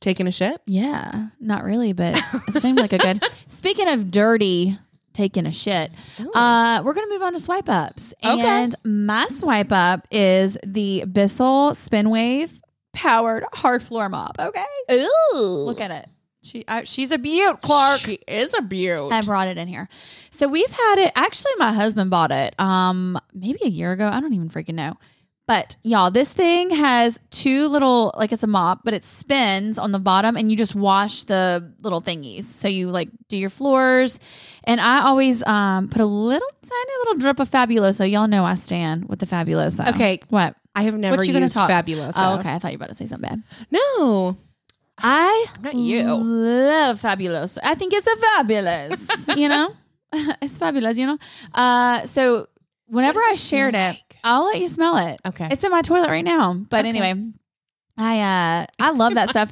Taking 0.00 0.26
a 0.28 0.30
shit? 0.32 0.60
yeah, 0.66 1.28
not 1.40 1.64
really, 1.64 1.92
but 1.92 2.16
it 2.48 2.60
seemed 2.62 2.78
like 2.78 2.92
a 2.92 2.98
good. 2.98 3.22
Speaking 3.48 3.88
of 3.88 4.10
dirty, 4.12 4.78
taking 5.18 5.46
a 5.46 5.50
shit, 5.50 5.90
uh, 6.34 6.80
we're 6.84 6.94
gonna 6.94 7.08
move 7.10 7.22
on 7.22 7.32
to 7.32 7.40
swipe 7.40 7.68
ups, 7.68 8.14
Okay. 8.24 8.40
and 8.40 8.76
my 8.84 9.26
swipe 9.28 9.72
up 9.72 10.06
is 10.12 10.56
the 10.64 11.04
Bissell 11.10 11.72
Spinwave 11.72 12.50
powered 12.92 13.44
hard 13.52 13.82
floor 13.82 14.08
mop. 14.08 14.36
Okay, 14.38 14.64
Ooh. 14.92 15.36
look 15.36 15.80
at 15.80 15.90
it. 15.90 16.08
She 16.44 16.64
she's 16.84 17.10
a 17.10 17.18
beaut, 17.18 17.60
Clark. 17.62 18.00
She 18.00 18.20
is 18.28 18.54
a 18.54 18.62
beaut. 18.62 19.12
I 19.12 19.20
brought 19.22 19.48
it 19.48 19.58
in 19.58 19.66
here. 19.66 19.88
So 20.30 20.46
we've 20.46 20.70
had 20.70 20.98
it. 20.98 21.12
Actually, 21.16 21.52
my 21.58 21.72
husband 21.72 22.10
bought 22.10 22.30
it. 22.30 22.54
Um, 22.60 23.18
maybe 23.34 23.58
a 23.64 23.68
year 23.68 23.90
ago. 23.90 24.06
I 24.06 24.20
don't 24.20 24.32
even 24.32 24.48
freaking 24.48 24.74
know. 24.74 24.94
But 25.48 25.76
y'all, 25.82 26.10
this 26.10 26.30
thing 26.32 26.68
has 26.70 27.18
two 27.30 27.68
little, 27.68 28.12
like 28.18 28.32
it's 28.32 28.42
a 28.42 28.46
mop, 28.46 28.82
but 28.84 28.92
it 28.92 29.02
spins 29.02 29.78
on 29.78 29.92
the 29.92 29.98
bottom, 29.98 30.36
and 30.36 30.50
you 30.50 30.56
just 30.58 30.74
wash 30.74 31.24
the 31.24 31.72
little 31.82 32.02
thingies. 32.02 32.44
So 32.44 32.68
you 32.68 32.90
like 32.90 33.08
do 33.28 33.36
your 33.38 33.48
floors, 33.48 34.20
and 34.64 34.78
I 34.80 35.00
always 35.04 35.42
um 35.46 35.88
put 35.88 36.02
a 36.02 36.06
little 36.06 36.48
tiny 36.62 36.92
little 37.00 37.14
drip 37.14 37.40
of 37.40 37.48
Fabuloso. 37.48 38.08
Y'all 38.08 38.28
know 38.28 38.44
I 38.44 38.54
stand 38.54 39.08
with 39.08 39.20
the 39.20 39.26
Fabuloso. 39.26 39.88
Okay. 39.88 40.20
what? 40.28 40.54
I 40.76 40.82
have 40.82 40.98
never 40.98 41.16
What 41.16 41.26
you 41.26 41.32
gonna 41.32 41.46
used 41.46 41.54
talk- 41.54 41.70
Fabulous. 41.70 42.14
Oh, 42.18 42.38
okay. 42.40 42.52
I 42.52 42.58
thought 42.58 42.72
you 42.72 42.78
were 42.78 42.84
about 42.84 42.90
to 42.90 42.94
say 42.94 43.06
something 43.06 43.28
bad. 43.28 43.42
No. 43.70 44.36
I 44.98 45.46
Not 45.62 45.74
you. 45.74 46.02
love 46.12 47.00
Fabuloso. 47.00 47.58
I 47.64 47.74
think 47.74 47.94
it's 47.94 48.06
a 48.06 48.16
fabulous. 48.16 49.26
you 49.36 49.48
know. 49.48 49.72
it's 50.42 50.58
fabulous, 50.58 50.98
you 50.98 51.06
know. 51.06 51.18
Uh, 51.54 52.04
so 52.06 52.48
whenever 52.88 53.20
I 53.20 53.34
shared 53.34 53.74
it, 53.74 53.96
I'll 54.24 54.44
let 54.46 54.60
you 54.60 54.68
smell 54.68 54.96
it. 54.96 55.20
Okay. 55.26 55.48
It's 55.50 55.64
in 55.64 55.70
my 55.70 55.82
toilet 55.82 56.08
right 56.08 56.24
now. 56.24 56.54
But 56.54 56.80
Okay. 56.80 56.88
anyway, 56.88 57.32
I 57.96 58.20
uh 58.20 58.66
I 58.78 58.90
love 58.92 59.14
that 59.14 59.30
stuff. 59.30 59.50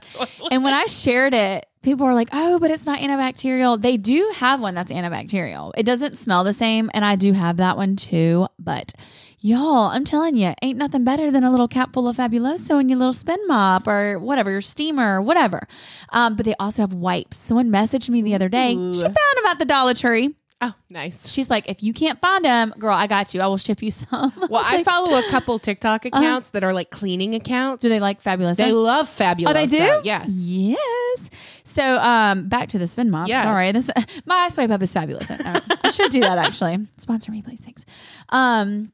And 0.51 0.63
when 0.65 0.75
I 0.75 0.85
shared 0.87 1.35
it, 1.35 1.67
people 1.83 2.07
were 2.07 2.15
like, 2.15 2.29
"Oh, 2.33 2.59
but 2.59 2.71
it's 2.71 2.87
not 2.87 2.99
antibacterial." 3.01 3.81
They 3.81 3.97
do 3.97 4.33
have 4.37 4.61
one 4.61 4.75
that's 4.75 4.93
antibacterial. 4.93 5.73
It 5.77 5.85
doesn't 5.85 6.17
smell 6.19 6.45
the 6.45 6.53
same, 6.53 6.91
and 6.95 7.05
I 7.05 7.17
do 7.17 7.33
have 7.33 7.57
that 7.59 7.77
one 7.77 7.97
too. 7.97 8.47
But 8.59 8.93
y'all, 9.41 9.89
I'm 9.91 10.05
telling 10.05 10.37
you, 10.37 10.55
ain't 10.63 10.79
nothing 10.79 11.03
better 11.05 11.31
than 11.31 11.43
a 11.45 11.51
little 11.51 11.69
cap 11.69 11.93
full 11.93 12.09
of 12.09 12.17
Fabuloso 12.17 12.81
in 12.81 12.89
your 12.89 12.99
little 12.99 13.13
spin 13.13 13.39
mop 13.49 13.87
or 13.89 14.19
whatever, 14.19 14.51
your 14.51 14.61
steamer 14.61 15.19
or 15.19 15.23
whatever. 15.23 15.67
Um, 16.11 16.37
but 16.37 16.45
they 16.47 16.55
also 16.61 16.83
have 16.83 16.93
wipes. 16.95 17.37
Someone 17.37 17.71
messaged 17.71 18.09
me 18.09 18.23
the 18.23 18.35
other 18.35 18.49
day. 18.49 18.71
She 18.75 19.01
found 19.03 19.15
them 19.17 19.47
at 19.47 19.59
the 19.59 19.65
Dollar 19.65 19.95
Tree. 19.95 20.35
Oh, 20.63 20.73
nice. 20.89 21.31
She's 21.31 21.51
like, 21.51 21.69
if 21.69 21.83
you 21.83 21.93
can't 21.93 22.19
find 22.19 22.43
them, 22.43 22.73
girl, 22.79 22.95
I 22.95 23.07
got 23.07 23.35
you. 23.35 23.43
I 23.43 23.47
will 23.47 23.59
ship 23.59 23.83
you 23.83 23.91
some. 23.91 24.33
Well, 24.49 24.63
I 24.65 24.83
follow 24.85 25.19
a 25.19 25.29
couple 25.29 25.59
TikTok 25.59 26.07
accounts 26.07 26.51
that 26.51 26.65
are 26.65 26.73
like 26.73 26.91
cleaning 26.91 27.35
accounts. 27.35 27.85
Uh-huh. 27.85 27.89
Do 27.89 27.89
they 27.91 28.01
like 28.01 28.23
fabulous? 28.23 28.57
They 28.57 28.73
love 28.73 29.09
fabulous. 29.09 29.51
Oh, 29.51 29.55
they 29.55 29.67
do. 29.67 30.01
Yes. 30.03 30.29
Yes. 30.29 31.31
So, 31.65 31.99
um, 31.99 32.49
back 32.49 32.71
to 32.71 32.79
the 32.79 32.87
spin 32.87 33.11
mop. 33.11 33.29
Yes. 33.29 33.45
Sorry, 33.45 33.73
this 33.73 33.91
my 34.25 34.49
swipe 34.49 34.71
up 34.71 34.83
is 34.83 34.93
fabulous. 34.93 35.31
Uh, 35.31 35.61
I 35.83 35.91
should 35.91 36.11
do 36.11 36.21
that 36.21 36.39
actually. 36.39 36.87
Sponsor 36.97 37.33
me, 37.33 37.43
please. 37.43 37.61
Thanks. 37.61 37.85
Um, 38.31 38.93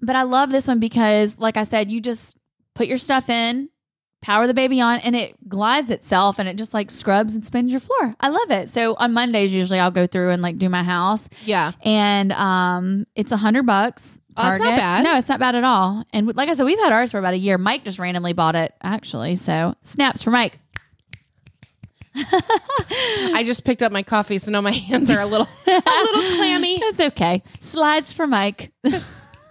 but 0.00 0.14
I 0.16 0.22
love 0.22 0.50
this 0.50 0.68
one 0.68 0.78
because, 0.78 1.36
like 1.38 1.56
I 1.56 1.64
said, 1.64 1.90
you 1.90 2.00
just 2.00 2.36
put 2.74 2.86
your 2.86 2.98
stuff 2.98 3.28
in, 3.28 3.68
power 4.22 4.46
the 4.46 4.54
baby 4.54 4.80
on, 4.80 4.98
and 5.00 5.16
it 5.16 5.34
glides 5.48 5.90
itself, 5.90 6.38
and 6.38 6.48
it 6.48 6.56
just 6.56 6.74
like 6.74 6.90
scrubs 6.90 7.34
and 7.34 7.44
spins 7.44 7.70
your 7.70 7.80
floor. 7.80 8.14
I 8.20 8.28
love 8.28 8.50
it. 8.50 8.70
So 8.70 8.94
on 8.96 9.12
Mondays, 9.14 9.52
usually 9.52 9.78
I'll 9.78 9.90
go 9.90 10.06
through 10.06 10.30
and 10.30 10.42
like 10.42 10.58
do 10.58 10.68
my 10.68 10.82
house, 10.82 11.28
Yeah. 11.44 11.72
and 11.82 12.32
um, 12.32 13.06
it's 13.14 13.32
a 13.32 13.36
hundred 13.36 13.64
bucks. 13.66 14.20
Oh, 14.36 14.50
it's 14.52 14.60
not 14.60 14.66
Target. 14.66 14.78
bad. 14.78 15.04
No, 15.04 15.18
it's 15.18 15.28
not 15.28 15.40
bad 15.40 15.54
at 15.56 15.64
all. 15.64 16.04
And 16.12 16.34
like 16.36 16.48
I 16.48 16.52
said, 16.54 16.64
we've 16.64 16.78
had 16.78 16.92
ours 16.92 17.10
for 17.10 17.18
about 17.18 17.34
a 17.34 17.38
year. 17.38 17.58
Mike 17.58 17.84
just 17.84 17.98
randomly 17.98 18.32
bought 18.32 18.54
it, 18.54 18.72
actually. 18.82 19.36
So 19.36 19.74
snaps 19.82 20.22
for 20.22 20.30
Mike. 20.30 20.58
I 22.14 23.42
just 23.44 23.64
picked 23.64 23.82
up 23.82 23.92
my 23.92 24.02
coffee, 24.02 24.38
so 24.38 24.50
now 24.50 24.60
my 24.60 24.70
hands 24.88 25.10
are 25.10 25.20
a 25.20 25.26
little 25.26 25.48
a 25.66 25.70
little 25.70 26.36
clammy. 26.36 26.78
That's 26.80 27.00
okay. 27.00 27.42
Slides 27.60 28.12
for 28.12 28.26
Mike. 28.26 28.72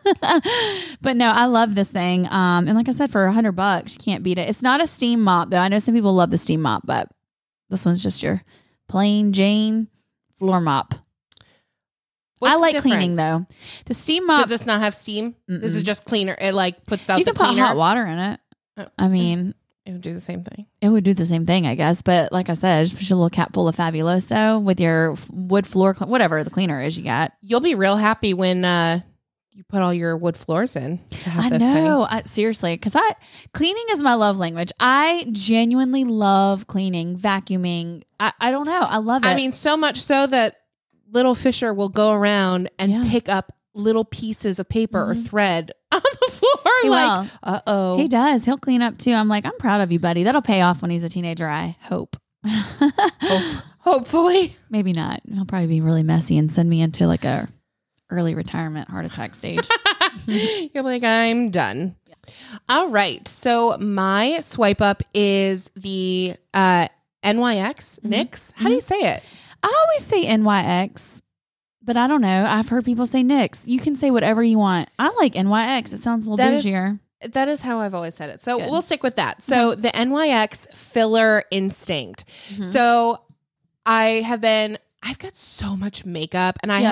but 1.01 1.15
no, 1.15 1.31
I 1.31 1.45
love 1.45 1.75
this 1.75 1.89
thing. 1.89 2.25
Um, 2.27 2.67
and 2.67 2.75
like 2.75 2.89
I 2.89 2.91
said, 2.91 3.11
for 3.11 3.25
a 3.25 3.31
hundred 3.31 3.53
bucks, 3.53 3.93
you 3.95 3.99
can't 4.03 4.23
beat 4.23 4.37
it. 4.37 4.49
It's 4.49 4.61
not 4.61 4.81
a 4.81 4.87
steam 4.87 5.21
mop 5.21 5.49
though. 5.49 5.57
I 5.57 5.67
know 5.67 5.79
some 5.79 5.93
people 5.93 6.13
love 6.13 6.31
the 6.31 6.37
steam 6.37 6.61
mop, 6.61 6.83
but 6.85 7.09
this 7.69 7.85
one's 7.85 8.01
just 8.03 8.23
your 8.23 8.41
plain 8.87 9.33
Jane 9.33 9.87
floor 10.37 10.59
mop. 10.61 10.95
What's 12.39 12.53
I 12.55 12.57
like 12.59 12.77
cleaning 12.77 13.15
though. 13.15 13.45
The 13.85 13.93
steam 13.93 14.25
mop. 14.25 14.41
Does 14.41 14.49
this 14.49 14.65
not 14.65 14.79
have 14.81 14.95
steam? 14.95 15.35
This 15.47 15.75
is 15.75 15.83
just 15.83 16.05
cleaner. 16.05 16.35
It 16.39 16.53
like 16.53 16.85
puts 16.85 17.09
out 17.09 17.19
you 17.19 17.25
the 17.25 17.33
can 17.33 17.47
put 17.53 17.57
hot 17.59 17.75
water 17.75 18.05
in 18.05 18.17
it. 18.17 18.39
Oh. 18.77 18.87
I 18.97 19.09
mean, 19.09 19.53
It 19.85 19.91
would 19.91 20.01
do 20.01 20.13
the 20.13 20.21
same 20.21 20.43
thing. 20.43 20.65
it 20.81 20.87
would 20.87 21.03
do 21.03 21.13
the 21.13 21.25
same 21.25 21.45
thing, 21.45 21.67
I 21.67 21.75
guess. 21.75 22.01
But 22.01 22.31
like 22.31 22.49
I 22.49 22.53
said, 22.53 22.85
just 22.85 22.95
put 22.95 23.09
your 23.09 23.17
little 23.17 23.29
cap 23.29 23.53
full 23.53 23.67
of 23.67 23.75
Fabuloso 23.75 24.63
with 24.63 24.79
your 24.79 25.15
wood 25.31 25.67
floor, 25.67 25.93
cl- 25.93 26.09
whatever 26.09 26.41
the 26.45 26.49
cleaner 26.49 26.81
is 26.81 26.97
you 26.97 27.03
got. 27.03 27.33
You'll 27.41 27.59
be 27.59 27.75
real 27.75 27.97
happy 27.97 28.33
when 28.33 28.63
uh, 28.63 29.01
you 29.51 29.63
put 29.63 29.81
all 29.81 29.93
your 29.93 30.15
wood 30.15 30.37
floors 30.37 30.75
in. 30.75 30.99
I 31.25 31.49
know, 31.49 32.07
I, 32.09 32.23
seriously, 32.23 32.75
because 32.75 32.95
I 32.95 33.13
cleaning 33.53 33.83
is 33.91 34.01
my 34.03 34.13
love 34.13 34.37
language. 34.37 34.71
I 34.79 35.27
genuinely 35.31 36.03
love 36.05 36.67
cleaning, 36.67 37.17
vacuuming. 37.17 38.03
I, 38.19 38.31
I 38.39 38.51
don't 38.51 38.65
know, 38.65 38.81
I 38.81 38.97
love 38.97 39.23
it. 39.25 39.27
I 39.27 39.35
mean, 39.35 39.51
so 39.51 39.75
much 39.75 39.99
so 40.01 40.27
that 40.27 40.55
little 41.11 41.35
Fisher 41.35 41.73
will 41.73 41.89
go 41.89 42.11
around 42.13 42.69
and 42.79 42.91
Yeah. 42.91 43.05
pick 43.09 43.27
up 43.29 43.51
little 43.73 44.05
pieces 44.05 44.59
of 44.59 44.69
paper 44.69 44.99
or 45.09 45.13
Mhm. 45.15 45.27
thread 45.27 45.71
on 45.91 46.01
the 46.03 46.31
floor. 46.31 46.73
He 46.83 46.89
like, 46.89 47.29
uh 47.43 47.59
oh. 47.67 47.97
he 47.97 48.07
does. 48.07 48.45
He'll 48.45 48.57
clean 48.57 48.81
up 48.81 48.97
too. 48.97 49.11
I'm 49.13 49.27
like, 49.27 49.45
I'm 49.45 49.57
proud 49.57 49.81
of 49.81 49.91
you, 49.91 49.99
buddy. 49.99 50.23
That'll 50.23 50.41
pay 50.41 50.61
off 50.61 50.81
when 50.81 50.91
he's 50.91 51.03
a 51.03 51.09
teenager. 51.09 51.47
I 51.49 51.75
hope. 51.81 52.15
Hopefully. 53.79 54.55
Maybe 54.69 54.93
not. 54.93 55.21
He'll 55.27 55.45
probably 55.45 55.67
be 55.67 55.81
really 55.81 56.03
messy 56.03 56.37
and 56.37 56.51
send 56.51 56.69
me 56.69 56.81
into 56.81 57.07
like 57.07 57.25
a 57.25 57.49
early 58.09 58.35
retirement 58.35 58.89
heart 58.89 59.05
attack 59.05 59.35
stage. 59.35 59.67
You're 60.25 60.83
like, 60.83 61.03
I'm 61.03 61.49
done. 61.51 61.95
All 62.67 62.89
right. 62.89 63.27
So 63.27 63.77
my 63.79 64.39
swipe 64.41 64.81
up 64.81 65.01
is 65.13 65.69
the 65.75 66.35
uh, 66.53 66.87
NYX 67.23 67.99
Mhm. 68.01 68.09
NYX. 68.29 68.53
How 68.55 68.67
do 68.69 68.75
you 68.75 68.81
say 68.81 68.97
it? 68.99 69.23
I 69.63 69.85
always 69.85 70.05
say 70.05 70.25
NYX, 70.25 71.21
but 71.83 71.97
I 71.97 72.07
don't 72.07 72.21
know. 72.21 72.45
I've 72.47 72.69
heard 72.69 72.85
people 72.85 73.05
say 73.05 73.23
NYX. 73.23 73.63
You 73.67 73.79
can 73.79 73.95
say 73.95 74.11
whatever 74.11 74.43
you 74.43 74.57
want. 74.59 74.89
I 74.99 75.09
like 75.19 75.33
NYX. 75.33 75.93
It 75.93 76.03
sounds 76.03 76.25
a 76.25 76.29
little 76.29 76.37
That 76.45 76.53
is- 76.53 76.65
bougier. 76.65 76.99
That 77.33 77.49
is 77.49 77.61
how 77.61 77.79
I've 77.79 77.93
always 77.93 78.15
said 78.15 78.29
it. 78.29 78.41
So 78.41 78.57
Good. 78.59 78.69
we'll 78.69 78.81
stick 78.81 79.03
with 79.03 79.17
that. 79.17 79.43
So 79.43 79.75
the 79.75 79.89
NYX 79.89 80.73
filler 80.73 81.43
instinct. 81.51 82.23
Mhm. 82.53 82.63
So 82.65 83.19
I 83.85 84.21
have 84.25 84.39
been. 84.39 84.77
I've 85.01 85.17
got 85.17 85.35
so 85.37 85.75
much 85.77 86.05
makeup, 86.05 86.57
and 86.61 86.71
I 86.71 86.81
Yeah. 86.81 86.91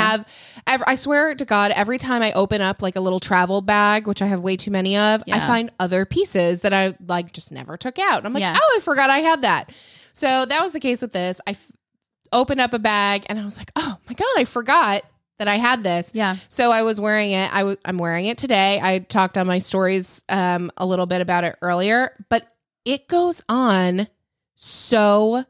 have. 0.65 0.83
I 0.87 0.95
swear 0.95 1.35
to 1.35 1.45
God, 1.45 1.71
every 1.71 1.97
time 1.97 2.21
I 2.21 2.31
open 2.33 2.61
up 2.61 2.81
like 2.81 2.95
a 2.95 3.01
little 3.01 3.19
travel 3.19 3.61
bag, 3.61 4.07
which 4.07 4.21
I 4.21 4.27
have 4.27 4.39
way 4.39 4.55
too 4.57 4.71
many 4.71 4.95
of, 4.97 5.23
I 5.31 5.39
find 5.41 5.71
other 5.79 6.05
pieces 6.05 6.61
that 6.61 6.73
I 6.73 6.95
like 7.05 7.33
just 7.33 7.51
never 7.51 7.75
took 7.77 7.99
out. 7.99 8.19
And 8.19 8.27
I'm 8.27 8.33
like, 8.33 8.41
Yeah. 8.41 8.55
oh, 8.57 8.73
I 8.77 8.79
forgot 8.81 9.09
I 9.09 9.19
had 9.19 9.41
that. 9.41 9.71
So 10.13 10.45
that 10.45 10.61
was 10.63 10.73
the 10.73 10.79
case 10.79 11.01
with 11.01 11.11
this. 11.11 11.39
I 11.45 11.51
f- 11.51 11.67
opened 12.31 12.61
up 12.61 12.73
a 12.73 12.79
bag, 12.79 13.25
and 13.29 13.37
I 13.39 13.45
was 13.45 13.57
like, 13.57 13.71
oh 13.75 13.97
my 14.07 14.13
God, 14.13 14.27
I 14.37 14.45
forgot 14.45 15.03
that 15.39 15.47
I 15.49 15.55
had 15.55 15.83
this. 15.83 16.11
Yeah. 16.15 16.37
So 16.49 16.71
I 16.71 16.81
was 16.83 16.99
wearing 16.99 17.31
it. 17.31 17.53
I 17.53 17.63
was 17.63 17.77
I'm 17.85 17.97
wearing 17.97 18.25
it 18.25 18.37
today. 18.37 18.79
I 18.81 18.99
talked 18.99 19.37
on 19.37 19.45
my 19.47 19.59
stories 19.59 20.23
um 20.29 20.71
a 20.77 20.85
little 20.85 21.05
bit 21.05 21.19
about 21.21 21.43
it 21.43 21.57
earlier, 21.61 22.11
but 22.29 22.47
it 22.85 23.07
goes 23.09 23.43
on 23.49 24.07
so 24.55 25.43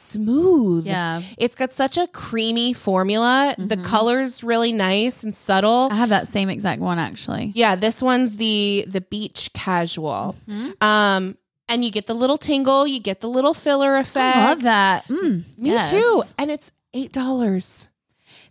smooth. 0.00 0.86
Yeah. 0.86 1.22
It's 1.38 1.54
got 1.54 1.72
such 1.72 1.96
a 1.96 2.06
creamy 2.08 2.72
formula. 2.72 3.54
The 3.58 3.76
Mhm. 3.76 3.84
color's 3.84 4.42
really 4.42 4.72
nice 4.72 5.22
and 5.22 5.34
subtle. 5.34 5.88
I 5.90 5.94
have 5.96 6.08
that 6.08 6.26
same 6.28 6.48
exact 6.50 6.80
one 6.80 6.98
actually. 6.98 7.52
Yeah, 7.54 7.76
this 7.76 8.02
one's 8.02 8.36
the 8.36 8.84
the 8.88 9.00
beach 9.00 9.50
casual. 9.54 10.34
Mhm. 10.48 10.82
Um 10.82 11.36
and 11.68 11.84
you 11.84 11.90
get 11.92 12.06
the 12.08 12.14
little 12.14 12.36
tingle, 12.38 12.86
you 12.86 12.98
get 12.98 13.20
the 13.20 13.28
little 13.28 13.54
filler 13.54 13.96
effect. 13.96 14.36
I 14.36 14.44
love 14.48 14.62
that. 14.62 15.06
Mm, 15.08 15.44
Me 15.56 15.70
yes. 15.70 15.90
too. 15.90 16.22
And 16.38 16.50
it's 16.50 16.72
$8. 16.94 17.88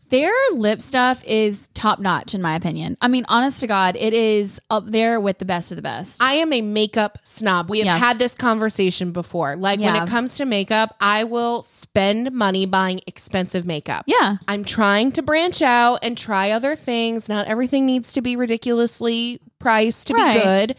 Their 0.09 0.31
lip 0.53 0.81
stuff 0.81 1.23
is 1.25 1.67
top 1.73 1.99
notch, 1.99 2.33
in 2.33 2.41
my 2.41 2.55
opinion. 2.55 2.97
I 3.01 3.07
mean, 3.07 3.25
honest 3.29 3.59
to 3.59 3.67
God, 3.67 3.95
it 3.95 4.13
is 4.13 4.59
up 4.69 4.85
there 4.87 5.19
with 5.19 5.37
the 5.37 5.45
best 5.45 5.71
of 5.71 5.75
the 5.75 5.81
best. 5.81 6.21
I 6.21 6.33
am 6.33 6.51
a 6.51 6.61
makeup 6.61 7.19
snob. 7.23 7.69
We 7.69 7.79
have 7.79 7.85
Yeah. 7.85 7.97
had 7.97 8.17
this 8.19 8.33
conversation 8.35 9.11
before. 9.11 9.55
Like 9.55 9.79
when 9.79 9.95
it 9.95 10.07
comes 10.09 10.35
to 10.37 10.45
makeup, 10.45 10.95
I 10.99 11.23
will 11.25 11.61
spend 11.63 12.31
money 12.31 12.65
buying 12.65 13.01
expensive 13.07 13.65
makeup. 13.65 14.03
yeah. 14.07 14.37
I'm 14.47 14.63
trying 14.63 15.11
to 15.13 15.21
branch 15.21 15.61
out 15.61 15.99
and 16.03 16.17
try 16.17 16.51
other 16.51 16.75
things. 16.75 17.29
Not 17.29 17.47
everything 17.47 17.85
needs 17.85 18.11
to 18.13 18.21
be 18.21 18.35
ridiculously 18.35 19.39
priced 19.59 20.07
to 20.07 20.13
Right. 20.13 20.33
be 20.33 20.39
good. 20.43 20.75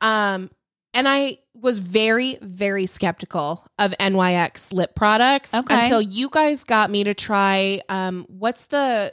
Um, 0.00 0.50
and 0.94 1.06
I 1.08 1.38
was 1.60 1.78
very, 1.78 2.38
very 2.40 2.86
skeptical 2.86 3.66
of 3.78 3.92
NYX 4.00 4.72
lip 4.72 4.94
products 4.94 5.52
Okay. 5.54 5.82
until 5.82 6.00
you 6.00 6.28
guys 6.30 6.64
got 6.64 6.90
me 6.90 7.04
to 7.04 7.14
try. 7.14 7.80
Um, 7.88 8.26
what's 8.28 8.66
the 8.66 9.12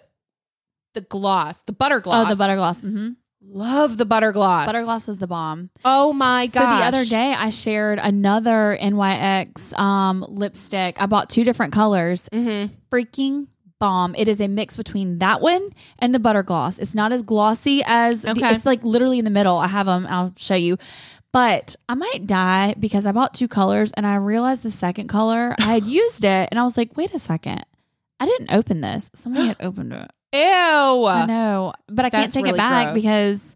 the 0.93 1.02
gloss? 1.02 1.64
The 1.64 1.74
butter 1.74 2.00
gloss. 2.00 2.28
Oh, 2.28 2.30
the 2.30 2.38
butter 2.38 2.56
gloss. 2.56 2.82
Mm-hmm. 2.82 3.10
Love 3.50 3.98
the 3.98 4.06
butter 4.06 4.32
gloss. 4.32 4.66
Butter 4.66 4.84
gloss 4.84 5.08
is 5.08 5.18
the 5.18 5.28
bomb. 5.28 5.70
Oh 5.86 6.12
my 6.12 6.48
god! 6.48 6.54
So 6.54 6.60
the 6.60 6.84
other 6.86 7.06
day, 7.06 7.34
I 7.34 7.50
shared 7.50 8.00
another 8.00 8.78
NYX 8.82 9.78
um, 9.78 10.26
lipstick. 10.28 11.02
I 11.02 11.06
bought 11.06 11.30
two 11.30 11.43
different 11.43 11.72
colors. 11.74 12.28
Mm-hmm. 12.34 12.74
Freaking 12.91 13.48
bomb! 13.80 14.16
It 14.16 14.28
is 14.28 14.41
a 14.41 14.48
mix 14.48 14.76
between 14.76 15.20
that 15.20 15.39
one 15.39 15.70
and 16.00 16.14
the 16.16 16.20
butter 16.20 16.43
gloss. 16.43 16.80
It's 16.80 16.95
not 16.95 17.12
as 17.12 17.22
glossy 17.24 17.84
as 17.86 18.24
the- 18.24 18.32
Okay. 18.32 18.56
it's 18.56 18.66
like 18.66 18.84
literally 18.84 19.20
in 19.20 19.24
the 19.26 19.32
middle. 19.32 19.58
I 19.58 19.68
have 19.68 19.86
them. 19.86 20.08
I'll 20.10 20.34
show 20.38 20.56
you. 20.56 20.78
But 21.34 21.75
I 21.88 21.93
might 21.95 22.25
die 22.25 22.73
because 22.80 23.05
I 23.05 23.11
bought 23.11 23.34
two 23.34 23.47
colors 23.47 23.91
and 23.93 24.07
I 24.07 24.15
realized 24.15 24.63
the 24.63 24.71
second 24.71 25.07
color 25.07 25.55
I 25.59 25.63
had 25.63 25.84
used 25.86 26.23
it 26.23 26.49
and 26.51 26.59
I 26.59 26.63
was 26.63 26.78
like, 26.78 26.95
wait 26.97 27.13
a 27.13 27.19
second, 27.19 27.63
I 28.19 28.25
didn't 28.25 28.51
open 28.51 28.82
this. 28.82 29.11
Somebody 29.13 29.47
had 29.47 29.57
opened 29.61 29.93
it. 29.93 30.11
Ew! 30.34 30.39
I 31.05 31.25
know, 31.28 31.73
but 31.88 32.05
I 32.05 32.09
can't 32.09 32.23
That's 32.25 32.34
take 32.34 32.43
really 32.45 32.55
it 32.55 32.57
back 32.57 32.88
gross. 32.88 32.95
because 33.01 33.55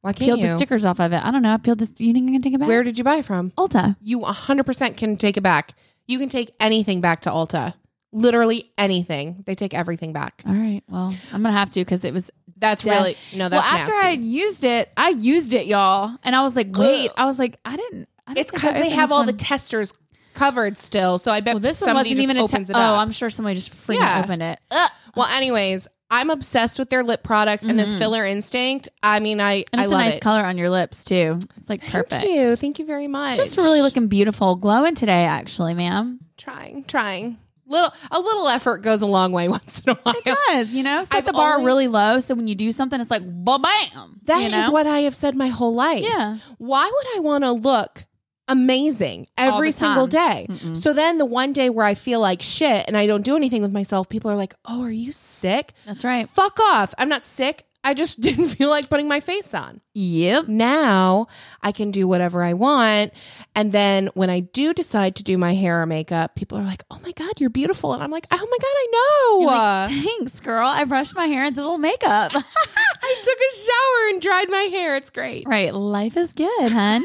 Why 0.00 0.10
I 0.10 0.12
can't 0.12 0.26
peeled 0.26 0.40
you? 0.40 0.48
the 0.48 0.56
stickers 0.56 0.84
off 0.84 1.00
of 1.00 1.12
it. 1.12 1.24
I 1.24 1.30
don't 1.30 1.42
know. 1.42 1.52
I 1.52 1.56
peeled 1.58 1.78
this. 1.78 1.90
Do 1.90 2.04
you 2.04 2.12
think 2.12 2.28
I 2.28 2.32
can 2.32 2.42
take 2.42 2.54
it 2.54 2.58
back? 2.60 2.68
Where 2.68 2.82
did 2.82 2.98
you 2.98 3.04
buy 3.04 3.22
from? 3.22 3.50
Ulta. 3.52 3.96
You 4.00 4.20
100% 4.20 4.96
can 4.96 5.16
take 5.16 5.36
it 5.36 5.42
back. 5.42 5.74
You 6.06 6.18
can 6.18 6.28
take 6.28 6.52
anything 6.60 7.00
back 7.00 7.20
to 7.20 7.30
Ulta. 7.30 7.74
Literally 8.12 8.70
anything. 8.76 9.42
They 9.46 9.54
take 9.54 9.72
everything 9.72 10.12
back. 10.12 10.42
All 10.46 10.52
right. 10.52 10.82
Well, 10.88 11.14
I'm 11.32 11.42
gonna 11.42 11.56
have 11.56 11.70
to 11.70 11.80
because 11.80 12.04
it 12.04 12.12
was. 12.12 12.30
That's 12.62 12.84
really 12.86 13.16
no. 13.34 13.50
That's 13.50 13.62
well, 13.70 13.80
after 13.80 13.92
nasty. 13.92 14.06
I 14.06 14.10
used 14.12 14.64
it, 14.64 14.90
I 14.96 15.08
used 15.10 15.52
it, 15.52 15.66
y'all, 15.66 16.16
and 16.22 16.34
I 16.34 16.40
was 16.42 16.56
like, 16.56 16.74
wait. 16.78 17.10
I 17.16 17.26
was 17.26 17.38
like, 17.38 17.58
I 17.66 17.76
didn't. 17.76 18.08
I 18.26 18.34
didn't 18.34 18.38
it's 18.40 18.50
because 18.52 18.74
they 18.76 18.88
have 18.90 19.12
all 19.12 19.24
the 19.24 19.32
testers 19.34 19.92
covered 20.34 20.78
still. 20.78 21.18
So 21.18 21.30
I 21.30 21.40
bet 21.40 21.54
Well, 21.54 21.60
this 21.60 21.80
one 21.80 21.88
somebody 21.88 22.10
wasn't 22.10 22.22
even 22.22 22.36
a 22.38 22.44
opens 22.44 22.68
te- 22.68 22.72
it 22.72 22.76
up. 22.76 22.96
Oh, 22.96 23.00
I'm 23.00 23.10
sure 23.10 23.28
somebody 23.28 23.56
just 23.56 23.72
freaking 23.72 23.96
Yeah. 23.96 24.22
opened 24.24 24.42
it. 24.42 24.60
Ugh. 24.70 24.90
Well, 25.16 25.26
anyways, 25.26 25.88
I'm 26.10 26.30
obsessed 26.30 26.78
with 26.78 26.88
their 26.88 27.02
lip 27.02 27.22
products 27.22 27.64
and 27.64 27.78
this 27.78 27.94
Mhm. 27.94 27.98
filler 27.98 28.24
instinct. 28.24 28.88
I 29.02 29.18
mean, 29.20 29.40
I 29.40 29.64
And 29.72 29.80
I 29.80 29.84
it's 29.84 29.92
a 29.92 29.96
nice 29.96 30.16
it. 30.16 30.22
color 30.22 30.44
on 30.44 30.56
your 30.56 30.70
lips 30.70 31.04
too. 31.04 31.38
It's 31.56 31.68
like 31.68 31.82
perfect. 31.86 32.10
Thank 32.10 32.30
you. 32.30 32.56
Thank 32.56 32.78
you 32.78 32.86
very 32.86 33.08
much. 33.08 33.36
Just 33.36 33.56
really 33.56 33.82
looking 33.82 34.06
beautiful, 34.06 34.54
glowing 34.56 34.94
today, 34.94 35.24
actually, 35.24 35.74
ma'am. 35.74 36.20
trying, 36.38 36.84
trying. 36.84 37.38
Little 37.66 37.92
a 38.10 38.20
little 38.20 38.48
effort 38.48 38.78
goes 38.82 39.02
a 39.02 39.06
long 39.06 39.32
way 39.32 39.48
once 39.58 39.80
in 39.80 39.90
a 39.92 39.94
while. 39.94 40.14
It 40.24 40.36
does, 40.48 40.74
you 40.74 40.82
know. 40.82 41.04
Set 41.04 41.18
I've 41.18 41.26
the 41.26 41.32
bar 41.32 41.52
always- 41.52 41.66
really 41.66 41.88
low, 41.88 42.18
so 42.20 42.34
when 42.34 42.46
you 42.48 42.54
do 42.54 42.72
something, 42.72 43.00
it's 43.00 43.10
like 43.10 43.22
ba 43.24 43.58
bam. 43.58 44.20
That 44.24 44.40
you 44.40 44.46
is 44.46 44.52
know? 44.52 44.70
what 44.72 44.86
I 44.86 45.00
have 45.00 45.14
said 45.16 45.36
my 45.36 45.48
whole 45.48 45.74
life. 45.74 46.02
Yeah. 46.02 46.38
Why 46.58 46.84
would 46.92 47.16
I 47.16 47.20
want 47.20 47.44
to 47.44 47.52
look 47.52 48.04
amazing 48.48 49.26
every 49.38 49.70
the 49.70 49.76
single 49.76 50.06
day? 50.06 50.46
Mm-mm. 50.50 50.76
So 50.76 50.92
then 50.92 51.18
the 51.18 51.24
one 51.26 51.52
day 51.52 51.70
where 51.70 51.86
I 51.86 51.94
feel 51.94 52.20
like 52.20 52.42
shit 52.42 52.84
and 52.86 52.96
I 52.96 53.06
don't 53.06 53.24
do 53.24 53.36
anything 53.36 53.62
with 53.62 53.72
myself, 53.72 54.08
people 54.08 54.30
are 54.30 54.36
like, 54.36 54.54
"Oh, 54.64 54.82
are 54.82 54.90
you 54.90 55.12
sick?" 55.12 55.72
That's 55.86 56.04
right. 56.04 56.28
Fuck 56.28 56.58
off. 56.60 56.94
I'm 56.98 57.08
not 57.08 57.24
sick. 57.24 57.62
I 57.84 57.94
just 57.94 58.20
didn't 58.26 58.46
feel 58.48 58.70
like 58.70 58.88
putting 58.88 59.08
my 59.08 59.18
face 59.20 59.52
on. 59.54 59.80
Yep. 59.94 60.48
Now 60.48 61.26
I 61.62 61.72
can 61.72 61.90
do 61.90 62.06
whatever 62.06 62.42
I 62.42 62.54
want. 62.54 63.12
And 63.56 63.72
then 63.72 64.08
when 64.14 64.30
I 64.30 64.40
do 64.40 64.72
decide 64.72 65.16
to 65.16 65.24
do 65.24 65.36
my 65.36 65.54
hair 65.54 65.82
or 65.82 65.86
makeup, 65.86 66.34
people 66.36 66.56
are 66.58 66.62
like, 66.62 66.84
oh 66.90 66.98
my 67.02 67.12
God, 67.12 67.32
you're 67.40 67.50
beautiful. 67.50 67.92
And 67.92 68.02
I'm 68.02 68.10
like, 68.10 68.26
oh 68.30 68.36
my 68.36 68.58
God, 68.60 68.66
I 68.74 68.86
know. 68.92 69.46
Like, 69.46 70.04
Thanks, 70.04 70.40
girl. 70.40 70.66
I 70.66 70.84
brushed 70.84 71.14
my 71.16 71.26
hair 71.26 71.44
and 71.44 71.54
did 71.54 71.60
a 71.60 71.64
little 71.64 71.78
makeup. 71.78 72.32
I 73.04 73.22
took 73.24 73.38
a 73.38 73.56
shower 73.56 74.08
and 74.10 74.22
dried 74.22 74.48
my 74.48 74.62
hair. 74.70 74.96
It's 74.96 75.10
great. 75.10 75.46
right. 75.48 75.74
Life 75.74 76.16
is 76.16 76.32
good, 76.32 76.70
hun. 76.72 77.04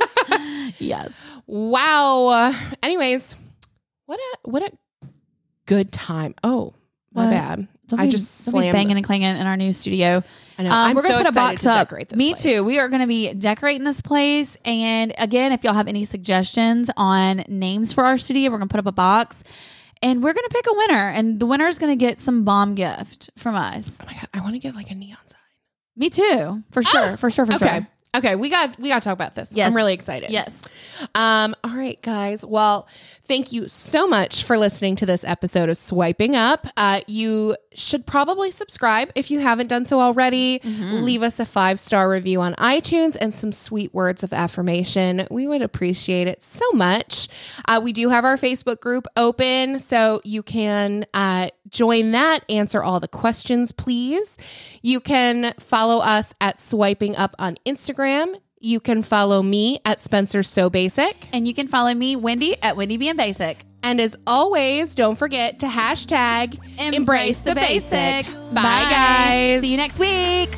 yes. 0.78 1.14
Wow. 1.48 2.54
Anyways, 2.84 3.36
what 4.06 4.20
a 4.20 4.38
what 4.50 4.62
a 4.62 4.72
good 5.66 5.92
time. 5.92 6.36
Oh, 6.44 6.74
my 7.14 7.26
What? 7.26 7.32
bad. 7.32 7.68
Don't 7.88 8.00
I 8.00 8.06
be- 8.06 8.12
just 8.12 8.46
slammed. 8.46 8.74
banging 8.74 8.98
and 8.98 9.06
clanging 9.06 9.36
in 9.38 9.48
our 9.48 9.58
new 9.58 9.74
studio. 9.74 10.24
I 10.58 10.64
know. 10.64 10.70
Um, 10.70 10.76
I'm 10.76 10.96
we're 10.96 11.04
gonna 11.04 11.14
so 11.14 11.18
put 11.18 11.26
a 11.26 11.30
excited 11.30 11.54
box 11.56 11.62
to 11.64 11.70
up. 11.72 11.88
decorate 11.90 12.10
this 12.10 12.18
Me 12.18 12.32
place. 12.32 12.44
too. 12.44 12.66
We 12.66 12.80
are 12.80 12.90
gonna 12.90 13.08
be 13.08 13.34
decorating 13.34 13.84
this 13.84 14.02
place. 14.02 14.58
And 14.66 15.14
again, 15.18 15.52
if 15.52 15.64
y'all 15.64 15.74
have 15.74 15.88
any 15.88 16.04
suggestions 16.04 16.90
on 16.98 17.44
names 17.48 17.94
for 17.94 18.04
our 18.06 18.18
studio, 18.18 18.52
we're 18.52 18.58
gonna 18.58 18.68
put 18.70 18.80
up 18.80 18.88
a 18.88 18.92
box. 18.92 19.44
And 20.02 20.24
we're 20.24 20.34
gonna 20.34 20.50
pick 20.50 20.66
a 20.68 20.74
winner, 20.76 21.10
and 21.10 21.40
the 21.40 21.48
winner 21.48 21.66
is 21.66 21.80
gonna 21.80 21.96
get 21.96 22.20
some 22.20 22.44
bomb 22.44 22.76
gift 22.76 23.32
from 23.36 23.56
us. 23.56 23.98
Oh 24.02 24.06
my 24.06 24.14
god, 24.14 24.28
I 24.34 24.42
want 24.42 24.54
to 24.54 24.60
get 24.60 24.76
like 24.76 24.92
a 24.92 24.96
neon 24.96 25.18
sign. 25.26 25.40
Me 25.96 26.10
too, 26.12 26.64
for 26.72 26.84
sure, 26.84 27.18
for 27.18 27.32
sure, 27.32 27.48
for 27.48 27.56
okay. 27.56 27.68
sure. 27.68 27.88
Okay, 28.16 28.36
we 28.36 28.50
got 28.50 28.78
we 28.80 28.90
got 28.90 29.02
to 29.02 29.10
talk 29.10 29.14
about 29.14 29.36
this. 29.36 29.52
Yes. 29.52 29.68
I'm 29.68 29.76
really 29.76 29.94
excited. 29.94 30.30
Yes. 30.30 30.64
Um, 31.16 31.56
all 31.64 31.76
right, 31.76 32.02
guys. 32.02 32.46
Well, 32.46 32.88
thank 33.24 33.52
you 33.52 33.68
so 33.68 34.08
much 34.08 34.44
for 34.44 34.58
listening 34.58 34.96
to 34.98 35.06
this 35.06 35.24
episode 35.24 35.70
of 35.70 35.78
Swiping 35.78 36.36
Up. 36.36 36.68
Uh, 36.78 37.02
you 37.08 37.56
should 37.74 38.06
probably 38.06 38.50
subscribe 38.52 39.12
if 39.16 39.30
you 39.30 39.40
haven't 39.40 39.68
done 39.68 39.86
so 39.86 40.00
already. 40.02 40.60
Leave 41.04 41.22
us 41.22 41.40
a 41.40 41.46
five 41.46 41.80
star 41.80 42.10
review 42.10 42.42
on 42.42 42.54
iTunes 42.56 43.16
and 43.20 43.34
some 43.34 43.52
sweet 43.52 43.94
words 43.94 44.24
of 44.24 44.34
affirmation. 44.34 45.28
We 45.30 45.48
would 45.48 45.62
appreciate 45.62 46.28
it 46.28 46.42
so 46.42 46.66
much. 46.74 47.28
Uh, 47.66 47.80
we 47.84 47.94
do 47.94 48.10
have 48.10 48.26
our 48.26 48.38
Facebook 48.38 48.80
group 48.80 49.06
open, 49.16 49.80
so 49.80 50.22
you 50.24 50.42
can 50.44 51.06
uh, 51.14 51.50
join 51.70 52.12
that, 52.12 52.44
answer 52.50 52.82
all 52.82 53.00
the 53.00 53.08
questions, 53.08 53.72
please. 53.72 54.38
You 54.82 55.00
can 55.00 55.54
follow 55.60 56.00
us 56.00 56.34
at 56.42 56.60
Swiping 56.60 57.16
Up 57.16 57.36
on 57.38 57.58
Instagram. 57.66 58.36
You 58.60 58.80
can 58.80 59.04
follow 59.04 59.44
me 59.44 59.80
at 59.86 60.02
Spencer 60.02 60.42
So 60.42 60.70
Basic. 60.70 61.30
And 61.32 61.48
you 61.48 61.54
can 61.54 61.68
follow 61.68 61.94
me, 61.94 62.16
Wendy, 62.16 62.62
at 62.64 62.76
Wendy 62.76 62.98
Being 62.98 63.16
Basic. 63.16 63.64
And 63.84 64.02
as 64.02 64.18
always, 64.26 64.96
don't 64.96 65.16
forget 65.16 65.60
to 65.60 65.68
hashtag 65.68 66.60
embrace, 66.80 67.44
the, 67.44 67.54
basic. 67.54 68.26
Bye, 68.52 68.88
guys. 68.90 69.62
See 69.62 69.72
you 69.72 69.78
next 69.78 70.00
week. 70.00 70.58